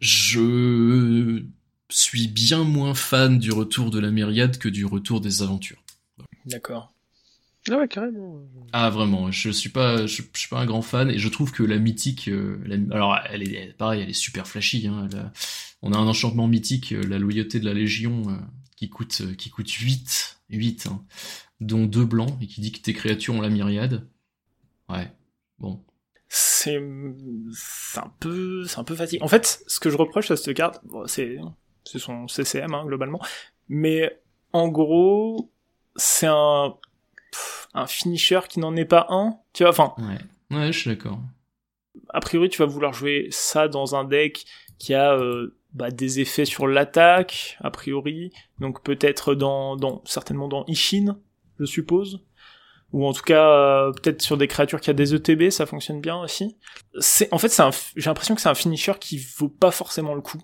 [0.00, 1.42] Je
[1.88, 5.82] suis bien moins fan du retour de la myriade que du retour des aventures.
[6.46, 6.93] D'accord.
[7.70, 8.42] Ah ouais, carrément.
[8.72, 11.62] Ah vraiment, je suis pas, je, suis pas un grand fan et je trouve que
[11.62, 12.58] la mythique, euh,
[12.90, 14.86] alors elle est pareil, elle est super flashy.
[14.86, 15.08] Hein,
[15.80, 18.36] on a un enchantement mythique, euh, la loyauté de la Légion, euh,
[18.76, 21.02] qui coûte, qui coûte 8, 8, hein,
[21.60, 24.06] dont deux blancs et qui dit que tes créatures ont la myriade.
[24.90, 25.10] Ouais,
[25.58, 25.82] bon.
[26.28, 26.82] C'est,
[27.54, 29.22] c'est un peu, c'est un peu facile.
[29.22, 31.38] En fait, ce que je reproche à cette carte, c'est,
[31.84, 33.20] c'est son CCM hein, globalement,
[33.68, 34.20] mais
[34.52, 35.50] en gros,
[35.96, 36.74] c'est un
[37.74, 39.94] un finisher qui n'en est pas un, tu vois, enfin.
[39.98, 41.18] Ouais, ouais je suis d'accord.
[42.10, 44.44] A priori, tu vas vouloir jouer ça dans un deck
[44.78, 50.48] qui a euh, bah, des effets sur l'attaque, a priori, donc peut-être dans, dans, certainement
[50.48, 51.18] dans Ishin,
[51.58, 52.24] je suppose,
[52.92, 56.00] ou en tout cas euh, peut-être sur des créatures qui a des ETB, ça fonctionne
[56.00, 56.56] bien aussi.
[57.00, 57.64] C'est, en fait, c'est
[57.96, 60.40] j'ai l'impression que c'est un finisher qui vaut pas forcément le coup.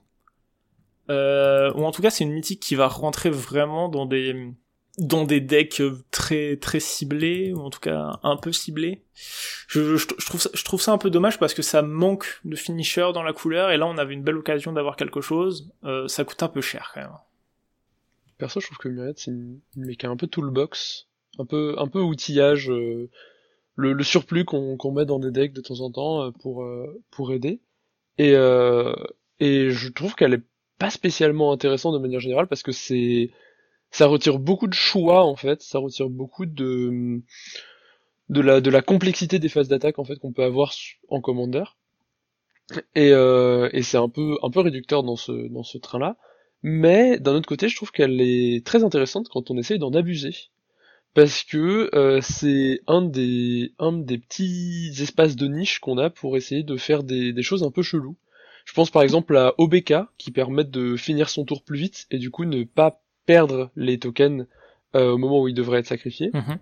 [1.11, 4.53] Euh, ou en tout cas, c'est une mythique qui va rentrer vraiment dans des
[4.99, 9.03] dans des decks très très ciblés ou en tout cas un peu ciblés.
[9.69, 13.11] Je, trouve ça, je trouve ça un peu dommage parce que ça manque de finisher
[13.15, 15.71] dans la couleur et là on avait une belle occasion d'avoir quelque chose.
[15.85, 17.11] Euh, ça coûte un peu cher quand même.
[18.39, 21.09] Perso, je trouve que Myriad c'est une, une un peu toolbox,
[21.39, 23.09] un peu un peu outillage, euh,
[23.77, 26.67] le, surplus qu'on met dans des decks de temps en temps euh, pour
[27.11, 27.61] pour aider.
[28.19, 28.35] Et
[29.43, 30.43] et je trouve qu'elle est
[30.79, 33.31] pas spécialement intéressante de manière générale parce que c'est
[33.91, 37.23] ça retire beaucoup de choix en fait, ça retire beaucoup de
[38.31, 40.73] de la de la complexité des phases d'attaque en fait qu'on peut avoir
[41.11, 41.65] en commander.
[42.95, 46.17] Et, euh, et c'est un peu un peu réducteur dans ce dans ce train là.
[46.63, 50.35] Mais d'un autre côté, je trouve qu'elle est très intéressante quand on essaye d'en abuser.
[51.15, 56.37] parce que euh, c'est un des un des petits espaces de niche qu'on a pour
[56.37, 58.17] essayer de faire des, des choses un peu cheloues.
[58.67, 62.19] Je pense par exemple à OBK qui permettent de finir son tour plus vite et
[62.19, 63.03] du coup ne pas
[63.33, 64.47] perdre les tokens
[64.97, 66.31] euh, au moment où il devrait être sacrifié.
[66.35, 66.59] Mhm.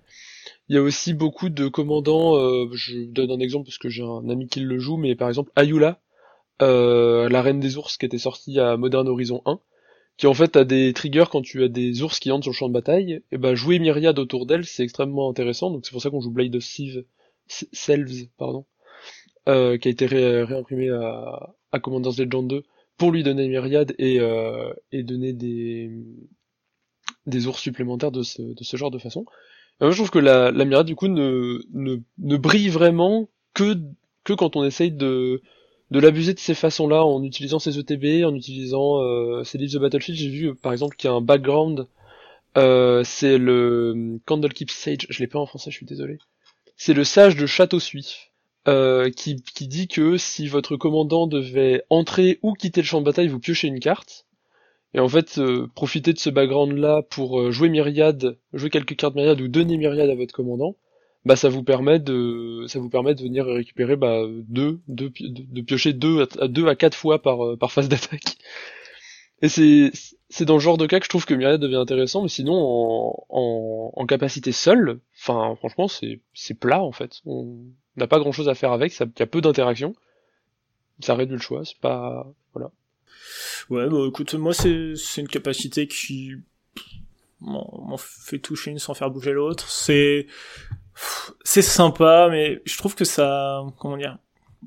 [0.68, 4.02] Il y a aussi beaucoup de commandants, euh, je donne un exemple parce que j'ai
[4.02, 5.98] un ami qui le joue, mais par exemple Ayula,
[6.60, 9.60] euh, la reine des ours qui était sortie à Modern Horizon 1,
[10.18, 12.56] qui en fait a des triggers quand tu as des ours qui entrent sur le
[12.56, 16.02] champ de bataille, et ben jouer Myriad autour d'elle c'est extrêmement intéressant, donc c'est pour
[16.02, 17.04] ça qu'on joue Blade of Sieve,
[17.46, 18.66] Selves, pardon,
[19.48, 22.62] euh, qui a été ré- réimprimé à, à Commander's Legend 2
[22.98, 25.90] pour lui donner Myriad et, euh, et donner des,
[27.28, 29.24] des ours supplémentaires de ce, de ce genre de façon.
[29.80, 33.76] Moi je trouve que la, la Myriad du coup ne, ne, ne brille vraiment que,
[34.24, 35.40] que quand on essaye de,
[35.90, 39.78] de l'abuser de ces façons-là en utilisant ses ETB, en utilisant euh, ses livres de
[39.78, 40.18] Battlefield.
[40.18, 41.86] J'ai vu par exemple qu'il y a un background,
[42.56, 46.18] euh, c'est le Candlekeep Sage, je l'ai pas en français, je suis désolé.
[46.76, 48.24] C'est le sage de Château Suif.
[48.66, 53.06] Euh, qui, qui dit que si votre commandant devait entrer ou quitter le champ de
[53.06, 54.26] bataille, vous piochez une carte.
[54.94, 59.14] Et en fait, euh, profitez de ce background-là pour euh, jouer Myriade, jouer quelques cartes
[59.14, 60.76] Myriade ou donner Myriade à votre commandant.
[61.24, 65.60] Bah, ça vous permet de, ça vous permet de venir récupérer bah deux, deux de,
[65.62, 68.38] piocher deux à, deux à quatre fois par euh, par phase d'attaque.
[69.42, 72.28] Et c'est dans le genre de cas que je trouve que Myriade devient intéressant, mais
[72.28, 77.20] sinon en capacité seule, enfin franchement c'est c'est plat en fait.
[77.26, 77.58] On
[77.96, 79.94] n'a pas grand chose à faire avec, il y a peu d'interaction.
[81.00, 82.70] Ça réduit le choix, c'est pas voilà.
[83.70, 86.32] Ouais, bah écoute, moi c'est une capacité qui
[87.40, 89.68] m'en fait toucher une sans faire bouger l'autre.
[89.70, 90.26] C'est
[91.44, 94.18] c'est sympa, mais je trouve que ça, comment dire,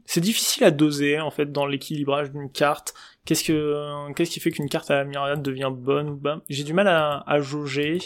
[0.05, 2.93] c'est difficile à doser en fait dans l'équilibrage d'une carte.
[3.25, 6.41] Qu'est-ce que qu'est-ce qui fait qu'une carte à la myriade devient bonne ou pas?
[6.49, 7.99] J'ai du mal à, à jauger.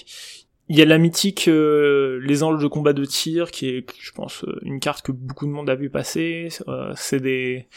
[0.67, 4.11] Il y a la mythique euh, les anges de combat de tir qui est, je
[4.11, 6.49] pense, euh, une carte que beaucoup de monde a vu passer.
[6.67, 7.67] Euh, c'est des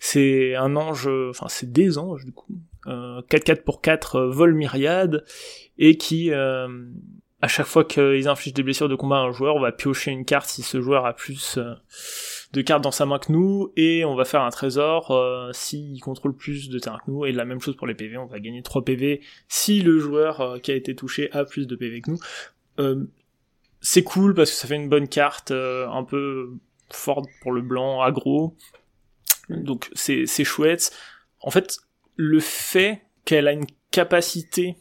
[0.00, 4.30] c'est un ange, euh, enfin c'est des anges du coup, euh, 4-4 pour 4 euh,
[4.30, 5.24] vol myriade
[5.78, 6.66] et qui euh,
[7.40, 10.10] à chaque fois qu'ils infligent des blessures de combat à un joueur, on va piocher
[10.10, 11.74] une carte si ce joueur a plus euh,
[12.54, 16.00] de cartes dans sa main que nous, et on va faire un trésor euh, s'il
[16.00, 18.38] contrôle plus de terrain que nous, et la même chose pour les PV, on va
[18.38, 22.00] gagner 3 PV si le joueur euh, qui a été touché a plus de PV
[22.00, 22.20] que nous.
[22.78, 23.04] Euh,
[23.80, 26.52] c'est cool parce que ça fait une bonne carte, euh, un peu
[26.90, 28.56] forte pour le blanc, aggro,
[29.50, 30.92] donc c'est c'est chouette.
[31.40, 31.78] En fait,
[32.14, 34.76] le fait qu'elle a une capacité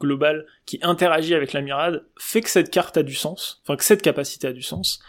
[0.00, 3.84] globale qui interagit avec la mirade fait que cette carte a du sens, enfin que
[3.84, 5.00] cette capacité a du sens.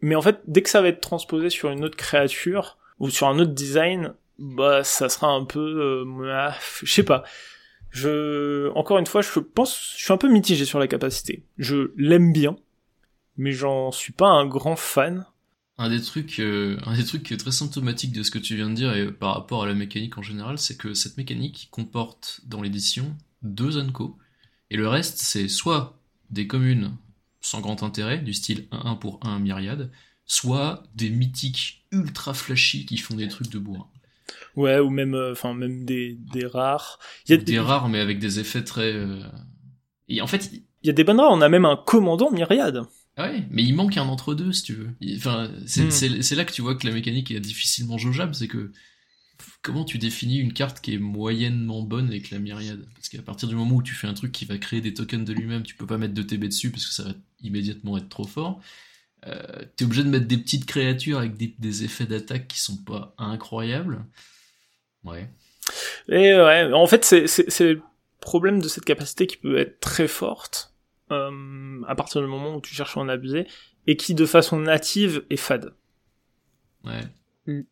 [0.00, 3.28] Mais en fait, dès que ça va être transposé sur une autre créature ou sur
[3.28, 7.24] un autre design, bah ça sera un peu, euh, ah, je sais pas.
[7.90, 11.44] Je, encore une fois, je pense, je suis un peu mitigé sur la capacité.
[11.56, 12.56] Je l'aime bien,
[13.36, 15.26] mais j'en suis pas un grand fan.
[15.78, 18.56] Un des trucs, euh, un des trucs qui est très symptomatique de ce que tu
[18.56, 21.68] viens de dire et par rapport à la mécanique en général, c'est que cette mécanique
[21.70, 24.18] comporte dans l'édition deux Unco
[24.70, 25.96] et le reste c'est soit
[26.30, 26.96] des communes
[27.40, 29.90] sans grand intérêt du style 1-1 pour 1 myriade,
[30.26, 33.86] soit des mythiques ultra flashy qui font des trucs de bourrin.
[34.56, 36.98] Ouais, ou même, euh, même des des rares.
[37.26, 38.92] Il y a Des rares mais avec des effets très.
[38.92, 39.22] euh,
[40.08, 41.32] Et en fait, Il y a des bonnes rares.
[41.32, 42.82] On a même un commandant myriade.
[43.16, 44.90] Ah ouais, mais il manque un entre-deux, si tu veux.
[45.00, 46.22] Il- Enfin, c'est Hmm.
[46.22, 48.72] c'est là que tu vois que la mécanique est difficilement jaugeable, c'est que
[49.62, 52.86] comment tu définis une carte qui est moyennement bonne avec la myriade?
[52.94, 55.24] Parce qu'à partir du moment où tu fais un truc qui va créer des tokens
[55.26, 58.08] de lui-même, tu peux pas mettre de TB dessus parce que ça va immédiatement être
[58.08, 58.60] trop fort.
[59.26, 62.76] Euh, T'es obligé de mettre des petites créatures avec des, des effets d'attaque qui sont
[62.76, 64.04] pas incroyables.
[65.04, 65.28] Ouais.
[66.08, 67.82] Et ouais, en fait, c'est le
[68.20, 70.74] problème de cette capacité qui peut être très forte
[71.10, 73.46] euh, à partir du moment où tu cherches à en abuser
[73.86, 75.74] et qui de façon native est fade.
[76.84, 77.02] Ouais.
[77.46, 77.62] Mm.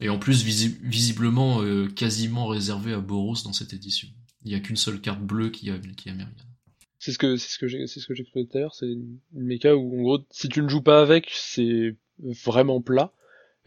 [0.00, 4.08] Et en plus, visi- visiblement, euh, quasiment réservé à Boros dans cette édition.
[4.44, 6.36] Il y a qu'une seule carte bleue qui a, qui a Myriad.
[7.06, 8.86] C'est ce que c'est ce que j'ai c'est ce que j'expliquais tout à l'heure, c'est
[8.86, 13.12] une, méca où en gros si tu ne joues pas avec, c'est vraiment plat.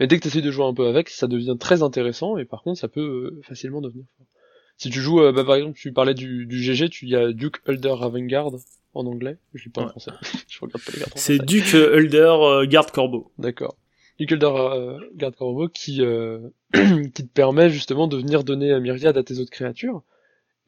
[0.01, 2.43] Et dès que tu essaies de jouer un peu avec, ça devient très intéressant et
[2.43, 4.27] par contre ça peut euh, facilement devenir fort.
[4.75, 7.31] Si tu joues euh, bah, par exemple, tu parlais du, du GG, tu y a
[7.31, 8.51] Duke Elder Ravengard
[8.93, 10.11] en anglais, je lis pas en français.
[10.49, 11.37] je regarde pas les cartes C'est.
[11.39, 13.31] Duke Hulder euh, Garde Corbeau.
[13.37, 13.77] D'accord.
[14.19, 16.39] Duke Elder euh, Garde Corbeau qui euh,
[16.73, 20.03] qui te permet justement de venir donner un myriade à tes autres créatures.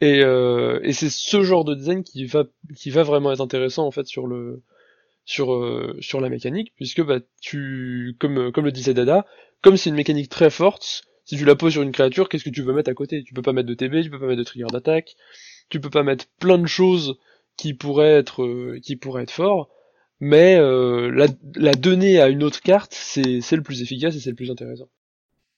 [0.02, 2.46] Et, euh, et c'est ce genre de design qui va
[2.76, 4.64] qui va vraiment être intéressant en fait sur le
[5.26, 9.26] sur euh, sur la mécanique puisque bah tu comme comme le disait Dada
[9.62, 12.50] comme c'est une mécanique très forte si tu la poses sur une créature qu'est-ce que
[12.50, 13.24] tu veux mettre à côté?
[13.24, 15.16] Tu peux pas mettre de TB tu peux pas mettre de trigger d'attaque
[15.70, 17.18] tu peux pas mettre plein de choses
[17.58, 19.70] qui pourrait être euh, qui pourrait être fort,
[20.20, 24.20] mais euh, la, la donner à une autre carte, c'est c'est le plus efficace et
[24.20, 24.90] c'est le plus intéressant.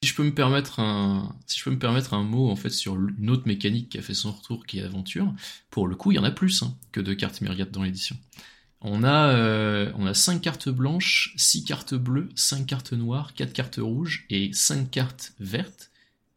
[0.04, 2.68] Si je peux me permettre un, si je peux me permettre un mot en fait
[2.68, 5.32] sur une autre mécanique qui a fait son retour, qui est Aventure,
[5.70, 8.14] pour le coup, il y en a plus hein, que de cartes Myriad dans l'édition.
[8.82, 13.54] On a, euh, on a 5 cartes blanches, 6 cartes bleues, 5 cartes noires, 4
[13.54, 15.90] cartes rouges et 5 cartes vertes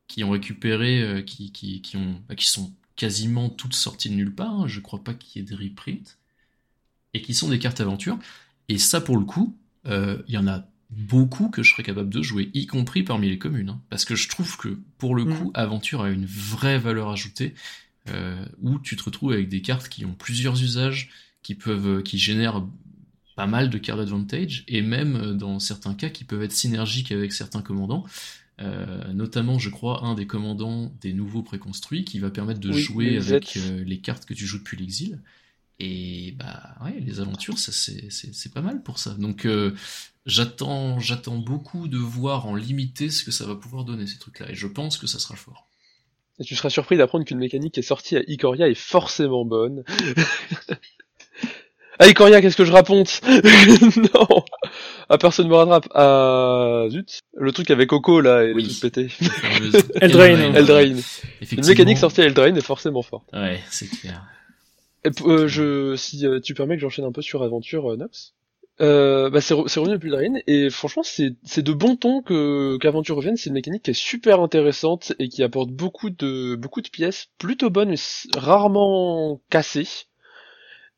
[0.07, 4.15] qui ont récupéré, euh, qui, qui, qui, ont, bah, qui sont quasiment toutes sorties de
[4.15, 4.61] nulle part.
[4.61, 4.67] Hein.
[4.69, 6.17] Je crois pas qu'il y ait de reprint.
[7.13, 8.17] Et qui sont des cartes aventure.
[8.69, 9.57] Et ça, pour le coup,
[9.87, 13.29] euh, il y en a beaucoup que je serais capable de jouer, y compris parmi
[13.29, 13.69] les communes.
[13.69, 13.81] Hein.
[13.89, 15.51] parce que je trouve que, pour le coup, mm.
[15.53, 17.53] Aventure a une vraie valeur ajoutée,
[18.09, 21.09] euh, où tu te retrouves avec des cartes qui ont plusieurs usages,
[21.43, 22.65] qui peuvent, qui génèrent
[23.35, 27.33] pas mal de cartes advantage, et même dans certains cas qui peuvent être synergiques avec
[27.33, 28.05] certains commandants.
[28.59, 33.17] Euh, notamment, je crois, un des commandants des nouveaux préconstruits qui va permettre de jouer
[33.17, 35.19] avec euh, les cartes que tu joues depuis l'exil.
[35.79, 39.13] Et bah ouais, les aventures, ça c'est pas mal pour ça.
[39.13, 39.75] Donc euh,
[40.27, 44.51] j'attends j'attends beaucoup de voir en limité ce que ça va pouvoir donner ces trucs-là.
[44.51, 45.67] Et je pense que ça sera fort.
[46.39, 49.83] Et tu seras surpris d'apprendre qu'une mécanique qui est sortie à Ikoria est forcément bonne.
[51.99, 53.21] ah Ikoria, qu'est-ce que je raconte?
[54.13, 54.43] Non
[55.09, 55.87] ah, personne me rattrape.
[55.95, 57.19] Ah, zut.
[57.35, 58.63] Le truc avec Coco, là, et oui.
[58.63, 59.07] le pété.
[60.01, 60.53] Eldrain.
[60.53, 60.95] Eldrain.
[61.51, 63.31] Une mécanique sortie à Eldrain est forcément forte.
[63.31, 64.25] Ouais, c'est clair.
[65.05, 68.33] Et, euh, je, si euh, tu permets que j'enchaîne un peu sur Aventure, euh, Nox?
[68.79, 73.35] Euh, bah c'est revenu depuis Eldrain, et franchement, c'est de bon ton que qu'Aventure revienne.
[73.35, 77.27] C'est une mécanique qui est super intéressante et qui apporte beaucoup de beaucoup de pièces
[77.39, 77.97] plutôt bonnes, mais
[78.37, 80.05] rarement cassées.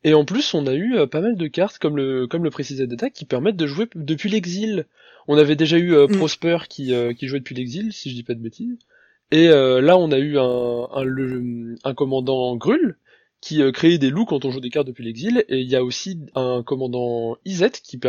[0.04, 2.50] Et en plus, on a eu euh, pas mal de cartes, comme le, comme le
[2.50, 4.86] précisait Data, qui permettent de jouer depuis l'exil.
[5.28, 6.18] On avait déjà eu euh, mm.
[6.18, 8.78] Prosper qui, euh, qui jouait depuis l'exil, si je dis pas de bêtises.
[9.32, 12.98] Et là, on a eu un, un, un commandant Grul
[13.42, 15.46] qui créait des loups quand on joue des cartes depuis l'exil.
[15.50, 18.00] Et il y a aussi un commandant Izet qui,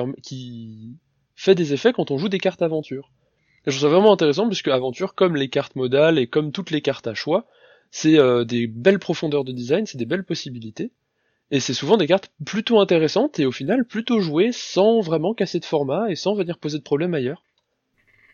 [1.37, 3.13] fait des effets quand on joue des cartes aventure.
[3.67, 6.71] Et je trouve ça vraiment intéressant puisque aventure, comme les cartes modales et comme toutes
[6.71, 7.47] les cartes à choix,
[7.91, 10.93] c'est des belles profondeurs de design, c'est des belles possibilités.
[11.51, 15.59] Et c'est souvent des cartes plutôt intéressantes et au final plutôt jouées sans vraiment casser
[15.59, 17.45] de format et sans venir poser de problème ailleurs.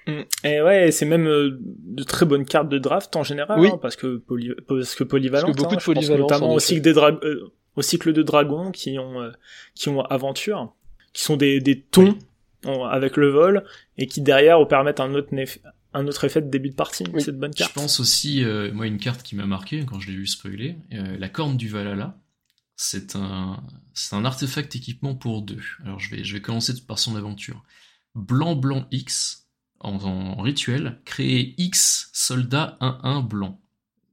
[0.06, 0.22] Mm.
[0.44, 3.96] Et ouais, c'est même euh, de très bonnes cartes de draft en général, hein, parce
[3.96, 4.52] que poly...
[4.68, 5.50] parce que polyvalent.
[5.50, 7.10] beaucoup hein, de polyvalence, notamment au cycle, des dra...
[7.10, 9.30] Euh, au cycle de dragons qui ont euh,
[9.74, 10.74] qui ont aventure,
[11.12, 12.16] qui sont des, des tons
[12.64, 13.64] avec le vol
[13.96, 15.30] et qui derrière permettent un autre
[15.94, 17.04] un autre effet de début de partie.
[17.18, 17.70] Cette bonne carte.
[17.70, 21.28] Je pense aussi, moi, une carte qui m'a marqué quand je l'ai vu spoiler, la
[21.28, 22.16] corne du Valhalla
[22.76, 23.62] c'est un,
[23.94, 25.62] c'est un artefact équipement pour deux.
[25.82, 27.64] Alors je vais, je vais commencer par son aventure.
[28.14, 29.45] Blanc blanc X
[29.80, 33.60] en, rituel, créer X soldat 1-1 blanc.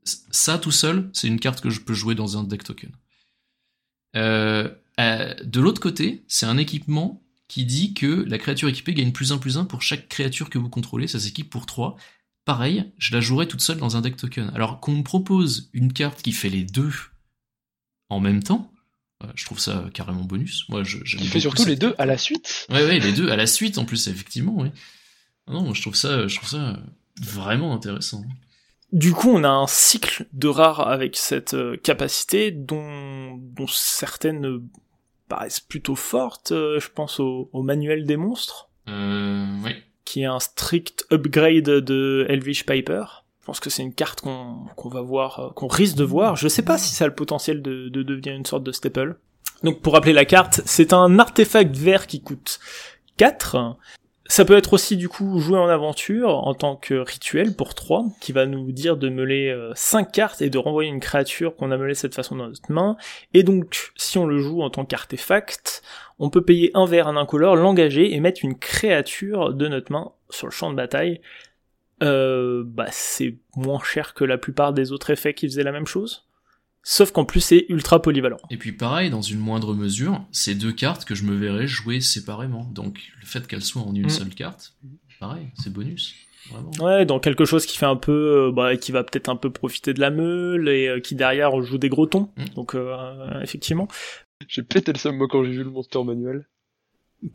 [0.04, 2.92] Ça tout seul, c'est une carte que je peux jouer dans un deck token.
[4.16, 4.70] Euh,
[5.00, 9.32] euh, de l'autre côté, c'est un équipement qui dit que la créature équipée gagne plus
[9.32, 11.96] 1 plus 1 pour chaque créature que vous contrôlez, ça s'équipe pour 3.
[12.46, 14.52] Pareil, je la jouerai toute seule dans un deck token.
[14.54, 16.92] Alors qu'on me propose une carte qui fait les deux
[18.10, 18.72] en même temps,
[19.24, 20.68] euh, je trouve ça carrément bonus.
[20.70, 22.68] Moi, je, Il fait surtout les deux à la suite.
[22.70, 24.66] Ouais, ouais, les deux à la suite en plus, effectivement.
[25.48, 26.78] Non, je trouve ça, je trouve ça
[27.22, 28.24] vraiment intéressant.
[28.92, 34.62] Du coup, on a un cycle de rares avec cette euh, capacité dont, dont certaines
[35.28, 36.52] paraissent plutôt fortes.
[36.52, 38.70] Euh, je pense au, manuel des monstres.
[38.88, 39.72] Euh, oui.
[40.06, 43.06] Qui est un strict upgrade de Elvish Piper.
[43.42, 46.36] Je pense que c'est une carte qu'on va voir, euh, qu'on risque de voir.
[46.36, 49.18] Je sais pas si ça a le potentiel de, de devenir une sorte de staple.
[49.64, 52.60] Donc pour rappeler la carte, c'est un artefact vert qui coûte
[53.18, 53.78] 4.
[54.26, 58.06] Ça peut être aussi du coup joué en aventure en tant que rituel pour 3,
[58.22, 61.72] qui va nous dire de meuler 5 euh, cartes et de renvoyer une créature qu'on
[61.72, 62.96] a meulée cette façon dans notre main.
[63.34, 65.84] Et donc si on le joue en tant qu'artefact,
[66.20, 70.14] on peut payer un vert, un incolore, l'engager et mettre une créature de notre main
[70.30, 71.20] sur le champ de bataille
[72.04, 75.88] euh, bah c'est moins cher que la plupart des autres effets qui faisaient la même
[75.88, 76.28] chose.
[76.84, 78.38] Sauf qu'en plus c'est ultra polyvalent.
[78.50, 82.02] Et puis pareil, dans une moindre mesure, c'est deux cartes que je me verrais jouer
[82.02, 82.70] séparément.
[82.74, 84.10] Donc le fait qu'elles soient en une mm.
[84.10, 84.76] seule carte,
[85.20, 86.16] pareil, c'est bonus.
[86.50, 86.72] Vraiment.
[86.82, 89.50] Ouais, dans quelque chose qui fait un peu, euh, bah, qui va peut-être un peu
[89.50, 92.30] profiter de la meule et euh, qui derrière joue des gros tons.
[92.36, 92.46] Mm.
[92.56, 92.76] Donc
[93.42, 93.88] effectivement.
[94.50, 96.46] J'ai pété le somme moi quand j'ai vu le monster manuel.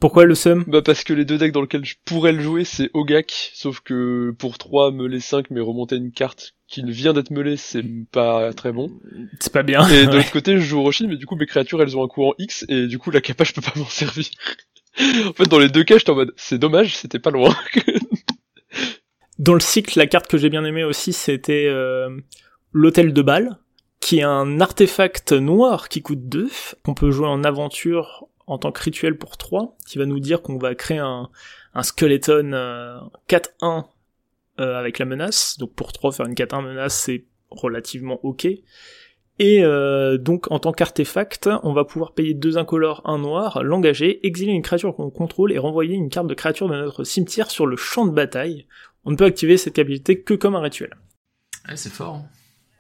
[0.01, 2.65] Pourquoi le sum Bah parce que les deux decks dans lesquels je pourrais le jouer
[2.65, 7.31] c'est Ogak, sauf que pour 3 meuler 5 mais remonter une carte qui vient d'être
[7.31, 8.91] meulée c'est pas très bon.
[9.41, 9.89] C'est pas bien.
[9.89, 12.09] Et de l'autre côté je joue Roshin mais du coup mes créatures elles ont un
[12.09, 14.27] coût en X et du coup la capa je peux pas m'en servir.
[15.01, 17.57] en fait dans les deux cas j'étais en mode c'est dommage c'était pas loin.
[19.39, 22.11] dans le cycle la carte que j'ai bien aimée aussi c'était euh,
[22.73, 23.59] l'hôtel de Bâle
[24.01, 26.49] qui est un artefact noir qui coûte 2,
[26.85, 30.43] qu'on peut jouer en aventure en tant que rituel pour 3, qui va nous dire
[30.43, 31.29] qu'on va créer un,
[31.75, 32.51] un skeleton
[33.29, 33.85] 4-1
[34.61, 35.57] euh, avec la menace.
[35.59, 38.47] Donc pour 3, faire une 4-1 menace, c'est relativement ok.
[39.39, 44.27] Et euh, donc en tant qu'artefact, on va pouvoir payer deux incolores, un noir, l'engager,
[44.27, 47.67] exiler une créature qu'on contrôle et renvoyer une carte de créature de notre cimetière sur
[47.67, 48.67] le champ de bataille.
[49.05, 50.91] On ne peut activer cette capacité que comme un rituel.
[51.69, 52.23] Ouais, c'est fort.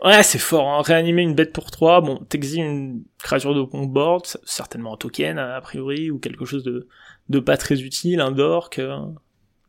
[0.01, 0.11] Hein.
[0.11, 0.69] Ouais, c'est fort.
[0.69, 0.83] Hein.
[0.83, 5.61] Réanimer une bête pour 3, bon, t'exiles une créature de board, certainement un token a
[5.61, 6.89] priori, ou quelque chose de,
[7.29, 8.79] de pas très utile, un dork.
[8.79, 8.99] Euh.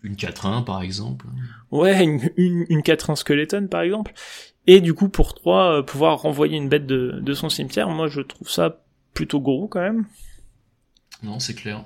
[0.01, 1.25] Une 4-1 par exemple.
[1.71, 4.13] Ouais, une, une, une 4-1 skeleton par exemple.
[4.67, 8.07] Et du coup, pour 3, euh, pouvoir renvoyer une bête de, de son cimetière, moi
[8.07, 8.81] je trouve ça
[9.13, 10.05] plutôt gros quand même.
[11.23, 11.83] Non, c'est clair.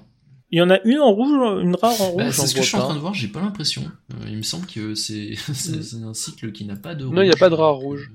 [0.52, 1.32] Il y en a une en rouge,
[1.64, 2.34] une rare en bah, rouge.
[2.34, 3.90] c'est ce que je suis en train de voir, j'ai pas l'impression.
[4.12, 5.34] Euh, il me semble que c'est
[6.04, 8.12] un cycle qui n'a pas de Non, il n'y a pas de rare rouge.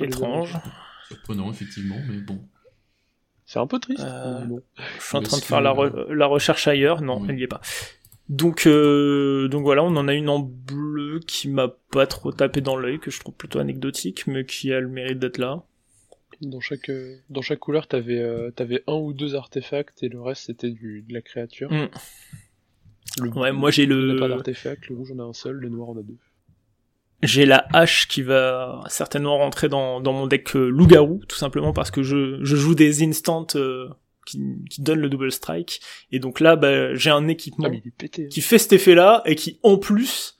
[0.00, 0.54] Étrange.
[1.08, 2.40] Surprenant, effectivement, mais bon.
[3.44, 4.02] C'est un peu triste.
[4.02, 4.44] Euh,
[4.98, 5.74] je suis en train de faire la,
[6.10, 7.00] la, recherche ailleurs.
[7.00, 7.60] Non, elle n'y est pas.
[8.28, 12.60] Donc, euh, donc voilà, on en a une en bleu qui m'a pas trop tapé
[12.60, 15.64] dans l'œil, que je trouve plutôt anecdotique, mais qui a le mérite d'être là.
[16.40, 20.20] Dans chaque, euh, dans chaque couleur, t'avais, euh, t'avais un ou deux artefacts et le
[20.20, 21.72] reste c'était du, de la créature.
[21.72, 21.88] Mm.
[23.22, 24.16] Le ouais, moi j'ai le.
[24.18, 26.18] pas d'artefact, le rouge en a un seul, le noir en a deux.
[27.22, 31.72] J'ai la hache qui va certainement rentrer dans, dans mon deck euh, loup-garou, tout simplement
[31.72, 33.88] parce que je, je joue des instants euh,
[34.26, 34.38] qui,
[34.68, 35.80] qui donnent le double strike.
[36.12, 38.28] Et donc là, bah, j'ai un équipement ah, pété, hein.
[38.30, 40.36] qui fait cet effet-là et qui, en plus,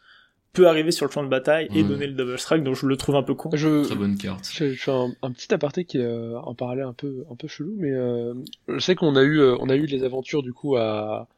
[0.57, 2.97] peut arriver sur le champ de bataille et donner le double strike, donc je le
[2.97, 3.51] trouve un peu con.
[3.53, 4.49] Je, Très bonne carte.
[4.51, 7.75] Je, fais un, petit aparté qui est euh, en parallèle un peu, un peu chelou,
[7.77, 8.33] mais euh,
[8.69, 11.29] je sais qu'on a eu, euh, on a eu les aventures du coup à,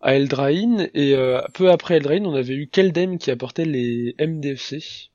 [0.00, 5.10] à Eldraine, et euh, peu après Eldraine, on avait eu Keldem qui apportait les MDFC.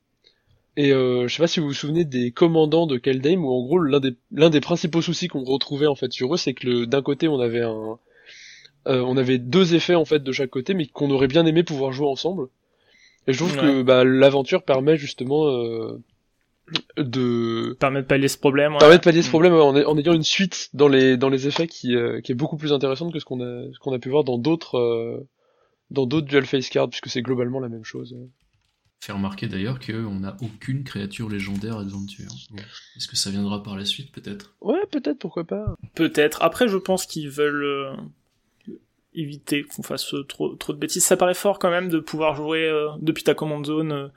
[0.77, 3.63] Et euh, je sais pas si vous vous souvenez des commandants de Keldheim, où en
[3.63, 6.85] gros l'un des l'un des principaux soucis qu'on retrouvait en fait sur eux, c'est que
[6.85, 7.97] d'un côté on avait un
[8.87, 11.63] euh, on avait deux effets en fait de chaque côté, mais qu'on aurait bien aimé
[11.63, 12.49] pouvoir jouer ensemble.
[13.27, 15.99] Et je trouve que bah, l'aventure permet justement euh,
[16.97, 18.73] de permet de pallier ce problème.
[18.73, 18.79] Ouais.
[18.79, 19.31] Permet de pallier ce mm.
[19.31, 22.35] problème en, en, ayant une suite dans les dans les effets qui euh, qui est
[22.35, 25.27] beaucoup plus intéressante que ce qu'on a ce qu'on a pu voir dans d'autres euh,
[25.91, 28.15] dans d'autres dual face cards puisque c'est globalement la même chose.
[29.01, 32.31] Faire remarquer d'ailleurs qu'on n'a aucune créature légendaire Adventure.
[32.95, 34.55] Est-ce que ça viendra par la suite, peut-être?
[34.61, 35.75] Ouais, peut-être, pourquoi pas.
[35.93, 36.41] Peut-être.
[36.41, 37.95] Après, je pense qu'ils veulent euh,
[39.13, 41.05] éviter qu'on fasse trop, trop de bêtises.
[41.05, 44.07] Ça paraît fort quand même de pouvoir jouer euh, depuis ta command zone euh,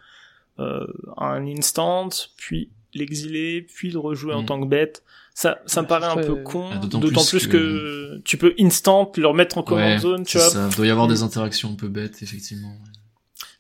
[0.59, 4.47] un instant, puis l'exiler, puis le rejouer en mm.
[4.47, 5.03] tant que bête.
[5.35, 8.21] Ça, ça me paraît un peu con, ah, d'autant plus, que...
[8.25, 10.49] tu peux instant le remettre en command zone, tu vois.
[10.49, 12.77] Ça doit y avoir des interactions un peu bêtes, effectivement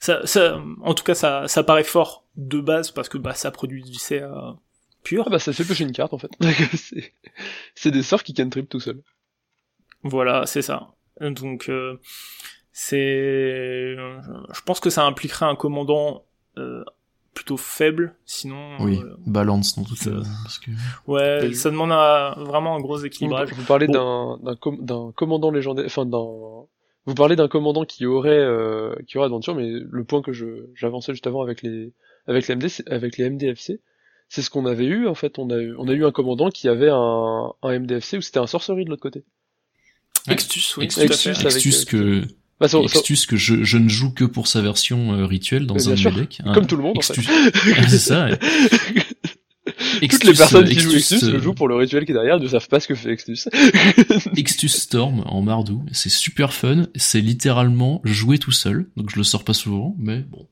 [0.00, 3.50] ça, ça, en tout cas, ça, ça paraît fort de base parce que bah ça
[3.50, 4.56] produit du CA
[5.02, 5.24] pur.
[5.26, 6.30] Ah bah ça fait pêcher une carte en fait.
[7.74, 9.02] c'est des sorts qui can trip tout seul.
[10.02, 10.94] Voilà, c'est ça.
[11.20, 12.00] Donc euh,
[12.72, 16.27] c'est, je pense que ça impliquerait un commandant euh,
[17.38, 18.76] plutôt faible, sinon.
[18.80, 20.10] Oui, euh, balance dans tout ça.
[20.42, 20.70] Parce que...
[21.06, 21.90] Ouais, ça demande
[22.44, 23.52] vraiment un gros équilibrage.
[23.52, 24.38] Vous, parlez d'un
[24.80, 26.26] d'un commandant légendaire, enfin d'un
[27.06, 30.66] vous parlez d'un commandant qui aurait euh, qui aurait aventure, mais le point que je
[30.74, 31.92] j'avançais juste avant avec les
[32.26, 33.80] avec les MD avec les MDFC,
[34.28, 35.38] c'est ce qu'on avait eu en fait.
[35.38, 38.40] On a eu on a eu un commandant qui avait un, un MDFC où c'était
[38.40, 39.24] un sorcerie de l'autre côté.
[40.28, 40.84] Extus, oui.
[40.84, 42.22] Extus, Extus que
[42.60, 45.96] bah, Extus que je, je ne joue que pour sa version euh, rituelle dans un
[45.96, 46.40] sûr, deck.
[46.54, 46.98] Comme tout le monde.
[46.98, 47.14] En fait.
[47.88, 48.28] c'est ça.
[50.10, 52.48] Toutes les personnes qui jouent Extus le jouent pour le rituel qui est derrière, ne
[52.48, 53.48] savent pas ce que fait Extus.
[54.36, 59.24] Extus Storm en Mardou, c'est super fun, c'est littéralement jouer tout seul, donc je le
[59.24, 60.48] sors pas souvent, mais bon.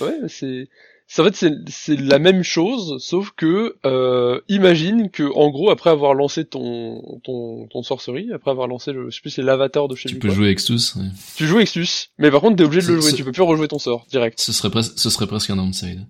[0.00, 0.68] Ouais, c'est...
[1.16, 6.12] En fait, c'est la même chose, sauf que euh, imagine que en gros, après avoir
[6.12, 9.94] lancé ton ton, ton sorcerie, après avoir lancé, le, je sais plus, c'est l'avatar de
[9.94, 10.94] chez Tu peux jouer Extus.
[10.96, 11.06] Ouais.
[11.36, 13.12] Tu joues Extus, mais par contre, t'es obligé de le jouer.
[13.14, 14.38] Tu peux plus rejouer ton sort direct.
[14.38, 16.06] Ce serait, ce serait presque un downside.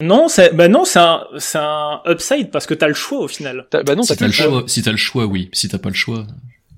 [0.00, 3.28] Non, c'est bah non, c'est un c'est un upside parce que t'as le choix au
[3.28, 3.66] final.
[3.72, 4.64] Bah non, si t'as le choix.
[4.66, 5.50] Si t'as le choix, oui.
[5.52, 6.26] Si t'as pas le choix.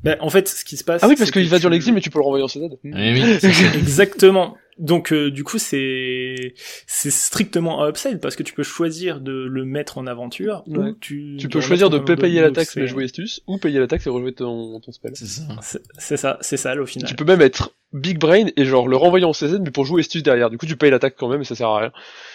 [0.02, 1.02] Ben, en fait, ce qui se passe.
[1.02, 2.60] Ah oui, parce qu'il va sur l'exil, mais tu peux le renvoyer en CZ.
[2.84, 3.38] Eh oui,
[3.74, 4.56] Exactement.
[4.78, 6.54] Donc euh, du coup c'est
[6.86, 10.92] c'est strictement un upside parce que tu peux choisir de le mettre en aventure ou
[11.00, 14.06] tu tu peux choisir de payer la taxe mais jouer Estus ou payer la taxe
[14.06, 15.12] et rejouer ton ton spell.
[15.14, 15.42] C'est ça.
[15.98, 17.08] C'est ça, c'est ça au final.
[17.08, 20.00] Tu peux même être Big Brain et genre le renvoyer en CZ mais pour jouer
[20.00, 20.50] Estus derrière.
[20.50, 21.92] Du coup tu payes l'attaque quand même et ça sert à rien.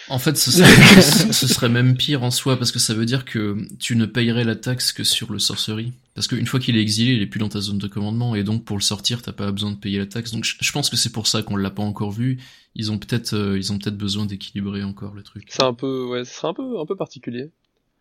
[0.08, 1.00] En fait ce serait,
[1.32, 4.44] ce serait même pire en soi parce que ça veut dire que tu ne payerais
[4.44, 5.92] la taxe que sur le sorcery.
[6.14, 8.44] Parce qu'une fois qu'il est exilé, il est plus dans ta zone de commandement, et
[8.44, 10.32] donc pour le sortir, t'as pas besoin de payer la taxe.
[10.32, 12.38] Donc je, pense que c'est pour ça qu'on l'a pas encore vu.
[12.74, 15.44] Ils ont peut-être, euh, ils ont peut-être besoin d'équilibrer encore le truc.
[15.48, 17.50] C'est un peu, ouais, ce serait un peu, un peu particulier.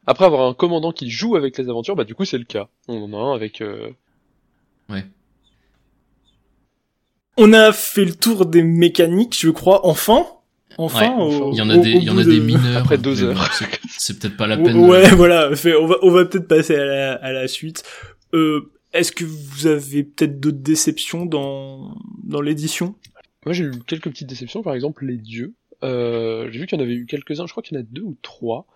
[0.07, 2.67] Après avoir un commandant qui joue avec les aventures, bah du coup c'est le cas.
[2.87, 3.61] On en a un avec.
[3.61, 3.91] Euh...
[4.89, 5.05] Ouais.
[7.37, 10.25] On a fait le tour des mécaniques, je crois, enfin.
[10.85, 11.15] Enfin,
[11.51, 12.81] il y en a des, il y en a des mineurs.
[12.81, 13.49] Après deux heures.
[13.97, 14.77] c'est peut-être pas la peine.
[14.77, 15.49] Ouais, voilà.
[15.49, 17.83] on va, on va peut-être passer à la, à la suite.
[18.33, 22.95] Euh, est-ce que vous avez peut-être d'autres déceptions dans, dans l'édition?
[23.45, 24.61] Moi, j'ai eu quelques petites déceptions.
[24.61, 25.53] Par exemple, les dieux.
[25.83, 27.47] Euh, j'ai vu qu'il y en avait eu quelques-uns.
[27.47, 28.67] Je crois qu'il y en a deux ou trois.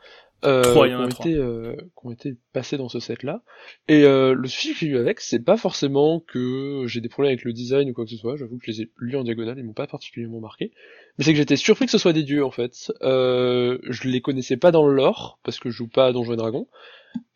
[0.46, 1.08] Euh.
[1.08, 3.42] Été, euh, qui ont été passés dans ce set-là.
[3.88, 7.32] Et euh, le souci que j'ai eu avec, c'est pas forcément que j'ai des problèmes
[7.32, 8.36] avec le design ou quoi que ce soit.
[8.36, 10.72] J'avoue que je les ai lus en diagonale, ils m'ont pas particulièrement marqué.
[11.18, 12.92] Mais c'est que j'étais surpris que ce soit des dieux en fait.
[13.02, 16.34] Euh, je les connaissais pas dans le lore parce que je joue pas à Donjons
[16.34, 16.68] et Dragons.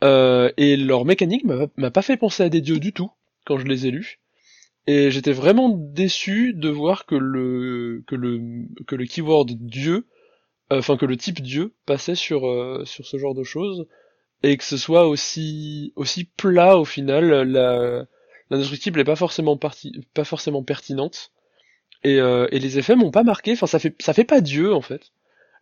[0.04, 3.12] Euh, et leur mécanique m'a pas fait penser à des dieux du tout
[3.46, 4.20] quand je les ai lus.
[4.88, 8.42] Et j'étais vraiment déçu de voir que le que le
[8.88, 10.02] que le keyword dieu, euh,
[10.70, 13.88] enfin que le type dieu passait sur euh, sur ce genre de choses
[14.44, 17.30] et que ce soit aussi aussi plat au final.
[17.44, 18.06] La
[18.50, 21.32] l'indestructible est pas forcément parti, pas forcément pertinente.
[22.04, 23.54] Et, euh, et les effets m'ont pas marqué.
[23.54, 25.12] Enfin, ça fait ça fait pas dieu en fait.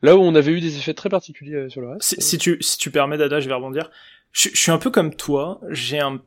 [0.02, 2.04] Là où on avait eu des effets très particuliers euh, sur le reste.
[2.04, 3.90] Si, si tu si tu permets Dada, je vais rebondir.
[4.32, 5.60] Je, je suis un peu comme toi.
[5.70, 6.22] J'ai un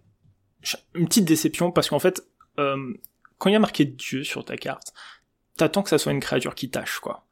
[0.94, 2.23] une petite déception parce qu'en fait,
[2.59, 2.93] euh,
[3.39, 4.93] quand il y a marqué Dieu sur ta carte,
[5.57, 7.24] t'attends que ça soit une créature qui tâche quoi.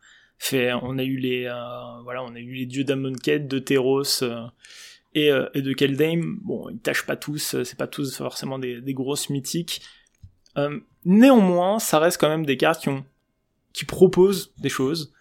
[0.53, 4.47] On a eu les euh, voilà, on a eu les dieux d'Amonkhet, de Teros euh,
[5.15, 6.39] et, euh, et de Keldheim.
[6.43, 9.83] Bon, ils tâchent pas tous, c'est pas tous forcément des, des grosses mythiques.
[11.05, 13.05] néanmoins, ça reste quand même des cartes qui ont
[13.73, 15.13] qui proposent des choses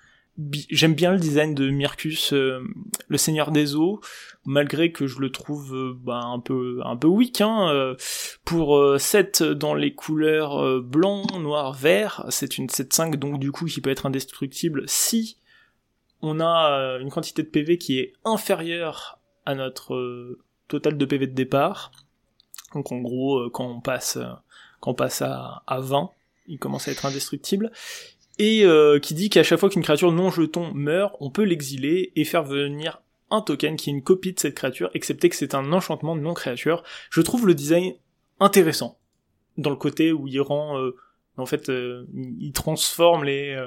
[0.69, 2.64] j'aime bien le design de Mircus, euh,
[3.07, 4.01] le Seigneur des Eaux,
[4.45, 7.41] malgré que je le trouve euh, bah, un peu un peu weak.
[7.41, 7.95] Hein, euh,
[8.45, 13.81] pour 7 dans les couleurs blanc, noir, vert, c'est une 7-5 donc du coup qui
[13.81, 15.38] peut être indestructible si
[16.22, 20.38] on a une quantité de PV qui est inférieure à notre
[20.68, 21.91] total de PV de départ.
[22.73, 24.18] Donc en gros, quand on passe
[24.80, 26.11] quand on passe à, à 20,
[26.47, 27.72] il commence à être indestructible
[28.39, 32.11] et euh, qui dit qu'à chaque fois qu'une créature non jeton meurt, on peut l'exiler
[32.15, 35.55] et faire venir un token qui est une copie de cette créature, excepté que c'est
[35.55, 36.84] un enchantement de non-créature.
[37.09, 37.93] Je trouve le design
[38.39, 38.99] intéressant,
[39.57, 40.80] dans le côté où il rend...
[40.80, 40.95] Euh,
[41.35, 42.07] en fait, euh,
[42.39, 43.64] il transforme les,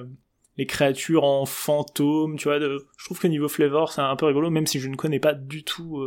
[0.56, 2.58] les créatures en fantômes, tu vois.
[2.58, 5.34] Je trouve que niveau flavor, c'est un peu rigolo, même si je ne connais pas
[5.34, 6.02] du tout...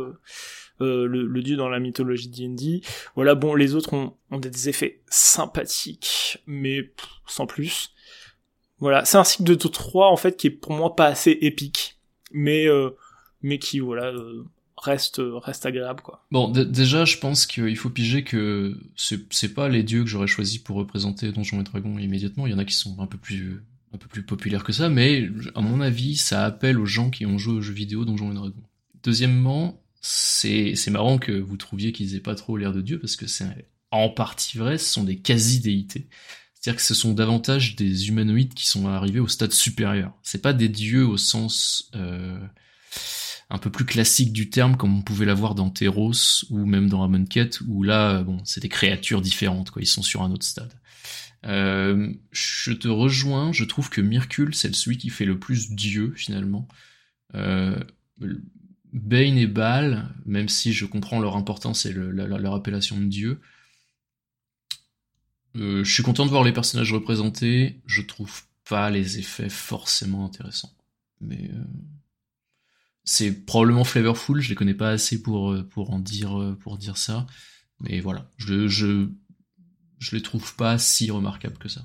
[0.80, 2.82] le, dieu dans la mythologie D&D.
[3.14, 6.92] Voilà, bon, les autres ont des effets sympathiques, mais
[7.26, 7.93] sans plus.
[8.78, 11.98] Voilà, c'est un cycle de 3 en fait qui est pour moi pas assez épique,
[12.32, 12.90] mais euh,
[13.42, 14.44] mais qui voilà euh,
[14.76, 16.26] reste reste agréable quoi.
[16.30, 20.58] Bon, déjà je pense qu'il faut piger que c'est pas les dieux que j'aurais choisi
[20.58, 22.46] pour représenter Donjons et Dragons immédiatement.
[22.46, 24.88] Il y en a qui sont un peu plus un peu plus populaires que ça,
[24.88, 28.32] mais à mon avis ça appelle aux gens qui ont joué aux jeux vidéo Donjons
[28.32, 28.62] et Dragons.
[29.04, 33.26] Deuxièmement, c'est marrant que vous trouviez qu'ils aient pas trop l'air de dieux parce que
[33.26, 36.08] c'est en partie vrai, ce sont des quasi déités.
[36.64, 40.14] C'est-à-dire que ce sont davantage des humanoïdes qui sont arrivés au stade supérieur.
[40.22, 42.38] C'est pas des dieux au sens euh,
[43.50, 47.04] un peu plus classique du terme, comme on pouvait l'avoir dans Teros ou même dans
[47.04, 49.82] Amonkhet, où là, bon, c'est des créatures différentes, quoi.
[49.82, 50.72] Ils sont sur un autre stade.
[51.44, 53.52] Euh, je te rejoins.
[53.52, 56.66] Je trouve que Myrkul, c'est celui qui fait le plus dieu finalement.
[57.34, 57.78] Euh,
[58.94, 63.42] Bane et Baal, même si je comprends leur importance et leur appellation de dieu,
[65.56, 67.80] euh, je suis content de voir les personnages représentés.
[67.86, 70.72] Je trouve pas les effets forcément intéressants.
[71.20, 71.64] Mais euh,
[73.04, 74.40] c'est probablement flavorful.
[74.40, 77.26] Je les connais pas assez pour euh, pour en dire pour dire ça.
[77.80, 79.08] Mais voilà, je je
[79.98, 81.82] je les trouve pas si remarquables que ça.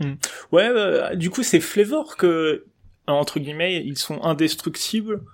[0.00, 0.14] Hmm.
[0.52, 2.66] Ouais, du coup c'est flavor que
[3.06, 5.24] entre guillemets ils sont indestructibles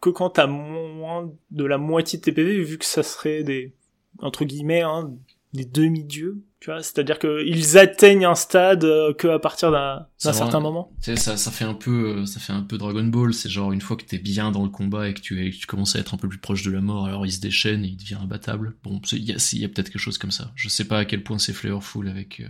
[0.00, 3.74] que quand t'as moins de la moitié de tes PV vu que ça serait des
[4.18, 5.12] entre guillemets hein,
[5.52, 10.60] des demi-dieux tu vois, c'est-à-dire qu'ils atteignent un stade euh, que à partir d'un certain
[10.60, 10.92] moment.
[11.02, 13.32] Tu sais, ça, ça fait un peu, euh, ça fait un peu Dragon Ball.
[13.32, 15.66] C'est genre une fois que t'es bien dans le combat et que tu, es, tu
[15.66, 17.88] commences à être un peu plus proche de la mort, alors il se déchaîne et
[17.88, 18.76] il devient imbattable.
[18.82, 20.52] Bon, il y a, y a peut-être quelque chose comme ça.
[20.54, 22.40] Je sais pas à quel point c'est flavorful avec.
[22.40, 22.48] Euh,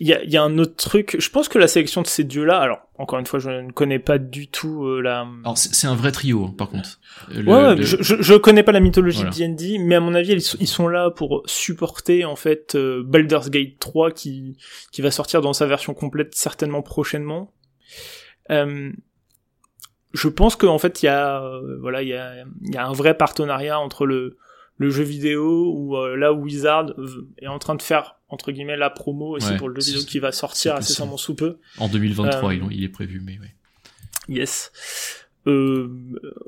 [0.00, 1.16] il y a, y a, un autre truc.
[1.18, 3.98] Je pense que la sélection de ces dieux-là, alors encore une fois, je ne connais
[3.98, 5.26] pas du tout euh, la.
[5.44, 6.98] Alors c'est un vrai trio, hein, par contre.
[7.28, 10.40] ouais, Je, je, je, connais pas la mythologie de D&D, mais à mon avis, ils
[10.40, 14.56] sont, ils sont là pour supporter en fait euh, Baldur's Gate 3 qui
[14.90, 17.52] qui va sortir dans sa version complète certainement prochainement.
[18.50, 18.90] Euh,
[20.14, 22.86] je pense qu'en fait, il y a euh, voilà, il y a il y a
[22.86, 24.38] un vrai partenariat entre le
[24.80, 26.94] le jeu vidéo où euh, là Wizard
[27.36, 30.18] est en train de faire entre guillemets la promo aussi pour le jeu vidéo qui
[30.20, 31.58] va sortir assez incessamment sous peu.
[31.76, 33.48] En 2023, euh, il, est prévu, mais oui.
[34.34, 34.72] Yes.
[35.46, 35.88] Euh,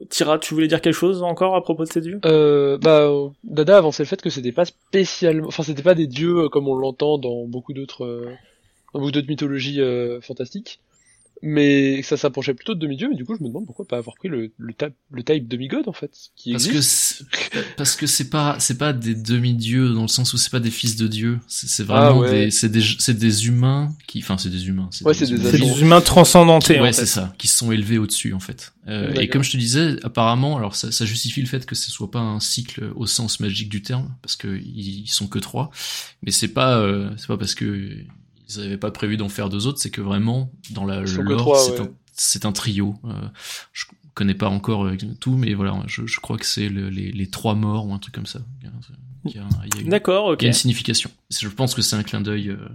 [0.09, 2.21] Tira, tu voulais dire quelque chose encore à propos de ces dieux?
[2.25, 3.11] Euh, Bah,
[3.45, 6.75] Dada avançait le fait que c'était pas spécialement, enfin c'était pas des dieux comme on
[6.75, 8.31] l'entend dans beaucoup d'autres, euh,
[8.95, 10.81] dans beaucoup d'autres mythologies euh, fantastiques
[11.43, 14.15] mais ça s'approchait plutôt de demi-dieu, mais du coup je me demande pourquoi pas avoir
[14.17, 17.25] pris le, le, type, le type demi-god en fait, qui parce existe.
[17.51, 20.61] que parce que c'est pas c'est pas des demi-dieux dans le sens où c'est pas
[20.61, 22.45] des fils de dieu, c'est vraiment ah, ouais.
[22.45, 25.59] des c'est des c'est des humains qui enfin c'est des humains, c'est ouais, des, des,
[25.59, 28.73] des, humains transcendantés ouais, c'est ça, qui se sont élevés au-dessus en fait.
[28.89, 31.91] Euh, et comme je te disais, apparemment, alors ça, ça justifie le fait que ce
[31.91, 35.71] soit pas un cycle au sens magique du terme parce que ils, sont que trois,
[36.23, 37.97] mais c'est pas euh, c'est pas parce que
[38.57, 41.57] ils n'avaient pas prévu d'en faire deux autres, c'est que vraiment dans la le lore,
[42.13, 42.95] c'est un, trio.
[43.05, 43.13] Euh,
[43.73, 47.11] je connais pas encore euh, tout, mais voilà, je, je crois que c'est le, les,
[47.11, 48.41] les trois morts ou un truc comme ça.
[49.85, 50.43] D'accord, ok.
[50.43, 51.11] Il y a une signification.
[51.31, 52.51] Je pense que c'est un clin d'œil.
[52.51, 52.69] Euh...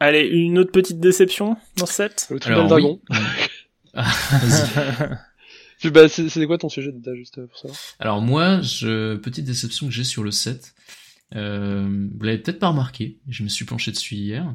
[0.00, 2.26] Allez, une autre petite déception dans ce set.
[2.30, 3.00] Le tribal dragon.
[3.10, 3.16] Oui.
[3.94, 4.12] ah,
[5.84, 7.68] bah, c'est quoi ton sujet de juste pour ça
[7.98, 10.74] Alors moi, je, petite déception que j'ai sur le set.
[11.34, 14.54] Euh, vous l'avez peut-être pas remarqué, je me suis penché dessus hier.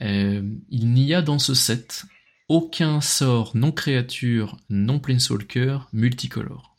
[0.00, 2.04] Euh, il n'y a dans ce set
[2.48, 6.76] aucun sort non créature, non planeswalker, multicolore.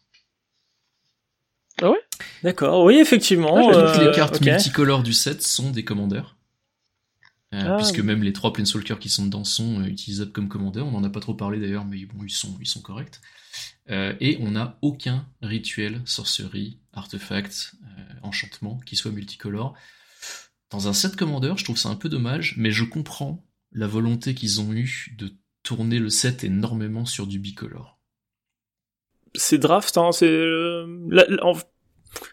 [1.81, 1.99] Ah ouais?
[2.43, 3.69] D'accord, oui effectivement.
[3.69, 4.51] Ah, toutes euh, les cartes okay.
[4.51, 6.37] multicolores du set sont des commandeurs.
[7.53, 7.77] Euh, Ah.
[7.77, 10.87] puisque même les trois planeswalkers qui sont dedans sont euh, utilisables comme commandeurs.
[10.87, 13.21] On en a pas trop parlé d'ailleurs, mais bon, ils sont, ils sont corrects.
[13.89, 19.76] Euh, et on n'a aucun rituel, sorcerie, artefact, euh, enchantement qui soit multicolore.
[20.69, 24.34] Dans un set commandeur, je trouve ça un peu dommage, mais je comprends la volonté
[24.34, 25.31] qu'ils ont eue de
[25.64, 27.99] tourner le set énormément sur du bicolore.
[29.35, 30.85] C'est draft, hein, c'est euh,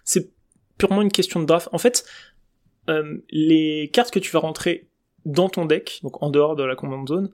[0.04, 0.32] c'est
[0.76, 1.68] purement une question de draft.
[1.72, 2.04] En fait,
[2.88, 4.88] euh, les cartes que tu vas rentrer
[5.24, 7.30] dans ton deck, donc en dehors de la command zone,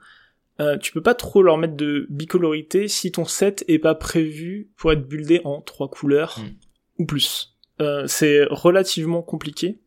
[0.60, 4.70] euh, tu peux pas trop leur mettre de bicolorité si ton set est pas prévu
[4.76, 7.02] pour être buildé en trois couleurs Mm.
[7.02, 7.56] ou plus.
[7.80, 9.80] Euh, c'est relativement compliqué.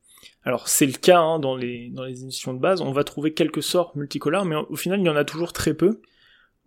[0.43, 3.33] Alors c'est le cas hein, dans les dans les éditions de base, on va trouver
[3.33, 6.01] quelques sorts multicolores, mais au final il y en a toujours très peu.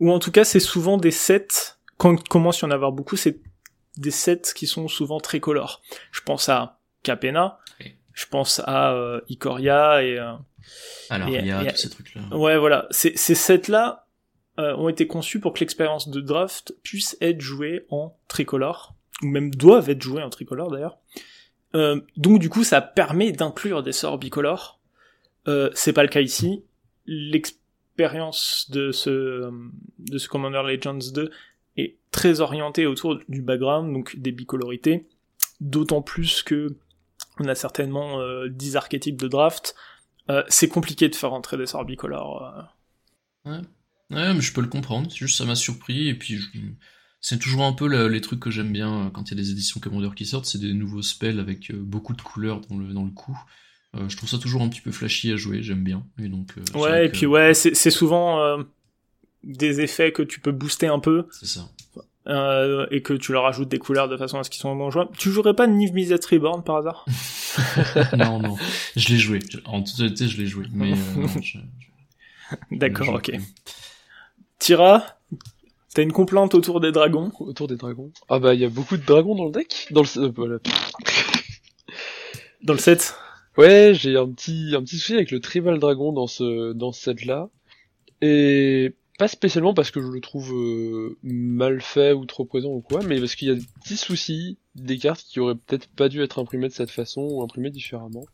[0.00, 2.92] Ou en tout cas c'est souvent des sets, quand il commence à y en avoir
[2.92, 3.40] beaucoup, c'est
[3.96, 5.80] des sets qui sont souvent tricolores.
[6.10, 7.92] Je pense à Capena, Oui.
[8.12, 10.32] je pense à euh, Ikoria et euh,
[11.10, 12.22] Alors, Et- il y a et- tous ces trucs-là.
[12.36, 12.86] Ouais, voilà.
[12.90, 14.06] Ces, ces sets-là
[14.58, 19.26] euh, ont été conçus pour que l'expérience de draft puisse être jouée en tricolore, ou
[19.26, 20.98] même doivent être jouées en tricolore d'ailleurs.
[21.74, 24.78] Euh, donc du coup, ça permet d'inclure des sorts bicolores.
[25.48, 26.62] Euh, c'est pas le cas ici.
[27.06, 29.50] L'expérience de ce
[29.98, 31.30] de ce Commander Legends 2
[31.76, 35.06] est très orientée autour du background, donc des bicolorités.
[35.60, 36.76] D'autant plus que
[37.38, 39.74] on a certainement euh, 10 archétypes de draft.
[40.30, 42.68] Euh, c'est compliqué de faire rentrer des sorts bicolores.
[43.46, 43.60] euh.
[44.10, 45.10] Ouais, mais je peux le comprendre.
[45.10, 46.58] C'est juste ça m'a surpris et puis je-
[47.20, 49.42] c'est toujours un peu le- les trucs que j'aime bien euh, quand il y a
[49.42, 52.92] des éditions commandeurs qui sortent, c'est des nouveaux spells avec beaucoup de couleurs dans le
[52.92, 53.38] dans le coup.
[53.94, 56.04] Euh, je trouve ça toujours un petit peu flashy à jouer, j'aime bien.
[56.18, 58.58] Et donc euh, Ouais, et que puis ouais, c'est souvent
[59.44, 61.68] des effets que tu peux booster un peu c'est ça.
[62.28, 64.90] Euh, et que tu leur ajoutes des couleurs de façon à ce qu'ils soient moins
[64.90, 65.10] jouables.
[65.18, 67.04] Tu jouerais pas Niv Mizzet Reborn par hasard?
[68.16, 68.56] Non non,
[68.96, 69.38] je l'ai joué.
[69.66, 71.58] En toute honnêteté, je l'ai joué, mais euh, je-
[72.70, 73.32] D'accord, ok.
[74.58, 75.04] Tira,
[75.94, 77.32] t'as une complainte autour des dragons?
[77.40, 78.10] Autour des dragons.
[78.28, 79.88] Ah bah il y a beaucoup de dragons dans le deck.
[79.90, 80.58] Dans le, euh, voilà.
[82.62, 83.14] dans le set?
[83.58, 87.02] Ouais, j'ai un petit un petit souci avec le tribal dragon dans ce dans ce
[87.02, 87.48] set là.
[88.22, 92.80] Et pas spécialement parce que je le trouve euh, mal fait ou trop présent ou
[92.80, 96.08] quoi, mais parce qu'il y a des petits soucis des cartes qui auraient peut-être pas
[96.08, 98.24] dû être imprimées de cette façon ou imprimées différemment.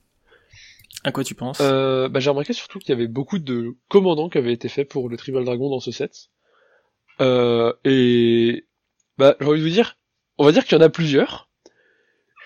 [1.04, 1.58] À quoi tu penses?
[1.60, 4.88] Euh, bah, j'ai remarqué surtout qu'il y avait beaucoup de commandants qui avaient été faits
[4.88, 6.28] pour le Tribal Dragon dans ce set.
[7.20, 8.66] Euh, et
[9.16, 9.96] bah, j'ai envie de vous dire,
[10.38, 11.50] on va dire qu'il y en a plusieurs.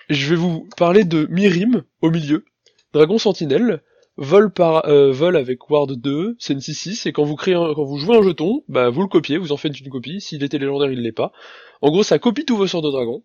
[0.09, 2.45] Je vais vous parler de Mirim au milieu,
[2.93, 3.83] Dragon Sentinelle,
[4.17, 7.73] vol par euh, vol avec Ward 2, c'est une 6-6, et quand vous créez un-
[7.75, 10.43] quand vous jouez un jeton, bah vous le copiez, vous en faites une copie, s'il
[10.45, 11.33] était légendaire il l'est pas.
[11.81, 13.25] En gros ça copie tous vos sorts de dragon.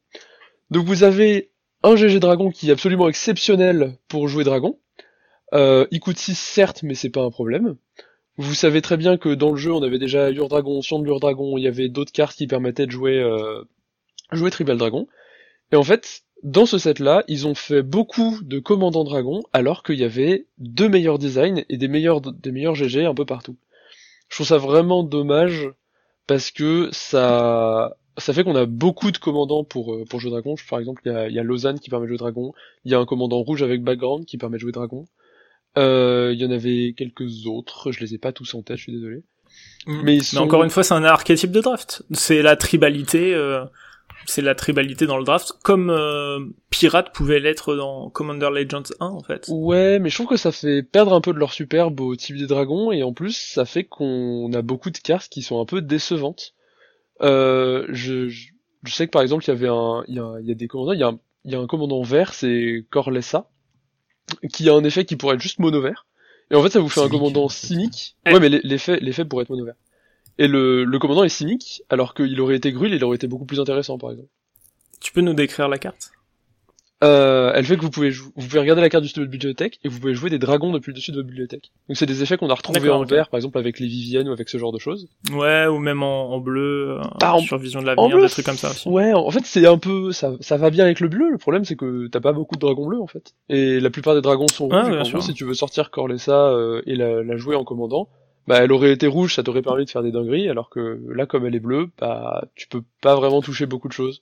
[0.71, 1.51] Donc vous avez
[1.83, 4.79] un GG dragon qui est absolument exceptionnel pour jouer dragon.
[5.53, 7.75] Euh, il coûte 6 certes, mais c'est pas un problème.
[8.37, 11.57] Vous savez très bien que dans le jeu, on avait déjà Ur-Dragon, Sion de l'Ur-Dragon,
[11.57, 13.63] il y avait d'autres cartes qui permettaient de jouer, euh,
[14.31, 15.07] jouer Tribal Dragon.
[15.71, 19.99] Et en fait, dans ce set-là, ils ont fait beaucoup de commandants dragons, alors qu'il
[19.99, 23.57] y avait deux meilleurs designs et des meilleurs, des meilleurs GG un peu partout.
[24.29, 25.69] Je trouve ça vraiment dommage,
[26.27, 30.55] parce que ça, ça fait qu'on a beaucoup de commandants pour, euh, pour jouer dragon.
[30.69, 32.53] Par exemple, il y a, y a Lausanne qui permet de jouer dragon,
[32.85, 35.07] il y a un commandant rouge avec background qui permet de jouer dragon.
[35.77, 38.83] Euh, il y en avait quelques autres, je les ai pas tous en tête, je
[38.83, 39.23] suis désolé.
[39.85, 40.01] Mm.
[40.03, 42.03] Mais, encore une fois, c'est un archétype de draft.
[42.11, 43.33] C'est la tribalité.
[43.33, 43.65] Euh,
[44.27, 46.39] c'est la tribalité dans le draft, comme euh,
[46.69, 49.45] Pirate pouvait l'être dans Commander Legends 1 en fait.
[49.47, 52.37] Ouais, mais je trouve que ça fait perdre un peu de leur superbe au type
[52.37, 55.65] des dragons, et en plus ça fait qu'on a beaucoup de cartes qui sont un
[55.65, 56.53] peu décevantes.
[57.21, 58.51] Euh, je, je,
[58.93, 60.67] sais que par exemple il y avait un, il y a, il y a des
[60.67, 63.49] commandants, il y a un, il y a un commandant vert, c'est Corlessa,
[64.51, 66.05] qui a un effet qui pourrait être juste mono vert.
[66.51, 68.17] Et en fait ça vous fait un commandant cynique.
[68.25, 69.75] Ouais, mais l'effet, l'effet pourrait être mono vert.
[70.37, 73.45] Et le, le commandant est cynique, alors qu'il aurait été grul, il aurait été beaucoup
[73.45, 74.29] plus intéressant, par exemple.
[74.99, 76.11] Tu peux nous décrire la carte?
[77.03, 79.79] Euh, elle fait que vous pouvez vous pouvez regarder la carte du de votre bibliothèque
[79.83, 81.71] et vous pouvez jouer des dragons depuis le dessus de votre bibliothèque.
[81.87, 84.31] Donc c'est des effets qu'on a retrouvés en vert, par exemple avec les Viviennes ou
[84.31, 85.07] avec ce genre de choses.
[85.31, 88.71] Ouais, ou même en, bleu, bah, en, sur Vision de l'avenir, des trucs comme ça
[88.71, 88.89] aussi.
[88.89, 91.29] Ouais, en fait c'est un peu ça, ça va bien avec le bleu.
[91.29, 93.35] Le problème c'est que t'as pas beaucoup de dragons bleus en fait.
[93.47, 95.11] Et la plupart des dragons sont rouges.
[95.11, 98.09] gros, si tu veux sortir Corlessa euh, et la, la jouer en commandant,
[98.47, 101.25] bah elle aurait été rouge, ça t'aurait permis de faire des dingueries, alors que là
[101.25, 104.21] comme elle est bleue, bah tu peux pas vraiment toucher beaucoup de choses.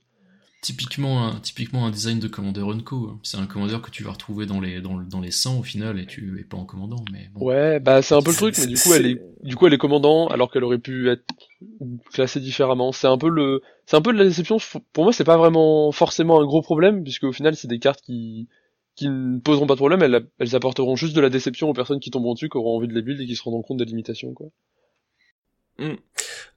[0.62, 3.20] Typiquement un, typiquement un design de Commander Unco, hein.
[3.22, 6.00] c'est un commandeur que tu vas retrouver dans les dans, dans les 100 au final
[6.00, 8.66] et tu es pas en commandant mais Ouais, bah c'est un peu le truc mais
[8.66, 11.24] du coup elle est du coup elle est commandant alors qu'elle aurait pu être
[12.12, 12.92] classée différemment.
[12.92, 14.58] C'est un peu le c'est un peu de la déception
[14.92, 18.02] pour moi c'est pas vraiment forcément un gros problème puisque au final c'est des cartes
[18.02, 18.48] qui
[18.96, 22.12] qui ne poseront pas de problème, elles, apporteront juste de la déception aux personnes qui
[22.12, 24.34] tomberont dessus, qui auront envie de les build et qui se rendront compte des limitations,
[24.34, 24.48] quoi.
[25.78, 25.96] Hmm.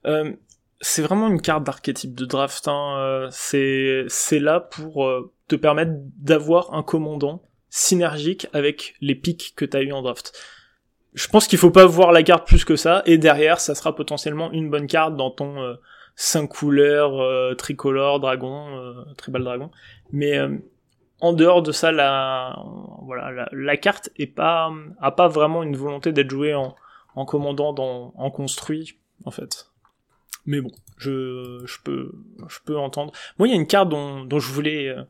[0.05, 0.33] Euh,
[0.79, 2.69] c'est vraiment une carte d'archétype de draft.
[2.69, 2.95] Hein.
[2.97, 9.53] Euh, c'est c'est là pour euh, te permettre d'avoir un commandant synergique avec les pics
[9.57, 10.31] que t'as eu en draft.
[11.13, 13.03] Je pense qu'il faut pas voir la carte plus que ça.
[13.05, 15.73] Et derrière, ça sera potentiellement une bonne carte dans ton euh,
[16.15, 19.71] 5 couleurs tricolore dragon, tribal dragon.
[20.11, 20.37] Mais
[21.21, 22.63] en dehors de ça, la,
[23.03, 24.71] voilà, la, carte est pas,
[25.01, 26.75] a pas vraiment une volonté d'être jouée en,
[27.25, 29.69] commandant dans, en construit, en fait.
[30.45, 33.13] Mais bon, je, peux, entendre.
[33.37, 35.03] Moi, il y a une carte dont, dont je voulais, euh,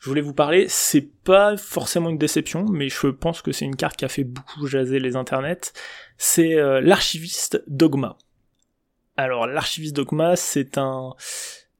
[0.00, 0.66] je voulais vous parler.
[0.68, 4.24] C'est pas forcément une déception, mais je pense que c'est une carte qui a fait
[4.24, 5.72] beaucoup jaser les internets.
[6.18, 8.18] C'est euh, l'archiviste Dogma.
[9.16, 11.14] Alors, l'archiviste Dogma, c'est un,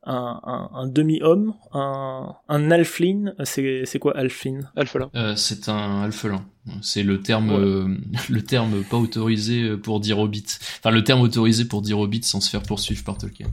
[0.07, 3.35] un, un, demi-homme, un, un alphelin.
[3.45, 4.71] C'est, quoi Alphelin.
[5.15, 6.45] Euh, c'est un alphelin.
[6.81, 7.97] C'est le terme, euh,
[8.29, 10.47] le terme pas autorisé pour dire hobbit.
[10.79, 13.49] Enfin, le terme autorisé pour dire hobbit sans se faire poursuivre par Tolkien.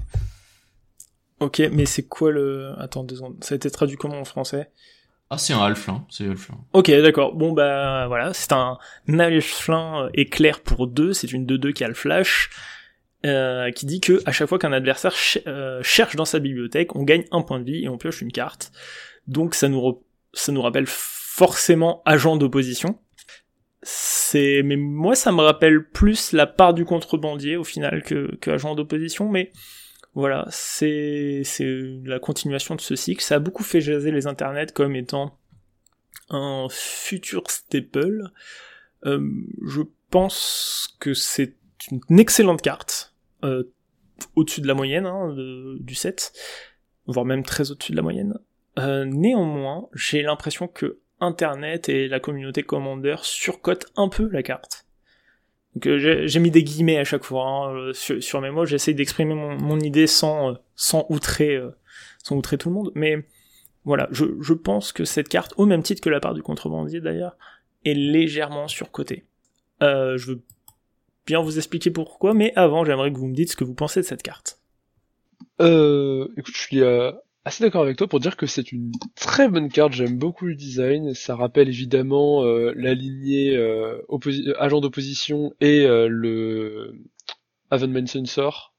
[1.40, 2.74] Ok, mais c'est quoi le...
[2.78, 3.36] Attends deux secondes.
[3.44, 4.70] Ça a été traduit comment en français?
[5.30, 6.60] Ah, c'est un alphelin, c'est alphelin.
[6.74, 7.34] Ok, d'accord.
[7.34, 8.78] Bon, bah voilà, c'est un
[9.08, 12.52] alphelin éclair pour deux, c'est une 2-2 qui a le flash.
[13.26, 15.14] Euh, qui dit que à chaque fois qu'un adversaire
[15.48, 18.34] euh, cherche dans sa bibliothèque, on gagne un point de vie et on pioche une
[18.34, 18.74] carte.
[19.28, 23.00] Donc ça nous ça nous rappelle forcément agent d'opposition.
[23.82, 28.52] C'est mais moi ça me rappelle plus la part du contrebandier au final que, que
[28.52, 29.54] agent d'opposition, mais
[30.16, 33.24] voilà, c'est c'est la continuation de ce cycle.
[33.24, 35.40] Ça a beaucoup fait jaser les internets comme étant
[36.30, 38.32] un futur staple.
[39.06, 39.26] Euh,
[39.66, 41.56] je pense que c'est
[42.10, 43.13] une excellente carte
[44.36, 45.34] au-dessus de la moyenne hein,
[45.80, 46.34] du set,
[47.06, 48.38] voire même très au-dessus de la moyenne.
[48.80, 54.86] Euh, néanmoins, j'ai l'impression que Internet et la communauté Commander surcotent un peu la carte.
[55.86, 59.80] Euh, j'ai mis des guillemets à chaque fois hein, sur, mes mots, j'essaie d'exprimer mon,
[59.80, 60.58] idée sans
[61.10, 61.62] outrer
[62.30, 63.26] tout le monde, mais
[63.86, 67.38] voilà, je, pense que cette carte, au même titre que la part du contrebandier d'ailleurs,
[67.86, 69.26] est légèrement surcotée.
[69.82, 70.42] Euh, je veux
[71.26, 74.02] bien vous expliquer pourquoi, mais avant, j'aimerais que vous me dites ce que vous pensez
[74.02, 74.60] de cette carte.
[75.62, 77.12] Euh, écoute, je suis euh,
[77.46, 80.56] assez d'accord avec toi pour dire que c'est une très bonne carte, j'aime beaucoup le
[80.56, 84.02] design, ça rappelle évidemment euh, la lignée euh,
[84.60, 86.94] agent d'opposition et le
[87.70, 88.74] Avenman Sensor,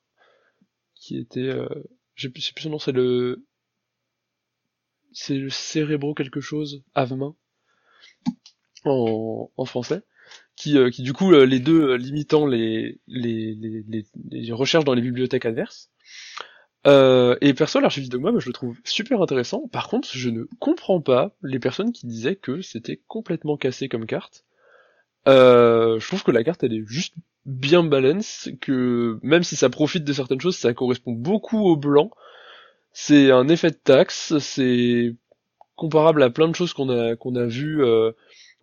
[0.94, 1.50] qui était...
[2.14, 3.44] je sais plus son nom, c'est le...
[5.16, 7.36] C'est le Cérébro quelque chose, Avemain,
[8.84, 10.02] en français
[10.56, 14.84] qui, euh, qui du coup euh, les deux euh, limitant les, les, les, les, recherches
[14.84, 15.90] dans les bibliothèques adverses.
[16.86, 19.68] Euh, et perso, l'archiviste de moi, je le trouve super intéressant.
[19.68, 24.06] Par contre, je ne comprends pas les personnes qui disaient que c'était complètement cassé comme
[24.06, 24.44] carte.
[25.26, 27.14] Euh, je trouve que la carte, elle est juste
[27.46, 32.10] bien balance, que même si ça profite de certaines choses, ça correspond beaucoup au blanc.
[32.92, 35.14] C'est un effet de taxe, c'est
[35.76, 38.12] comparable à plein de choses qu'on a qu'on a vu euh,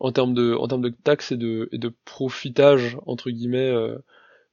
[0.02, 3.98] en termes de en termes de taxes et de et de profitage entre guillemets euh,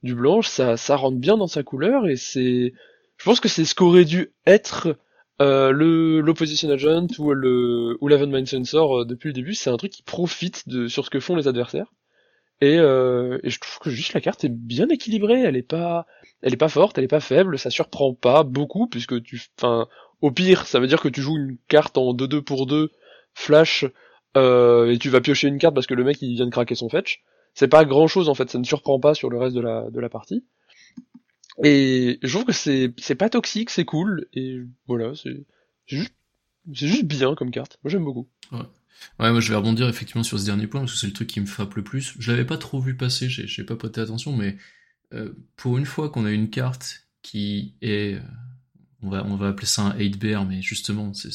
[0.03, 2.75] du blanche, ça ça rentre bien dans sa couleur et c'est
[3.17, 4.97] je pense que c'est ce qu'aurait dû être
[5.41, 9.93] euh, le l'opposition agent ou le ou sensor euh, depuis le début, c'est un truc
[9.93, 11.93] qui profite de sur ce que font les adversaires.
[12.61, 16.07] Et, euh, et je trouve que juste la carte est bien équilibrée, elle est pas,
[16.43, 19.87] elle est pas forte, elle est pas faible, ça surprend pas beaucoup puisque tu, enfin,
[20.23, 22.91] au pire, ça veut dire que tu joues une carte en 2-2 pour 2
[23.33, 23.87] flash
[24.39, 26.75] euh, et tu vas piocher une carte parce que le mec il vient de craquer
[26.75, 27.23] son fetch.
[27.55, 29.91] C'est pas grand chose en fait, ça ne surprend pas sur le reste de la
[29.91, 30.45] de partie.
[31.65, 35.45] Et je trouve que c'est pas toxique, c'est cool et voilà, c'est
[35.87, 36.13] juste
[36.73, 37.79] c'est juste bien comme carte.
[37.83, 38.29] Moi j'aime beaucoup.
[38.53, 38.59] Ouais.
[39.19, 41.41] Moi je vais rebondir effectivement sur ce dernier point parce que c'est le truc qui
[41.41, 42.15] me frappe le plus.
[42.19, 44.57] Je l'avais pas trop vu passer, j'ai pas prêté attention, mais
[45.15, 48.21] euh, pour une fois qu'on a une carte qui est,
[49.03, 51.31] on va on va appeler ça un 8 bear, mais justement c'est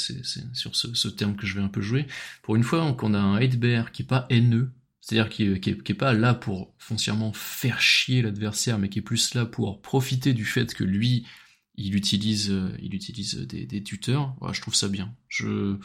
[0.53, 2.07] sur ce, ce terme que je vais un peu jouer.
[2.41, 4.71] Pour une fois qu'on a un 8 bear qui est pas haineux,
[5.03, 9.01] c'est-à-dire qui, est, qui, est, pas là pour foncièrement faire chier l'adversaire, mais qui est
[9.03, 11.25] plus là pour profiter du fait que lui,
[11.75, 14.33] il utilise, euh, il utilise des, des tuteurs.
[14.39, 15.13] Ouais, je trouve ça bien.
[15.27, 15.75] Je,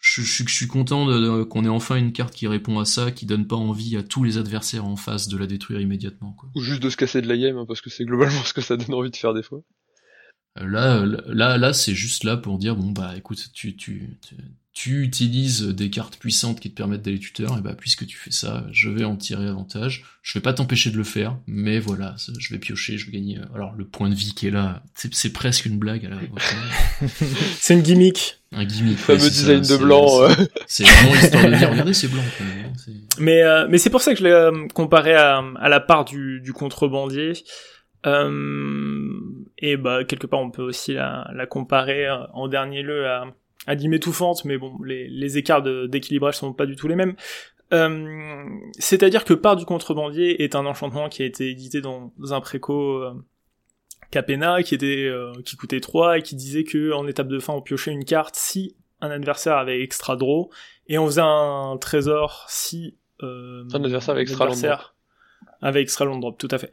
[0.00, 1.06] je, je, je suis content
[1.44, 4.24] qu'on ait enfin une carte qui répond à ça, qui donne pas envie à tous
[4.24, 6.32] les adversaires en face de la détruire immédiatement.
[6.32, 6.50] Quoi.
[6.56, 8.62] Ou juste de se casser de la game, hein, parce que c'est globalement ce que
[8.62, 9.62] ça donne envie de faire des fois.
[10.58, 14.18] Euh, là, là, là, c'est juste là pour dire bon bah écoute, tu, tu,
[14.72, 18.30] tu utilises des cartes puissantes qui te permettent d'aller tuteur, et bah puisque tu fais
[18.30, 20.04] ça, je vais en tirer avantage.
[20.22, 23.38] Je vais pas t'empêcher de le faire, mais voilà, je vais piocher, je vais gagner.
[23.38, 26.06] Euh, alors le point de vie qui est là, c'est presque une blague.
[26.06, 26.18] À la...
[27.60, 28.40] c'est une gimmick.
[28.52, 28.98] Un gimmick.
[29.06, 30.28] Le fameux design de blanc.
[30.66, 32.22] C'est vraiment histoire de dire, regardez, c'est blanc.
[33.18, 36.04] Mais euh, mais c'est pour ça que je l'ai euh, comparé à, à la part
[36.04, 37.32] du, du contrebandier.
[38.06, 39.20] Euh,
[39.58, 43.26] et bah quelque part on peut aussi la, la comparer euh, en dernier lieu à
[43.66, 47.14] à dire étouffante, mais bon, les, les écarts d'équilibrage sont pas du tout les mêmes.
[47.72, 48.44] Euh,
[48.78, 53.02] C'est-à-dire que Part du contrebandier est un enchantement qui a été édité dans un préco
[53.02, 53.12] euh,
[54.10, 57.52] Capena, qui était euh, qui coûtait 3 et qui disait que en étape de fin
[57.52, 60.50] on piochait une carte si un adversaire avait extra draw
[60.88, 64.94] et on faisait un trésor si euh, un adversaire avait extra long drop.
[65.62, 66.72] Avec extra long drop, tout à fait.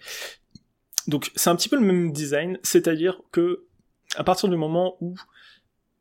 [1.07, 3.65] Donc c'est un petit peu le même design, c'est-à-dire que
[4.15, 5.15] à partir du moment où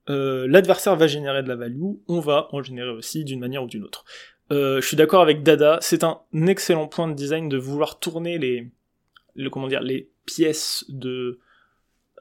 [0.08, 3.66] euh, l'adversaire va générer de la value, on va en générer aussi d'une manière ou
[3.66, 4.04] d'une autre.
[4.52, 8.38] Euh, je suis d'accord avec Dada, c'est un excellent point de design de vouloir tourner
[8.38, 8.70] les,
[9.34, 11.40] le, comment dire, les pièces de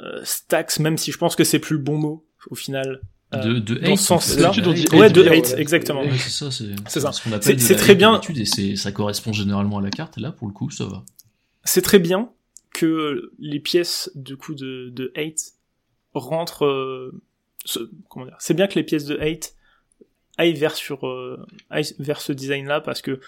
[0.01, 3.01] euh, stacks, même si je pense que c'est plus le bon mot au final.
[3.31, 4.51] De, de dans ce sens-là.
[4.93, 6.01] Ouais, de hate, exactement.
[6.01, 6.67] Ouais, c'est ça, c'est.
[6.87, 8.21] Ce qu'on appelle c'est, très bien.
[8.57, 11.03] Et ça correspond généralement à la carte, et là, pour le coup, ça va.
[11.63, 12.31] C'est très bien
[12.75, 15.53] que les pièces, du coup, de, de hate
[16.13, 17.21] rentrent, euh,
[18.09, 19.55] comment dire, c'est bien que les pièces de hate
[20.37, 21.41] aillent vers sur, euh,
[21.99, 23.21] vers ce design-là parce que,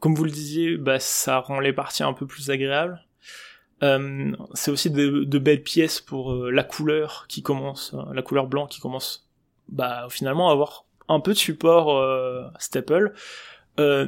[0.00, 3.04] comme vous le disiez, bah, ça rend les parties un peu plus agréables.
[3.82, 8.80] Euh, c'est aussi de, belles pièces pour la couleur qui commence, la couleur blanc qui
[8.80, 9.28] commence,
[9.68, 12.02] bah, finalement à avoir un peu de support
[12.58, 13.12] staple.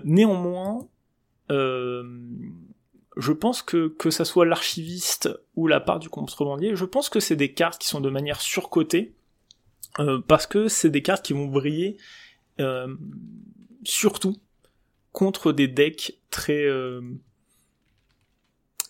[0.05, 0.89] néanmoins,
[3.17, 7.21] je pense que que ça soit l'archiviste ou la part du contrebandier, je pense que
[7.21, 9.15] c'est des cartes qui sont de manière surcotée
[9.99, 11.97] euh, parce que c'est des cartes qui vont briller
[12.61, 12.95] euh,
[13.85, 14.37] surtout
[15.13, 17.01] contre des decks très euh,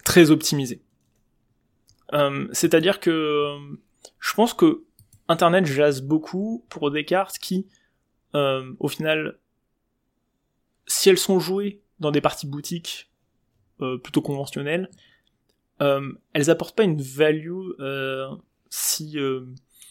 [0.04, 0.82] très optimisés.
[2.12, 3.56] Euh, c'est-à-dire que
[4.20, 4.84] je pense que
[5.28, 7.66] Internet jase beaucoup pour des cartes qui,
[8.34, 9.38] au final,
[10.86, 13.10] si elles sont jouées dans des parties boutiques
[14.02, 14.88] plutôt conventionnelles,
[15.80, 17.70] elles apportent pas une value
[18.70, 19.18] si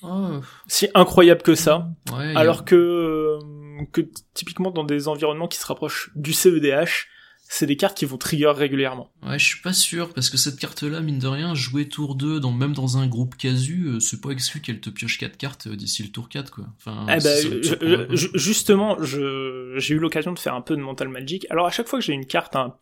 [0.04, 0.42] Oh.
[0.68, 1.90] Si incroyable que ça.
[2.12, 4.02] Ouais, alors que, euh, que
[4.34, 7.08] typiquement dans des environnements qui se rapprochent du CEDH,
[7.48, 9.12] c'est des cartes qui vont trigger régulièrement.
[9.22, 12.40] Ouais, je suis pas sûr, parce que cette carte-là, mine de rien, jouer tour 2,
[12.40, 15.68] dans, même dans un groupe casu, euh, c'est pas exclu qu'elle te pioche 4 cartes
[15.68, 16.66] euh, d'ici le tour 4, quoi.
[16.78, 21.08] Enfin, eh ben, je, je, justement, j'ai eu l'occasion de faire un peu de Mental
[21.08, 21.46] Magic.
[21.50, 22.76] Alors à chaque fois que j'ai une carte un,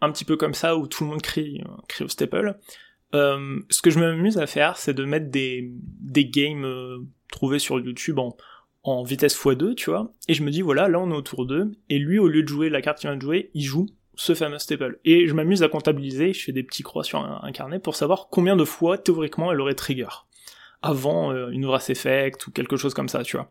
[0.00, 2.58] un petit peu comme ça, où tout le monde crie, crie au staple,
[3.14, 6.98] euh, ce que je m'amuse à faire, c'est de mettre des, des games euh,
[7.30, 8.36] trouvés sur YouTube en,
[8.82, 11.46] en vitesse x2, tu vois, et je me dis, voilà, là on est au tour
[11.46, 13.86] 2, et lui, au lieu de jouer la carte qu'il vient de jouer, il joue
[14.14, 14.98] ce fameux staple.
[15.04, 18.28] Et je m'amuse à comptabiliser, je fais des petits croix sur un, carnet pour savoir
[18.30, 20.08] combien de fois, théoriquement, elle aurait trigger.
[20.82, 23.50] Avant euh, une Wrath Effect ou quelque chose comme ça, tu vois.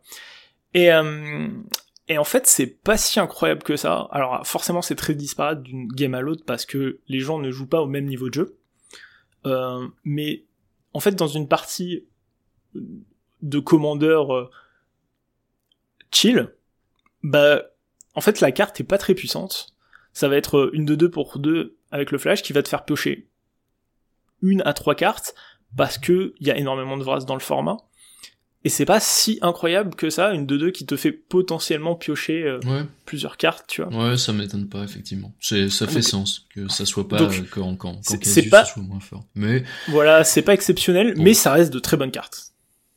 [0.74, 1.48] Et, euh,
[2.08, 4.08] et en fait, c'est pas si incroyable que ça.
[4.10, 7.68] Alors forcément, c'est très disparate d'une game à l'autre parce que les gens ne jouent
[7.68, 8.58] pas au même niveau de jeu.
[9.46, 10.44] Euh, mais
[10.94, 12.06] en fait, dans une partie
[13.42, 14.50] de commandeur euh,
[16.10, 16.52] chill,
[17.22, 17.62] bah,
[18.14, 19.74] en fait, la carte est pas très puissante.
[20.12, 22.84] Ça va être une de deux pour deux avec le flash qui va te faire
[22.84, 23.28] piocher
[24.42, 25.34] une à trois cartes
[25.76, 27.76] parce que il y a énormément de Vras dans le format.
[28.64, 32.58] Et c'est pas si incroyable que ça, une 2-2 qui te fait potentiellement piocher euh,
[32.64, 34.10] Ouais, plusieurs cartes, tu vois.
[34.10, 35.32] ouais, ça m'étonne pas effectivement.
[35.40, 38.18] C'est, ça fait Donc- sance que ça soit pas Donc, euh, quand quand quand c'est-
[38.18, 39.24] Casus pas- soit moins fort.
[39.36, 41.22] Mais Voilà, c'est pas exceptionnel, Bon.
[41.22, 42.46] mais ça reste de très bonnes cartes.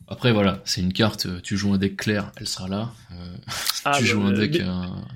[0.08, 1.26] après voilà, c'est une carte.
[1.28, 2.92] euh, Tu joues un deck clair, elle sera là.
[3.14, 3.36] Euh,
[3.86, 4.62] Ah, tu bah, joues un euh, deck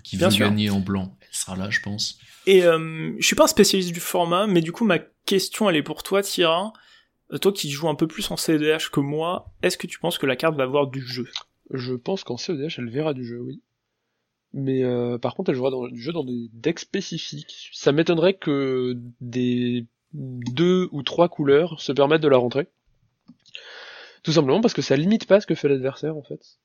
[0.03, 2.17] qui veut gagner en blanc, elle sera là, je pense.
[2.47, 5.75] Et euh, je suis pas un spécialiste du format, mais du coup ma question elle
[5.75, 6.71] est pour toi, Tira.
[7.41, 10.25] Toi qui joues un peu plus en CEDH que moi, est-ce que tu penses que
[10.25, 11.27] la carte va avoir du jeu?
[11.71, 13.61] Je pense qu'en CEDH, elle verra du jeu, oui.
[14.53, 17.69] Mais euh, par contre, elle jouera du jeu dans des decks spécifiques.
[17.73, 22.69] Ça m'étonnerait que des deux ou trois couleurs se permettent de la rentrer.
[24.23, 26.57] Tout simplement parce que ça limite pas ce que fait l'adversaire, en fait.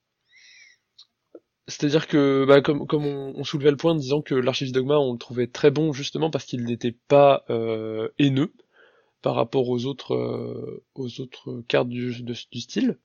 [1.67, 5.19] C'est-à-dire que, bah, comme, on, soulevait le point en disant que l'archiviste dogma, on le
[5.19, 8.53] trouvait très bon justement parce qu'il n'était pas euh, haineux
[9.23, 12.97] par rapport aux autres, euh, autres cartes du, du style.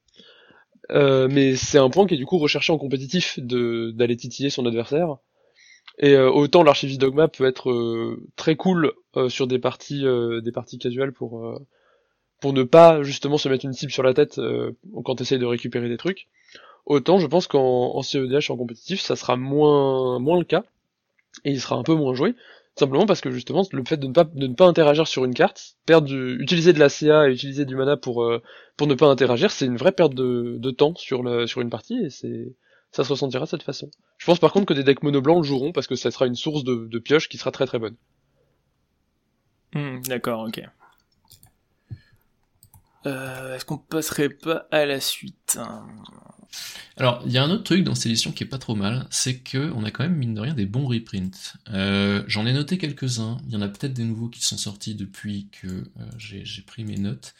[0.92, 4.66] Euh, mais c'est un point qui est du coup recherché en compétitif d'aller titiller son
[4.66, 5.18] adversaire.
[5.98, 8.94] Et euh, autant l'archiviste dogma peut être euh, très cool
[9.30, 10.04] sur des parties
[10.44, 11.58] des parties casuales pour
[12.42, 14.42] pour ne pas justement se mettre une cible sur la tête
[15.06, 16.28] quand t'essayes de récupérer des trucs.
[16.86, 20.66] Autant je pense qu'en en CEDH en compétitif ça sera moins moins le cas
[21.46, 22.36] et il sera un peu moins joué
[22.78, 25.34] simplement parce que justement le fait de ne pas de ne pas interagir sur une
[25.34, 28.42] carte, perdre du, utiliser de la CA et utiliser du mana pour euh,
[28.78, 31.98] pour ne pas interagir, c'est une vraie perte de, de temps sur sur une partie
[32.06, 32.54] et c'est
[32.92, 33.90] ça se ressentira de cette façon.
[34.18, 36.28] Je pense par contre que des decks mono blancs le joueront parce que ça sera
[36.28, 37.96] une source de, de pioche qui sera très très bonne.
[39.74, 40.62] Hmm, D'accord, ok.
[43.06, 45.86] Euh, Est-ce qu'on passerait pas à la suite hein?
[46.98, 49.08] Alors, il y a un autre truc dans cette édition qui est pas trop mal,
[49.10, 51.58] c'est que on a quand même mine de rien des bons reprints.
[51.70, 53.40] Euh, J'en ai noté quelques-uns.
[53.48, 56.86] Il y en a peut-être des nouveaux qui sont sortis depuis que euh, j'ai pris
[56.86, 57.34] mes notes.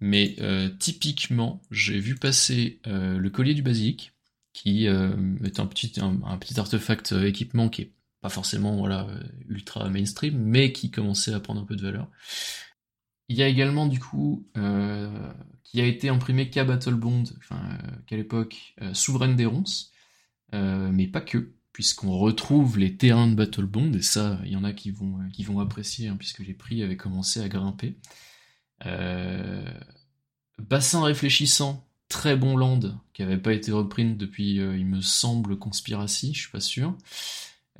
[0.00, 0.36] Mais
[0.78, 4.12] typiquement, j'ai vu passer le collier du basique,
[4.52, 8.86] qui est un petit artefact équipement qui est pas forcément
[9.48, 12.08] ultra mainstream, mais qui commençait à prendre un peu de valeur.
[13.28, 15.32] Il y a également du coup euh,
[15.62, 19.92] qui a été imprimé qu'à Battle Bond, enfin euh, qu'à l'époque euh, Souveraine des Ronces,
[20.52, 24.64] mais pas que, puisqu'on retrouve les terrains de Battle Bond et ça, il y en
[24.64, 27.96] a qui vont apprécier hein, puisque les prix avaient commencé à grimper.
[30.58, 32.80] Bassin réfléchissant, très bon land
[33.12, 36.96] qui avait pas été reprint depuis, il me semble, Conspiracy, je suis pas sûr.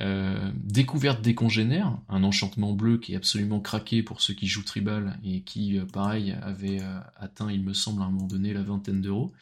[0.01, 4.63] Euh, découverte des congénères, un enchantement bleu qui est absolument craqué pour ceux qui jouent
[4.63, 8.53] tribal et qui, euh, pareil, avait euh, atteint, il me semble, à un moment donné,
[8.53, 9.33] la vingtaine d'euros.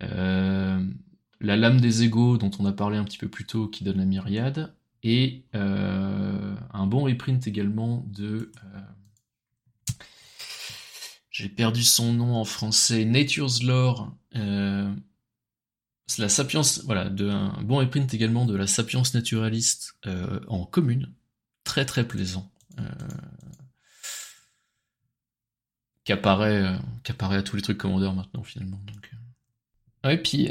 [0.00, 3.98] La lame des égaux, dont on a parlé un petit peu plus tôt, qui donne
[3.98, 4.74] la myriade.
[5.04, 8.50] Et un bon reprint également de...
[11.30, 14.12] J'ai perdu son nom en français, Nature's Lore.
[16.08, 20.64] C'est la sapience, voilà, de un bon reprint également de la sapience naturaliste euh, en
[20.64, 21.12] commune,
[21.64, 22.82] très très plaisant, euh,
[26.04, 28.80] qui apparaît, euh, qui apparaît à tous les trucs commandeurs maintenant finalement.
[28.86, 29.10] Donc.
[30.04, 30.48] Ouais, puis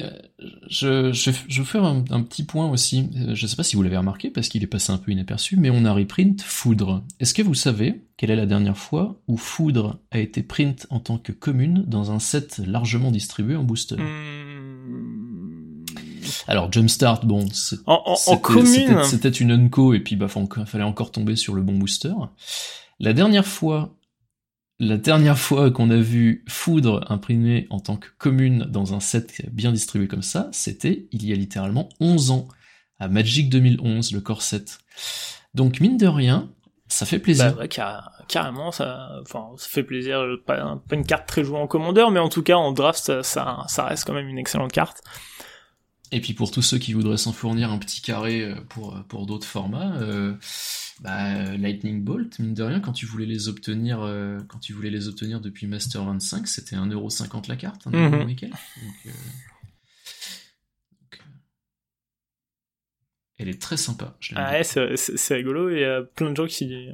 [0.70, 3.10] je, je, je faire un, petit point aussi.
[3.34, 5.72] Je sais pas si vous l'avez remarqué parce qu'il est passé un peu inaperçu, mais
[5.72, 7.04] on a reprint Foudre.
[7.20, 11.00] Est-ce que vous savez quelle est la dernière fois où Foudre a été print en
[11.00, 13.96] tant que commune dans un set largement distribué en booster?
[13.96, 14.37] Hmm.
[16.48, 20.28] Alors Jumpstart, bon, c'était- une unco et puis bah
[20.66, 22.14] fallait encore tomber sur le bon booster.
[23.00, 23.96] La dernière fois,
[24.80, 29.42] la dernière fois qu'on a vu Foudre imprimé en tant que commune dans un set
[29.52, 32.48] bien distribué comme ça, c'était il y a littéralement 11 ans
[33.00, 34.66] à Magic 2011, le corset.
[35.54, 36.50] Donc mine de rien,
[36.88, 37.58] ça fait bah plaisir.
[37.58, 40.24] ouais, car- carrément, ça, enfin, ça fait plaisir.
[40.46, 43.24] Pas, pas une carte très jouée en commandeur, mais en tout cas en draft, ça,
[43.24, 45.02] ça, ça reste quand même une excellente carte.
[46.12, 49.26] Et puis pour tous ceux qui voudraient s'en fournir un petit carré euh, pour, pour
[49.26, 50.34] d'autres formats, euh,
[51.02, 54.72] bah, euh, Lightning Bolt, mine de rien, quand tu voulais les obtenir, euh, quand tu
[54.74, 58.16] voulais les obtenir depuis Master 25, c'était 1,50€ la carte, un Mhm.
[58.20, 58.52] euro et quelques.
[58.54, 59.10] Donc, euh,
[60.92, 61.24] donc, euh,
[63.38, 64.16] elle est très sympa.
[64.20, 65.70] Je Ah ouais, c'est rigolo.
[65.70, 66.90] Il y a plein de gens qui,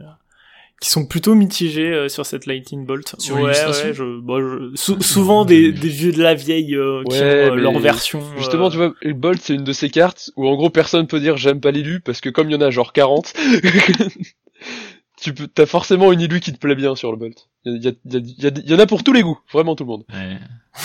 [0.83, 3.15] qui sont plutôt mitigés euh, sur cette Lightning Bolt.
[3.17, 7.03] Sur ouais, ouais, je, bon, je- sou- souvent des, des vieux de la vieille euh,
[7.09, 8.21] qui Ouais, ont euh, leur version.
[8.37, 11.07] Justement, euh, tu vois, le Bolt c'est une de ces cartes où en gros personne
[11.07, 13.33] peut dire j'aime pas l'élu parce que comme il y en a genre 40,
[15.21, 17.47] tu peux, t'as forcément une élu qui te plaît bien sur le Bolt.
[17.65, 19.13] Il y, a- il y, a- il y, a- il y en a pour tous
[19.13, 20.03] les goûts, vraiment tout le monde.
[20.13, 20.37] Ouais.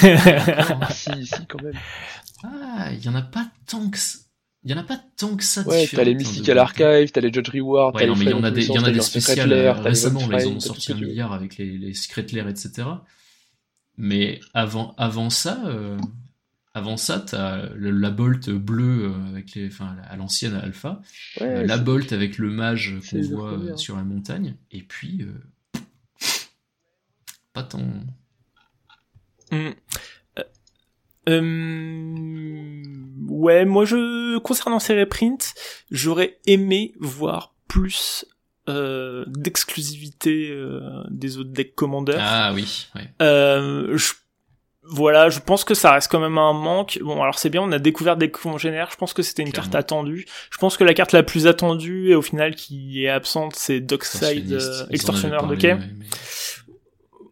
[0.02, 1.72] Ah, si, si quand même.
[2.44, 4.18] Ah, il y en a pas tant que ça.
[4.64, 5.62] Il y en a pas tant que ça.
[5.66, 8.32] Ouais, t'as les hein, Mystical Archive, t'as les Judge Reward, Ouais, t'as les il y
[8.34, 10.92] en a des, il y en a t'as des spéciales Lair, récemment, ils ont sorti
[10.92, 12.88] un milliard avec les, les Secret Lair, etc.
[13.96, 15.96] Mais avant, avant ça, euh,
[16.74, 21.00] avant ça, t'as le- la Bolt bleue euh, avec les, enfin, à l'ancienne Alpha,
[21.40, 25.80] euh, la Bolt avec le mage qu'on voit euh, sur la montagne, et puis euh,
[27.52, 27.82] pas tant.
[29.50, 29.70] Hmm.
[31.28, 32.82] Euh,
[33.28, 35.54] ouais, moi je concernant ces reprints,
[35.90, 38.24] j'aurais aimé voir plus
[38.68, 40.80] euh, d'exclusivité euh,
[41.10, 42.20] des autres decks commandeurs.
[42.20, 43.10] Ah oui, ouais.
[43.22, 44.12] Euh, je,
[44.90, 46.98] voilà, je pense que ça reste quand même un manque.
[47.02, 48.88] Bon, alors c'est bien, on a découvert des congénères.
[48.90, 49.70] Je pense que c'était une Clairement.
[49.70, 50.26] carte attendue.
[50.50, 53.80] Je pense que la carte la plus attendue et au final qui est absente, c'est
[53.80, 56.06] Dockside euh, Extortionneur de ouais, mais-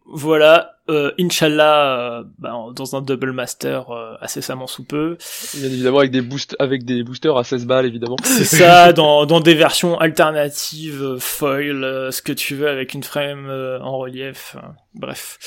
[0.05, 5.17] Voilà, euh, Inch'Allah, euh, bah, dans un double master euh, incessamment sous peu.
[5.55, 8.17] Bien évidemment avec des boost avec des boosters à 16 balles évidemment.
[8.23, 12.93] C'est ça, dans, dans des versions alternatives, euh, foil, euh, ce que tu veux, avec
[12.93, 14.55] une frame euh, en relief,
[14.93, 15.37] bref.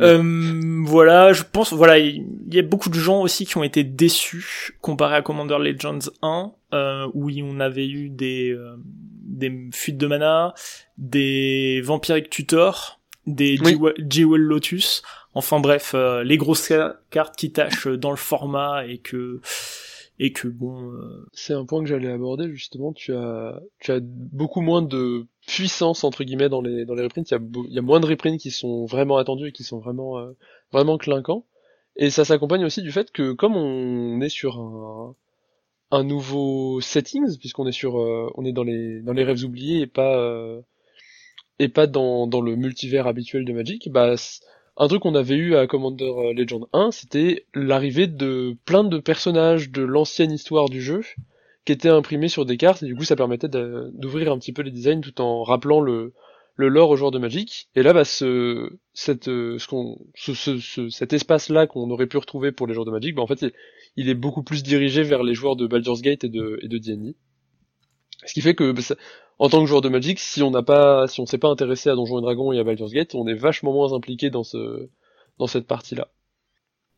[0.00, 3.82] Euh, voilà, je pense, voilà, il y, a beaucoup de gens aussi qui ont été
[3.84, 8.76] déçus comparé à Commander Legends 1, euh, où on avait eu des, euh,
[9.24, 10.54] des fuites de mana,
[10.96, 13.76] des Vampiric Tutor, des Oui.
[14.08, 15.02] Jewel Lotus,
[15.34, 19.40] enfin bref, euh, les grosses ca- cartes qui tâchent dans le format et que
[20.18, 22.92] et que bon euh, C'est un point que j'allais aborder justement.
[22.92, 27.30] Tu as, tu as beaucoup moins de puissance entre guillemets dans les dans les reprints.
[27.30, 29.64] Il y a, il y a moins de reprints qui sont vraiment attendus et qui
[29.64, 30.32] sont vraiment euh,
[30.72, 31.44] vraiment clinquants.
[31.96, 35.14] Et ça s'accompagne aussi du fait que comme on est sur un
[35.92, 39.80] un nouveau settings puisqu'on est sur euh, on est dans les dans les rêves oubliés
[39.80, 40.60] et pas euh,
[41.60, 44.16] et pas dans dans le multivers habituel de Magic, bah
[44.78, 48.98] un truc qu'on avait eu à Commander euh, Legend 1, c'était l'arrivée de plein de
[48.98, 51.02] personnages de l'ancienne histoire du jeu
[51.64, 54.62] qui étaient imprimés sur des cartes et du coup ça permettait d'ouvrir un petit peu
[54.62, 56.12] les designs tout en rappelant le
[56.56, 57.70] le lore aux joueurs de Magic.
[57.74, 59.66] Et là, bah, ce, cette, euh, ce
[60.14, 63.22] ce, ce, ce- cet espace-là qu'on aurait pu retrouver pour les joueurs de Magic, bah,
[63.22, 63.52] en fait, il,
[63.96, 66.76] il est beaucoup plus dirigé vers les joueurs de Baldur's Gate et de, et de
[66.76, 67.16] D&D.
[68.26, 68.96] Ce qui fait que, bah, ça-
[69.40, 71.88] en tant que joueur de Magic, si on n'a pas, si on s'est pas intéressé
[71.88, 74.88] à Donjons et Dragons et à Baldur's Gate, on est vachement moins impliqué dans ce,
[75.38, 76.08] dans cette partie-là.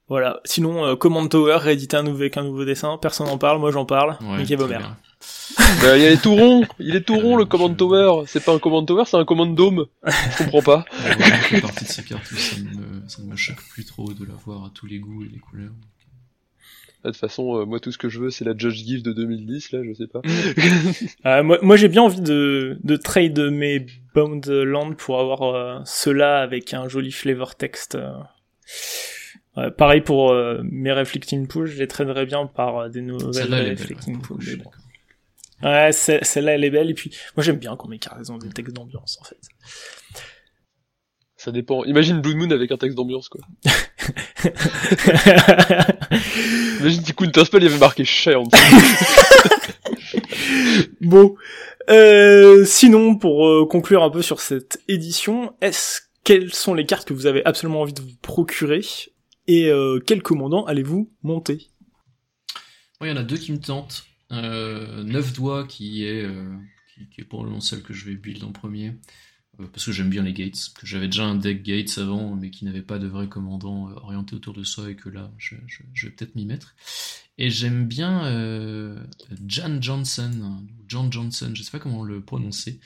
[0.09, 0.41] voilà.
[0.45, 3.71] Sinon, euh, Command Tower réédité un nouveau avec un nouveau dessin, personne n'en parle, moi
[3.71, 4.19] j'en parle.
[4.21, 4.97] Ouais, bien.
[5.83, 8.25] Bah, il est tout rond, il est tout rond le Command Tower.
[8.27, 9.87] C'est pas un Command Tower, c'est un Command Dome.
[10.05, 10.85] Je comprends pas.
[11.07, 14.13] Ouais, partie de ces cartes où ça ne me, ça ne me choque plus trop
[14.13, 15.71] de la voir à tous les goûts et les couleurs.
[17.05, 19.13] De toute façon, euh, moi tout ce que je veux, c'est la Judge Gift de
[19.13, 20.21] 2010, là, je sais pas.
[21.27, 23.85] Euh, moi, moi j'ai bien envie de, de trade mes
[24.15, 27.97] Bound Land pour avoir euh, ceux-là avec un joli flavor text.
[27.97, 28.13] euh.
[29.57, 33.35] Ouais, pareil pour euh, mes Reflecting Pool, je les traderais bien par euh, des nouvelles
[33.35, 33.79] Celle-là, elle est belle.
[33.83, 34.39] Reflecting ouais, pour Pool.
[34.39, 34.71] le coup, je mais suis bon.
[35.61, 35.73] d'accord.
[35.85, 38.39] Ouais, c'est- celle-là elle est belle et puis moi j'aime bien quand mes cartes ont
[38.39, 39.39] des textes d'ambiance en fait.
[41.43, 41.83] Ça dépend.
[41.87, 43.41] Imagine Blue Moon avec un texte d'ambiance, quoi.
[46.79, 48.63] Imagine si Counterspell, il y avait marqué cher en dessous.
[51.01, 51.35] bon,
[51.91, 57.09] euh, sinon pour euh, conclure un peu sur cette édition, est-ce quelles sont les cartes
[57.09, 58.83] que vous avez absolument envie de vous procurer?
[59.49, 61.73] Et euh, quel commandant allez-vous monter?
[63.01, 64.05] Moi, il y en a deux qui me tentent.
[64.31, 66.55] Euh, Neuf doigts qui est, euh,
[66.95, 68.95] qui, qui est probablement celle que je vais build en premier.
[69.61, 70.73] Euh, parce que j'aime bien les gates.
[70.75, 73.95] Que j'avais déjà un deck gates avant, mais qui n'avait pas de vrai commandant euh,
[73.97, 76.75] orienté autour de ça, et que là, je, vais peut-être m'y mettre.
[77.39, 79.03] Et j'aime bien euh,
[79.47, 82.81] Jan Johnson, John Johnson, je sais pas comment le prononcer,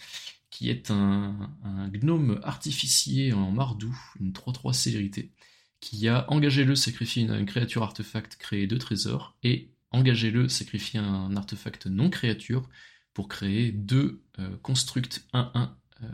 [0.50, 1.50] qui est un,
[1.92, 5.32] gnome artificier en mardou, une 3-3 célérité,
[5.80, 11.36] qui a engagé-le, sacrifié une, une créature artefact, créé deux trésors, et engagez-le, sacrifier un
[11.36, 12.68] artefact non créature
[13.12, 14.22] pour créer deux
[14.62, 15.70] constructs 1-1
[16.02, 16.08] euh,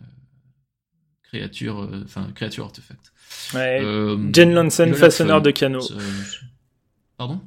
[1.33, 3.13] créatures, euh, enfin créatures artefact.
[3.55, 3.81] Ouais.
[3.83, 5.87] Euh, Jen l'air façonneur de canaux.
[7.17, 7.41] Pardon?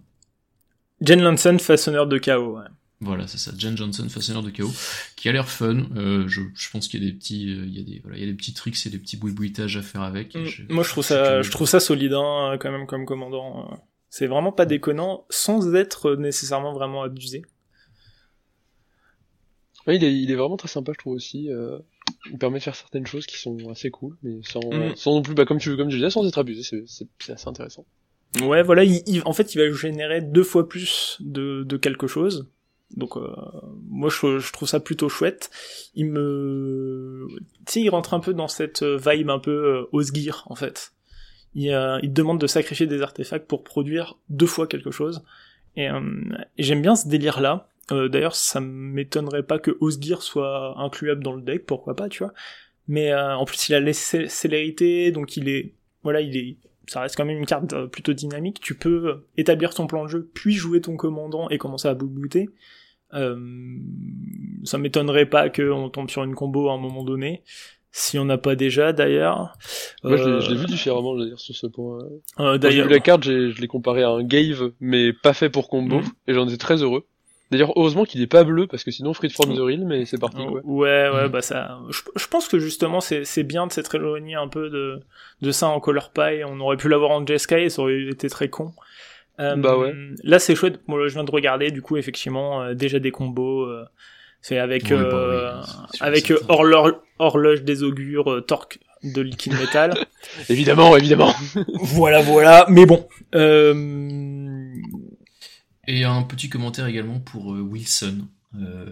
[1.02, 2.58] Jen Lansen, façonneur de chaos.
[2.58, 2.66] Ouais.
[3.02, 4.72] Voilà, c'est ça, Jen Johnson, façonneur de chaos,
[5.18, 5.84] qui a l'air fun.
[5.98, 8.18] Euh, je, je pense qu'il y a des petits, euh, il y a des, voilà,
[8.18, 10.34] il y a des petits tricks et des petits boui-boutages à faire avec.
[10.34, 13.70] Mm, je- Moi, je trouve ça, je trouve ça solide, hein, quand même, comme commandant.
[14.10, 17.44] C'est vraiment pas déconnant, sans être nécessairement vraiment abusé.
[19.86, 21.52] Ouais, il, est, il est vraiment très sympa, je trouve aussi.
[21.52, 21.78] euh,
[22.32, 24.96] il permet de faire certaines choses qui sont assez cool, mais sans, Mm.
[24.96, 26.64] sans non plus, bah, comme tu comme tu disais, sans être abusé.
[26.64, 27.86] C'est, c'est, c'est assez intéressant.
[28.42, 32.08] Ouais, voilà, il, il- en fait, il va générer deux fois plus de, de quelque
[32.08, 32.50] chose.
[32.96, 33.28] Donc, euh,
[33.90, 35.50] moi, je, je trouve ça plutôt chouette.
[35.96, 37.28] Il me,
[37.66, 40.02] tu sais, il rentre un peu dans cette vibe un peu euh,
[40.48, 40.92] en fait.
[41.56, 45.24] Il, euh, il te demande de sacrifier des artefacts pour produire deux fois quelque chose.
[45.78, 46.02] Et, euh,
[46.58, 47.70] et j'aime bien ce délire-là.
[47.92, 52.24] Euh, D'ailleurs, ça m'étonnerait pas que Osgir soit incluable dans le deck, pourquoi pas, tu
[52.24, 52.34] vois.
[52.88, 56.58] Mais euh, en plus, il a cé- célérité, donc il est, voilà, il est
[56.88, 58.60] ça reste quand même une carte euh, plutôt dynamique.
[58.60, 62.50] Tu peux établir ton plan de jeu, puis jouer ton commandant et commencer à boubouter.
[63.14, 63.36] Euh,
[64.64, 67.44] ça m'étonnerait pas qu'on tombe sur une combo à un moment donné.
[67.92, 69.54] Si on n'a pas déjà, d'ailleurs.
[70.04, 72.00] Moi, je l'ai vu différemment, je veux dire, sur ce point.
[72.40, 75.50] Euh, d'ailleurs, j'ai vu la carte, je l'ai comparé à un Gave, mais pas fait
[75.50, 76.06] pour combo, mhm.
[76.28, 77.06] et j'en étais très heureux.
[77.52, 80.18] D'ailleurs, heureusement qu'il est pas bleu parce que sinon Free from the Real, mais c'est
[80.20, 80.62] parti quoi.
[80.64, 81.80] Ouais, ouais, bah ça.
[81.90, 85.00] Je, pense que justement c'est bien de s'être éloigné un peu de
[85.42, 86.44] de ça en color pie.
[86.48, 88.74] On aurait pu l'avoir en J-Sky et ça aurait été très con.
[89.40, 89.94] Euh, bah ouais.
[90.24, 90.80] Là c'est chouette.
[90.88, 93.64] Moi je viens de regarder du coup effectivement euh, déjà des combos.
[93.64, 93.86] Euh,
[94.42, 95.62] c'est avec bah
[96.02, 99.94] avec horloge, des augures, torque de liquide métal.
[100.50, 101.34] évidemment, évidemment.
[101.82, 102.66] voilà, voilà.
[102.70, 103.08] Mais bon.
[103.36, 103.74] Euh,
[105.88, 108.86] et un petit commentaire également pour euh, Wilson, euh,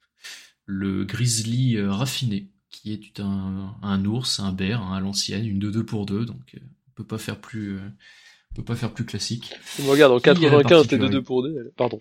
[0.66, 5.58] le grizzly euh, raffiné, qui est un, un ours, un bear, hein, à l'ancienne, une
[5.58, 7.78] 2-2 pour 2, donc on peut pas faire plus...
[7.78, 9.52] on peut pas faire plus classique.
[9.86, 11.98] regarde, en 95, c'était 2-2 pour 2, pardon.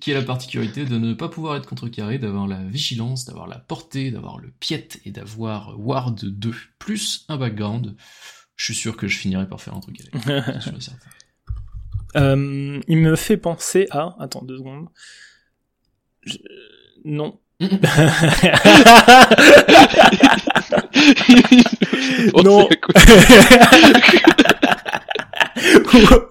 [0.00, 3.58] Qui a la particularité de ne pas pouvoir être contrecarré, d'avoir la vigilance, d'avoir la
[3.58, 7.96] portée, d'avoir le piet et d'avoir Ward 2, plus un background.
[8.56, 10.62] Je suis sûr que je finirai par faire un truc avec.
[10.62, 11.10] sûr certain.
[12.16, 14.14] Euh, il me fait penser à...
[14.20, 14.86] Attends deux secondes.
[17.04, 17.38] Non.
[22.44, 22.68] non.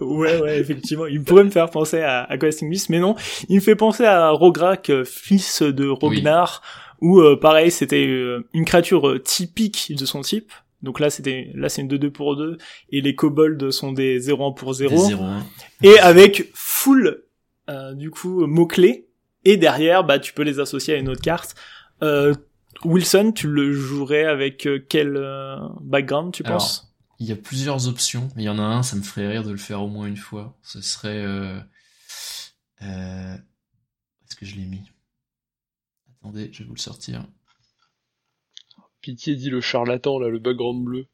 [0.02, 1.06] ouais, ouais, effectivement.
[1.06, 3.16] Il pourrait me faire penser à, à Questing Beast, mais non.
[3.50, 6.62] Il me fait penser à Rograk, fils de Rognar,
[7.02, 10.52] où euh, pareil, c'était euh, une créature typique de son type,
[10.84, 12.58] donc là, c'était, là, c'est une 2-2 pour 2,
[12.90, 15.10] et les kobolds sont des 0-1 pour 0.
[15.82, 17.24] Et avec full,
[17.70, 19.08] euh, du coup, mots-clés.
[19.46, 21.56] Et derrière, bah, tu peux les associer à une autre carte.
[22.02, 22.34] Euh,
[22.84, 26.94] Wilson, tu le jouerais avec euh, quel euh, background, tu penses?
[27.20, 28.30] Il y a plusieurs options.
[28.36, 30.18] Il y en a un, ça me ferait rire de le faire au moins une
[30.18, 30.58] fois.
[30.64, 31.24] Ce serait...
[31.24, 31.60] Euh...
[32.82, 34.82] Est-ce que je l'ai mis?
[36.20, 37.26] Attendez, je vais vous le sortir.
[39.04, 41.08] Pitié dit le charlatan, là, le background bleu.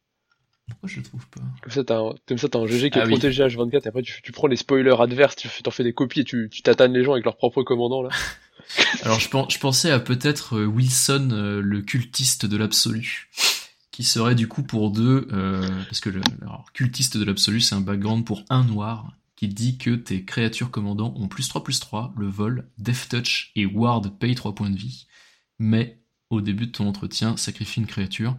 [0.70, 3.00] Pourquoi je le trouve pas Comme ça, t'as un, comme ça, t'as un GG qui
[3.00, 5.84] est ah protégé H24 et après tu, tu, prends les spoilers adverses, tu t'en fais
[5.84, 8.10] des copies et tu, tu tatanes les gens avec leur propre commandant, là.
[9.02, 13.30] Alors, je, je pensais à peut-être euh, Wilson, euh, le cultiste de l'absolu,
[13.90, 17.74] qui serait du coup pour deux, euh, parce que le alors, cultiste de l'absolu, c'est
[17.74, 21.80] un background pour un noir, qui dit que tes créatures commandants ont plus 3 plus
[21.80, 25.08] 3, le vol, Death Touch et Ward paye 3 points de vie,
[25.58, 26.00] mais
[26.30, 28.36] au début de ton entretien, sacrifie une créature.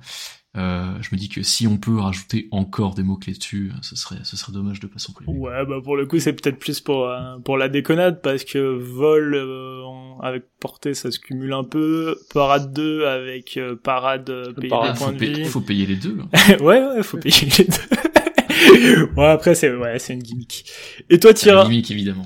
[0.56, 3.94] Euh, je me dis que si on peut rajouter encore des mots clés dessus, ce
[3.94, 5.30] serait, ce serait dommage de pas s'en priver.
[5.30, 8.58] Ouais, bah pour le coup, c'est peut-être plus pour euh, pour la déconnade parce que
[8.58, 9.82] vol euh,
[10.22, 12.18] avec portée, ça se cumule un peu.
[12.34, 14.26] Parade 2 avec parade
[14.56, 15.44] payer des points de vie.
[15.44, 16.18] Faut payer les deux.
[16.20, 16.56] Hein.
[16.60, 19.06] ouais, ouais, faut payer les deux.
[19.14, 20.64] bon après, c'est ouais, c'est une gimmick.
[21.10, 22.24] Et toi, Tira Une gimmick évidemment.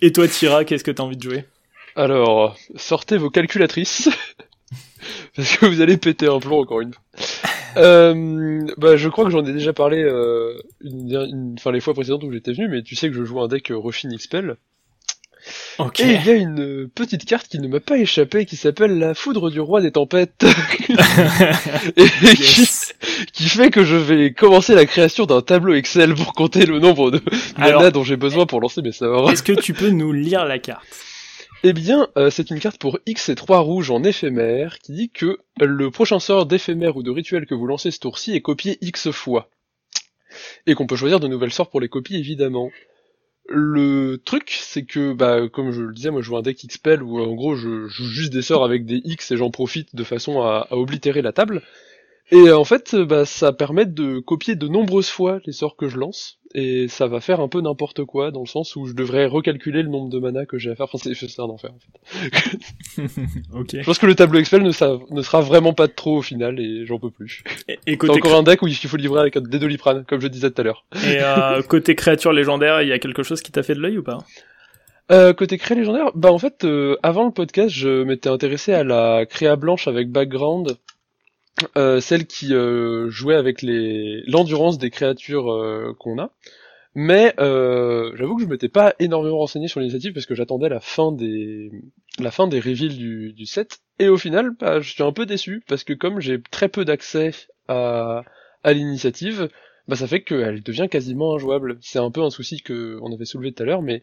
[0.00, 1.44] Et toi, Tira, qu'est-ce que t'as envie de jouer?
[1.96, 4.08] Alors, sortez vos calculatrices
[5.36, 7.02] parce que vous allez péter un plomb encore une fois.
[7.76, 12.24] euh, bah, je crois que j'en ai déjà parlé euh, une, enfin les fois précédentes
[12.24, 14.56] où j'étais venu, mais tu sais que je joue un deck Refine Expel.
[15.78, 16.02] Okay.
[16.02, 19.14] Et il y a une petite carte qui ne m'a pas échappé qui s'appelle la
[19.14, 20.44] foudre du roi des tempêtes.
[21.96, 22.06] et
[23.32, 27.10] qui, fait que je vais commencer la création d'un tableau Excel pour compter le nombre
[27.10, 27.22] de
[27.58, 29.30] mana dont j'ai besoin pour lancer mes sorts.
[29.30, 30.86] Est-ce que tu peux nous lire la carte?
[31.66, 35.10] Eh bien, euh, c'est une carte pour X et 3 rouges en éphémère qui dit
[35.10, 38.78] que le prochain sort d'éphémère ou de rituel que vous lancez ce tour-ci est copié
[38.80, 39.48] X fois.
[40.66, 42.70] Et qu'on peut choisir de nouvelles sorts pour les copies, évidemment.
[43.48, 47.02] Le truc, c'est que, bah, comme je le disais, moi je joue un deck X-Spell
[47.02, 50.04] où en gros je joue juste des sorts avec des X et j'en profite de
[50.04, 51.62] façon à, à oblitérer la table.
[52.32, 55.96] Et en fait, bah, ça permet de copier de nombreuses fois les sorts que je
[55.96, 59.26] lance, et ça va faire un peu n'importe quoi, dans le sens où je devrais
[59.26, 60.88] recalculer le nombre de mana que j'ai à faire.
[60.90, 63.02] Enfin, c'est un enfer, en fait.
[63.54, 63.68] ok.
[63.72, 64.70] Je pense que le tableau Excel ne,
[65.14, 67.44] ne sera vraiment pas de trop au final, et j'en peux plus.
[67.86, 70.50] Et, côté encore un deck où il faut livrer avec un Dédoliprane, comme je disais
[70.50, 70.86] tout à l'heure.
[70.94, 73.98] Et euh, côté créature légendaire, il y a quelque chose qui t'a fait de l'œil
[73.98, 74.24] ou pas?
[75.12, 78.82] Euh, côté créa légendaire, bah en fait, euh, avant le podcast, je m'étais intéressé à
[78.82, 80.78] la créa blanche avec background,
[81.76, 86.32] euh, celle qui euh, jouait avec l'endurance des créatures euh, qu'on a.
[86.94, 91.12] Mais j'avoue que je m'étais pas énormément renseigné sur l'initiative parce que j'attendais la fin
[91.12, 91.70] des
[92.18, 93.80] la fin des reveals du, du set.
[93.98, 96.86] Et au final, bah, je suis un peu déçu parce que comme j'ai très peu
[96.86, 97.32] d'accès
[97.68, 98.22] à,
[98.64, 99.50] l'initiative,
[99.88, 101.76] bah ça fait qu'elle devient quasiment injouable.
[101.82, 104.02] C'est un peu un souci que on avait soulevé tout à l'heure, mais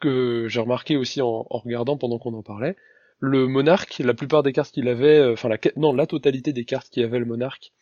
[0.00, 2.76] que j'ai remarqué aussi en regardant pendant qu'on en parlait
[3.20, 6.64] le monarque, la plupart des cartes qu'il avait, euh, enfin la non la totalité des
[6.64, 7.72] cartes qu'il avait le monarque,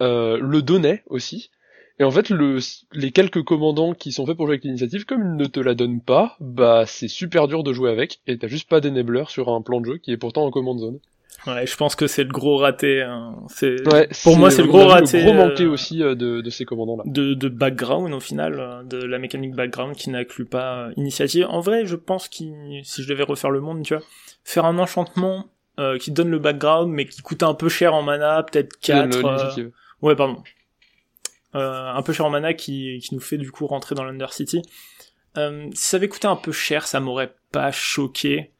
[0.00, 1.50] euh, le donnait aussi.
[1.98, 2.58] Et en fait, le,
[2.92, 5.74] les quelques commandants qui sont faits pour jouer avec l'initiative, comme ils ne te la
[5.74, 9.50] donnent pas, bah c'est super dur de jouer avec, et t'as juste pas d'enabler sur
[9.50, 10.98] un plan de jeu qui est pourtant en command zone.
[11.46, 13.02] Ouais, je pense que c'est le gros raté.
[13.02, 13.36] Hein.
[13.48, 15.18] C'est Ouais, pour moi c'est le gros raté.
[15.18, 17.02] Le gros manqué euh, aussi euh, de, de ces commandants-là.
[17.06, 21.46] de, de background au final, de la mécanique background qui n'inclut pas initiative.
[21.48, 22.44] En vrai, je pense que
[22.84, 24.04] si je devais refaire le monde, tu vois,
[24.44, 25.46] faire un enchantement
[25.78, 29.16] euh, qui donne le background mais qui coûte un peu cher en mana, peut-être 4
[29.16, 29.72] Le- l'initiative.
[30.02, 30.42] Ouais, pardon.
[31.54, 34.62] Euh, un peu cher en mana qui, qui nous fait du coup rentrer dans l'Undercity.
[35.36, 38.52] Euh, si ça avait coûté un peu cher, ça m'aurait pas choqué.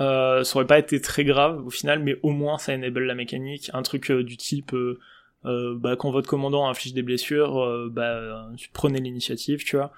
[0.00, 3.14] Euh, ça aurait pas été très grave au final, mais au moins ça enable la
[3.14, 3.70] mécanique.
[3.72, 4.98] Un truc euh, du type, euh,
[5.46, 9.92] euh, bah, quand votre commandant inflige des blessures, euh, bah, euh, prenez l'initiative, tu vois.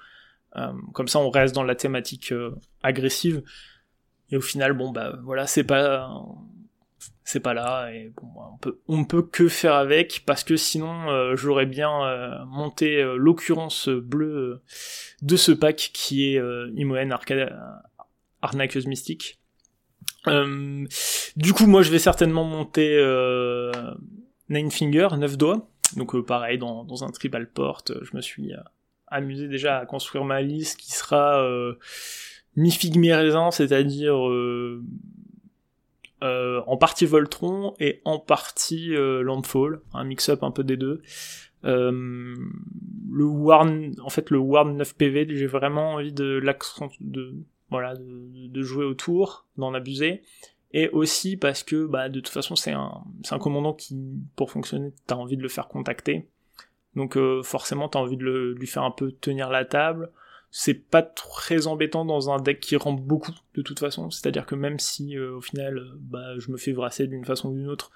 [0.55, 2.51] Euh, comme ça, on reste dans la thématique euh,
[2.81, 3.43] agressive.
[4.31, 6.09] Et au final, bon, bah voilà, c'est pas
[7.29, 10.57] c'est pas là et bon bah, on peut on peut que faire avec parce que
[10.57, 14.63] sinon euh, j'aurais bien euh, monté euh, l'occurrence bleue
[15.21, 16.41] de ce pack qui est
[16.73, 17.55] Imoen Arcade
[18.41, 19.39] Arnaqueuse Mystique.
[20.25, 22.97] Du coup moi je vais certainement monter
[24.49, 25.69] Nine Finger, 9 doigts.
[25.95, 28.53] Donc pareil dans, dans un tribal port, euh, je me suis
[29.07, 31.43] amusé déjà à construire ma liste qui sera
[32.59, 34.83] euh, mi-figue mi-raisin, c'est-à-dire euh,
[36.23, 41.01] euh, en partie Voltron et en partie euh, Landfall, un mix-up un peu des deux.
[41.63, 47.35] Le Warn, en fait le Warn 9 PV, j'ai vraiment envie de l'accent de
[47.69, 50.23] voilà de, jouer autour, d'en abuser,
[50.71, 53.97] et aussi parce que bah de toute façon c'est un c'est un commandant qui
[54.35, 56.29] pour fonctionner t'as envie de le faire contacter,
[56.95, 60.11] donc forcément t'as envie de lui faire un peu tenir la table
[60.51, 64.09] c'est pas très embêtant dans un deck qui rampe beaucoup de toute façon.
[64.09, 67.49] C'est-à-dire que même si euh, au final, euh, bah, je me fais brasser d'une façon
[67.49, 67.91] ou d'une autre,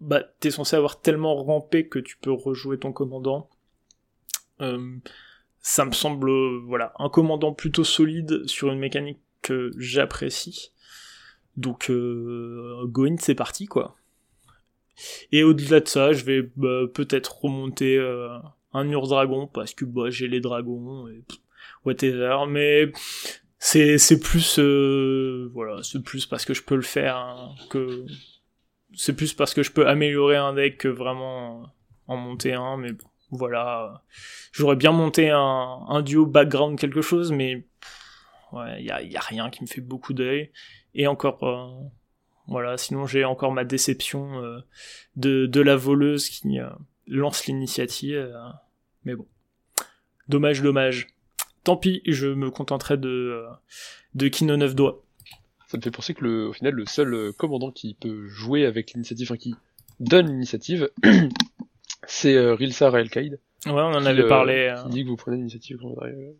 [0.00, 3.50] bah, t'es censé avoir tellement rampé que tu peux rejouer ton commandant.
[4.60, 4.96] Euh,
[5.60, 6.30] ça me semble,
[6.66, 10.72] voilà, un commandant plutôt solide sur une mécanique que j'apprécie.
[11.56, 13.96] Donc, go in, c'est parti, quoi.
[15.32, 17.98] Et au-delà de ça, je vais bah, peut-être remonter
[18.72, 21.24] un Ur-Dragon parce que bah, j'ai les dragons et
[21.88, 22.92] whatever, mais
[23.58, 28.06] c'est c'est plus euh, voilà, c'est plus parce que je peux le faire hein, que
[28.94, 31.66] c'est plus parce que je peux améliorer un deck que vraiment
[32.06, 34.04] en monter un, mais bon, voilà,
[34.52, 37.66] j'aurais bien monté un, duo background quelque chose, mais
[38.52, 40.50] ouais, y a, rien qui me fait beaucoup d'œil.
[40.94, 41.88] Et encore euh,
[42.46, 44.60] voilà, sinon j'ai encore ma déception euh,
[45.16, 46.58] de la voleuse qui
[47.06, 48.32] lance l'initiative,
[49.04, 49.26] mais bon,
[50.28, 51.08] dommage, dommage
[51.68, 53.46] tant pis, je me contenterai de, euh,
[54.14, 55.04] de Kino 9 doigts.
[55.66, 58.64] Ça me fait penser que le, au final, le seul euh, commandant qui peut jouer
[58.64, 59.54] avec l'initiative, enfin qui
[60.00, 60.88] donne l'initiative,
[62.06, 63.38] c'est euh, Rilsa Raelkaid.
[63.66, 64.54] Ouais, on en qui, avait euh, parlé.
[64.54, 66.36] euh, Qui dit que vous prenez l'initiative quand vous arrivez.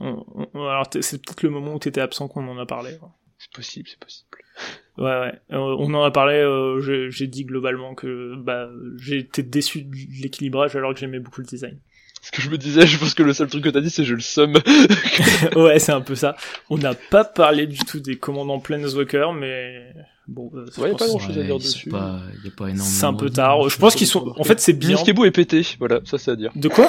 [0.00, 0.24] on-
[0.54, 2.96] on- alors c'est peut-être le moment où t'étais absent qu'on en a parlé.
[3.38, 4.28] C'est possible, c'est possible.
[4.98, 5.32] Ouais, ouais.
[5.52, 6.34] Euh, on en a parlé.
[6.34, 6.78] euh,
[7.10, 8.68] j'ai dit globalement que bah
[8.98, 11.78] j'ai été déçu de l'équilibrage alors que j'aimais beaucoup le design.
[12.24, 14.04] Ce que je me disais, je pense que le seul truc que t'as dit, c'est
[14.04, 14.54] je le somme.
[15.56, 16.36] ouais, c'est un peu ça.
[16.70, 19.92] On n'a pas parlé du tout des commandants Planeswalker, mais
[20.28, 21.90] bon, euh, Ouais, y a pas que grand-chose à dire dessus.
[21.90, 22.84] Pas, y a pas énormément.
[22.84, 23.68] c'est un peu tard.
[23.68, 24.32] Je pense qu'ils sont.
[24.38, 24.90] En fait, c'est bien.
[24.90, 26.52] Miskebo est pété, voilà, ça c'est à dire.
[26.54, 26.88] De quoi?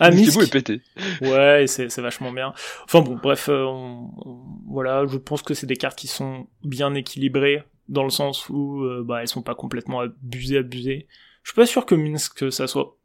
[0.00, 0.40] Ah, Misk.
[0.40, 0.80] est pété.
[1.22, 2.52] Ouais, c'est c'est vachement bien.
[2.84, 6.46] Enfin bon, bref, euh, on- on- voilà, je pense que c'est des cartes qui sont
[6.64, 11.06] bien équilibrées dans le sens où euh, bah elles sont pas complètement abusées, abusées.
[11.42, 12.97] Je suis pas sûr que Minsk ça soit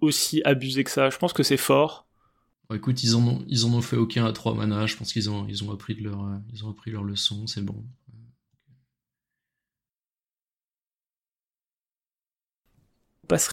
[0.00, 1.10] aussi abusé que ça.
[1.10, 2.06] Je pense que c'est fort.
[2.68, 4.86] Bon, écoute, ils en ont, ils en ont fait aucun à 3 mana.
[4.86, 7.46] Je pense qu'ils ont, ils ont appris de leur, euh, ils ont appris leur leçon.
[7.46, 7.84] C'est bon.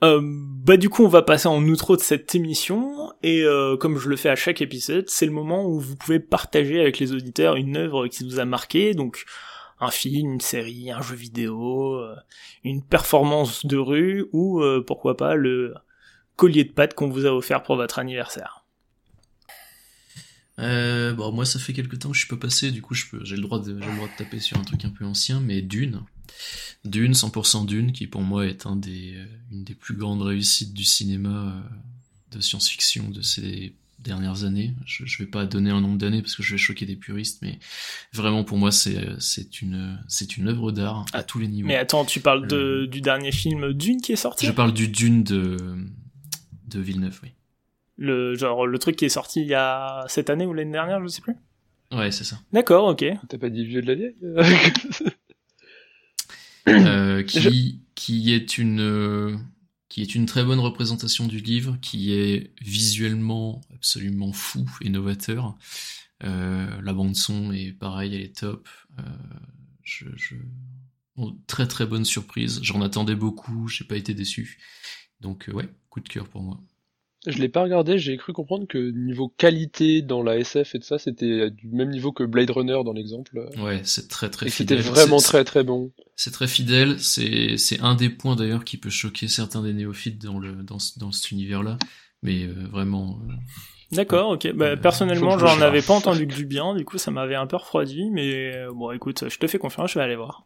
[0.03, 3.97] Euh, bah du coup on va passer en outro de cette émission et euh, comme
[3.97, 7.11] je le fais à chaque épisode, c'est le moment où vous pouvez partager avec les
[7.11, 9.25] auditeurs une œuvre qui vous a marqué, donc
[9.79, 11.99] un film, une série, un jeu vidéo,
[12.63, 15.73] une performance de rue ou euh, pourquoi pas le
[16.35, 18.63] collier de pâtes qu'on vous a offert pour votre anniversaire.
[20.59, 22.71] Euh, bon, moi, ça fait quelques temps que je suis pas passé.
[22.71, 24.63] Du coup, je peux, j'ai le droit de, j'ai le droit de taper sur un
[24.63, 26.01] truc un peu ancien, mais Dune.
[26.85, 30.73] Dune, 100% Dune, qui pour moi est un des, euh, une des plus grandes réussites
[30.73, 34.73] du cinéma euh, de science-fiction de ces dernières années.
[34.85, 37.41] Je, je vais pas donner un nombre d'années parce que je vais choquer des puristes,
[37.41, 37.57] mais
[38.11, 41.69] vraiment pour moi c'est c'est une c'est une œuvre d'art à tous les niveaux.
[41.69, 44.45] Mais attends, tu parles de, du dernier film Dune qui est sorti?
[44.45, 45.77] Je parle du Dune de
[46.67, 47.29] de Villeneuve, oui.
[47.97, 51.01] Le genre le truc qui est sorti il y a cette année ou l'année dernière,
[51.01, 51.35] je sais plus.
[51.91, 52.39] Ouais, c'est ça.
[52.51, 53.05] D'accord, ok.
[53.29, 54.15] T'as pas dit vieux de la vieille
[56.69, 59.37] Euh, qui qui est une euh,
[59.89, 65.55] qui est une très bonne représentation du livre, qui est visuellement absolument fou et novateur.
[66.23, 68.67] Euh, la bande son est pareil, elle est top.
[68.97, 69.03] Euh,
[69.83, 70.35] je, je...
[71.47, 72.59] très très bonne surprise.
[72.63, 74.57] J'en attendais beaucoup, j'ai pas été déçu.
[75.23, 76.59] Donc ouais, coup de cœur pour moi.
[77.25, 80.85] Je l'ai pas regardé, j'ai cru comprendre que niveau qualité dans la SF et tout
[80.85, 83.49] ça, c'était du même niveau que Blade Runner dans l'exemple.
[83.57, 84.83] Ouais, c'est très très et fidèle.
[84.83, 85.93] C'était vraiment très très bon.
[86.17, 90.21] C'est très fidèle, c'est c'est un des points d'ailleurs qui peut choquer certains des néophytes
[90.21, 91.77] dans le dans, dans cet univers-là,
[92.21, 93.19] mais euh, vraiment.
[93.29, 93.33] Euh,
[93.93, 94.51] D'accord, ok.
[94.53, 97.47] Bah, euh, personnellement, j'en avais pas entendu que du bien, du coup, ça m'avait un
[97.47, 100.43] peu refroidi, mais euh, bon, écoute, je te fais confiance, je vais aller voir.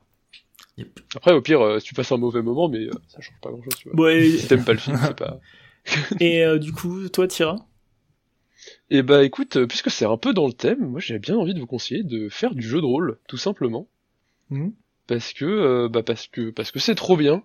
[0.78, 0.99] Yep.
[1.16, 4.06] Après, au pire, tu passes un mauvais moment, mais ça change pas grand-chose, tu vois.
[4.06, 5.40] Ouais, si t'aimes pas le film, c'est pas.
[6.20, 7.58] Et euh, du coup, toi, Tira?
[8.90, 11.54] Eh bah écoute, euh, puisque c'est un peu dans le thème, moi j'ai bien envie
[11.54, 13.88] de vous conseiller de faire du jeu de rôle, tout simplement.
[14.49, 14.70] Mmh.
[15.08, 17.44] Parce que, euh, bah parce que, parce que c'est trop bien.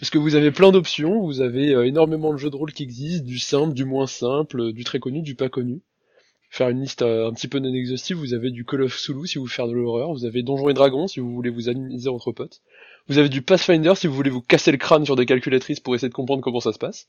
[0.00, 3.24] Parce que vous avez plein d'options, vous avez énormément de jeux de rôle qui existent,
[3.24, 5.80] du simple, du moins simple, du très connu, du pas connu.
[6.52, 9.38] Faire une liste un petit peu non exhaustive, vous avez du Call of Cthulhu si
[9.38, 12.10] vous voulez faire de l'horreur, vous avez Donjons et Dragons si vous voulez vous amuser
[12.10, 12.60] entre potes.
[13.08, 15.94] Vous avez du Pathfinder si vous voulez vous casser le crâne sur des calculatrices pour
[15.94, 17.08] essayer de comprendre comment ça se passe.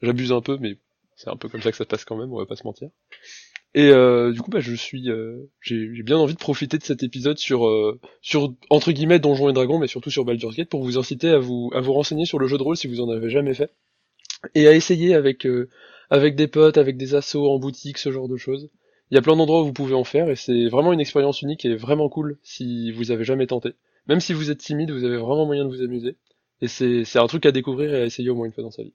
[0.00, 0.76] J'abuse un peu, mais
[1.16, 2.62] c'est un peu comme ça que ça se passe quand même, on va pas se
[2.62, 2.88] mentir.
[3.74, 7.02] Et euh, du coup, bah, je suis, euh, j'ai bien envie de profiter de cet
[7.02, 10.84] épisode sur, euh, sur entre guillemets Donjons et Dragons, mais surtout sur Baldur's Gate, pour
[10.84, 13.10] vous inciter à vous, à vous renseigner sur le jeu de rôle si vous en
[13.10, 13.72] avez jamais fait,
[14.54, 15.48] et à essayer avec,
[16.10, 18.70] avec des potes, avec des assos en boutique, ce genre de choses.
[19.10, 21.42] Il y a plein d'endroits où vous pouvez en faire, et c'est vraiment une expérience
[21.42, 23.74] unique et vraiment cool si vous avez jamais tenté.
[24.08, 26.16] Même si vous êtes timide, vous avez vraiment moyen de vous amuser.
[26.60, 28.82] Et c'est un truc à découvrir et à essayer au moins une fois dans sa
[28.82, 28.94] vie.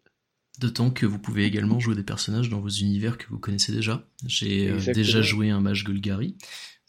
[0.59, 4.05] D'autant que vous pouvez également jouer des personnages dans vos univers que vous connaissez déjà.
[4.25, 6.35] J'ai euh, déjà joué un mage Golgari,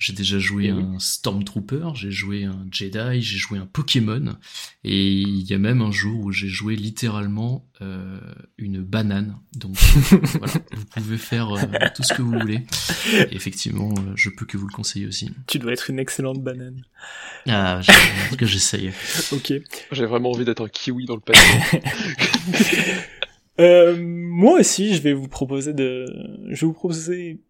[0.02, 4.36] j'ai déjà joué un Stormtrooper, j'ai joué un Jedi, j'ai joué un Pokémon,
[4.82, 8.18] et il y a même un jour où j'ai joué littéralement euh,
[8.58, 9.38] une banane.
[9.54, 9.76] Donc
[10.10, 11.62] voilà, vous pouvez faire euh,
[11.94, 12.66] tout ce que vous voulez.
[13.30, 15.30] Et effectivement, je peux que vous le conseiller aussi.
[15.46, 16.82] Tu dois être une excellente banane.
[17.46, 18.90] Ah, en tout cas j'essaye.
[19.32, 19.52] ok.
[19.92, 21.82] J'ai vraiment envie d'être un kiwi dans le panier.
[23.60, 26.06] Euh, moi aussi, je vais vous proposer de,
[26.48, 27.42] je vais vous proposer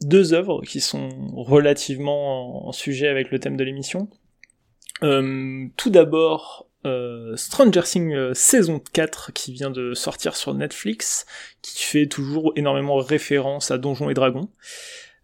[0.00, 4.08] deux œuvres qui sont relativement en sujet avec le thème de l'émission.
[5.02, 11.26] Euh, tout d'abord, euh, Stranger Things euh, saison 4 qui vient de sortir sur Netflix,
[11.62, 14.48] qui fait toujours énormément référence à Donjons et Dragons.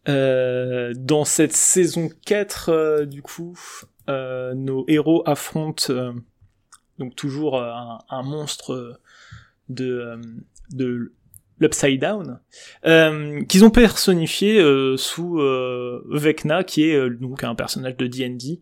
[0.08, 3.58] Euh, dans cette saison 4, euh, du coup,
[4.08, 5.92] nos héros affrontent
[6.98, 9.00] donc toujours un, un monstre
[9.68, 10.20] de,
[10.70, 11.12] de
[11.58, 12.40] l'Upside Down,
[12.84, 18.06] euh, qu'ils ont personnifié euh, sous euh, Vecna, qui est euh, donc un personnage de
[18.06, 18.60] D&D.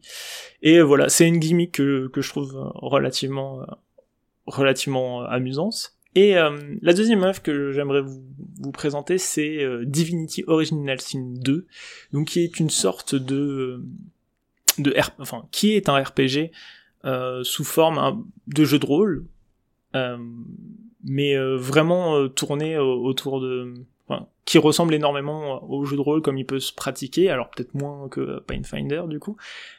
[0.62, 3.66] Et voilà, c'est une gimmick que, que je trouve relativement
[4.47, 5.95] relativement amusante.
[6.16, 8.23] Et la deuxième œuvre que j'aimerais vous,
[8.61, 11.66] vous présenter, c'est Divinity Original Sin 2,
[12.12, 13.83] donc qui est une sorte de
[14.79, 15.11] de R...
[15.19, 16.53] enfin qui est un RPG
[17.43, 19.25] sous forme hein, de jeu de rôle.
[21.05, 23.75] Euh, mais euh, vraiment euh, tourné autour de
[24.09, 27.31] enfin, qui ressemble énormément au jeu de rôle comme il peut se pratiquer.
[27.31, 29.37] Alors peut-être moins que Pathfinder du coup.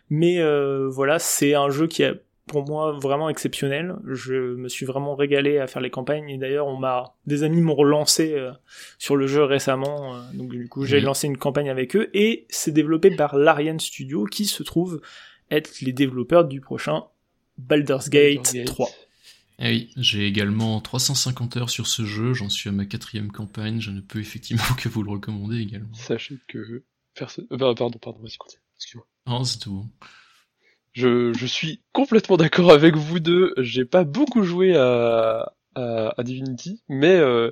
[0.09, 3.95] Mais euh, voilà c'est un jeu qui est pour moi vraiment exceptionnel.
[4.05, 6.29] Je me suis vraiment régalé à faire les campagnes.
[6.29, 8.37] Et d'ailleurs on m'a des amis m'ont relancé
[8.99, 12.09] sur le jeu récemment donc du coup j'ai lancé une campagne avec eux.
[12.13, 15.01] Et c'est développé par l'Ariane Studio qui se trouve
[15.49, 17.05] être les développeurs du prochain
[17.57, 18.65] Baldur's Gate, Baldur's Gate.
[18.65, 18.89] 3
[19.59, 23.79] eh oui, j'ai également 350 heures sur ce jeu, j'en suis à ma quatrième campagne,
[23.79, 25.93] je ne peux effectivement que vous le recommander également.
[25.93, 26.83] Sachez que
[27.13, 27.47] personne...
[27.47, 29.07] Pardon, pardon, vas-y, continue, excuse-moi.
[29.27, 29.85] Non, c'est tout
[30.93, 36.23] Je, je suis complètement d'accord avec vous deux, j'ai pas beaucoup joué à, à, à
[36.23, 37.51] Divinity, mais euh,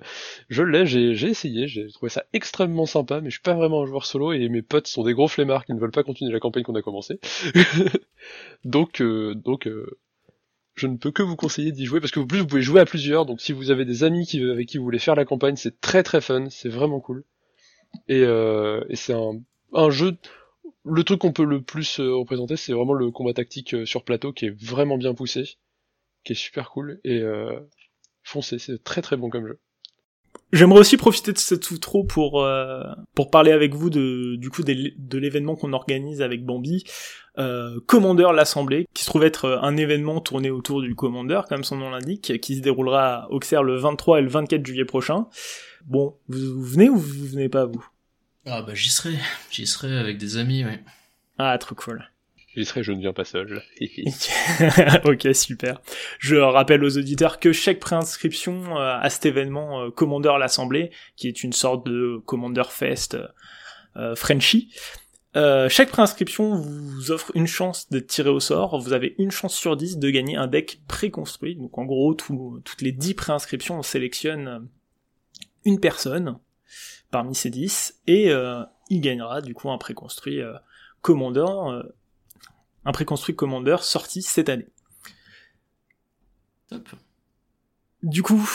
[0.49, 3.83] je l'ai, j'ai, j'ai essayé, j'ai trouvé ça extrêmement sympa, mais je suis pas vraiment
[3.83, 6.31] un joueur solo et mes potes sont des gros flemmards qui ne veulent pas continuer
[6.31, 7.19] la campagne qu'on a commencé.
[8.65, 9.99] donc, euh, donc euh,
[10.75, 12.85] je ne peux que vous conseiller d'y jouer parce que plus vous pouvez jouer à
[12.85, 13.25] plusieurs.
[13.25, 16.03] Donc si vous avez des amis avec qui vous voulez faire la campagne, c'est très
[16.03, 17.23] très fun, c'est vraiment cool.
[18.07, 19.39] Et, euh, et c'est un,
[19.73, 20.17] un jeu.
[20.85, 24.03] Le truc qu'on peut le plus euh, représenter, c'est vraiment le combat tactique euh, sur
[24.03, 25.57] plateau qui est vraiment bien poussé,
[26.23, 27.59] qui est super cool et euh,
[28.23, 29.59] foncez, c'est très très bon comme jeu.
[30.53, 32.83] J'aimerais aussi profiter de cette outro pour euh,
[33.15, 36.83] pour parler avec vous de du coup de l'événement qu'on organise avec Bambi,
[37.39, 41.63] euh, Commander l'Assemblée, qui se trouve être euh, un événement tourné autour du Commander, comme
[41.63, 45.25] son nom l'indique, qui se déroulera à Auxerre le 23 et le 24 juillet prochain.
[45.87, 47.83] Bon, vous, venez ou vous venez pas vous?
[48.45, 49.15] Ah bah j'y serai,
[49.49, 50.83] j'y serai avec des amis, ouais.
[51.39, 52.07] Ah trop cool.
[52.55, 53.63] J'y serai, je ne viens pas seul.
[55.05, 55.81] ok, super.
[56.19, 61.27] Je rappelle aux auditeurs que chaque préinscription euh, à cet événement euh, Commander l'Assemblée, qui
[61.27, 63.17] est une sorte de Commander Fest
[63.95, 64.71] euh, Frenchy,
[65.35, 68.79] euh, chaque préinscription vous offre une chance d'être tiré au sort.
[68.79, 71.55] Vous avez une chance sur 10 de gagner un deck préconstruit.
[71.55, 74.67] Donc en gros, toutes les 10 préinscriptions, on sélectionne
[75.65, 76.37] une personne
[77.09, 78.31] parmi ces 10 et
[78.89, 80.39] il gagnera du coup un préconstruit
[81.03, 81.83] Commander, euh,
[82.85, 84.67] un préconstruit Commander sorti cette année.
[86.69, 86.87] Top.
[88.01, 88.47] Du coup,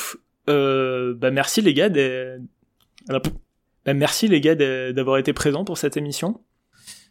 [0.47, 1.89] bah merci les gars.
[3.09, 6.43] Bah, merci les gars d'avoir été présents pour cette émission.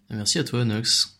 [0.10, 1.18] Merci à toi, Nox.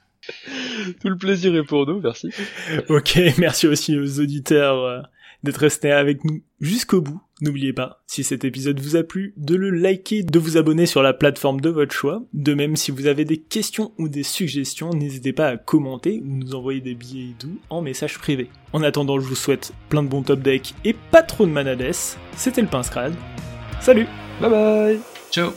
[1.02, 2.30] Tout le plaisir est pour nous, merci.
[2.90, 5.02] ok, merci aussi aux auditeurs euh,
[5.48, 7.20] d'être restés avec nous jusqu'au bout.
[7.42, 11.04] N'oubliez pas, si cet épisode vous a plu, de le liker, de vous abonner sur
[11.04, 12.24] la plateforme de votre choix.
[12.34, 16.38] De même, si vous avez des questions ou des suggestions, n'hésitez pas à commenter ou
[16.38, 18.50] nous envoyer des billets doux en message privé.
[18.74, 21.94] En attendant, je vous souhaite plein de bons top decks et pas trop de manades.
[22.36, 22.92] C'était le Pince
[23.82, 24.08] Salut
[24.42, 25.00] Bye bye
[25.32, 25.52] Ciao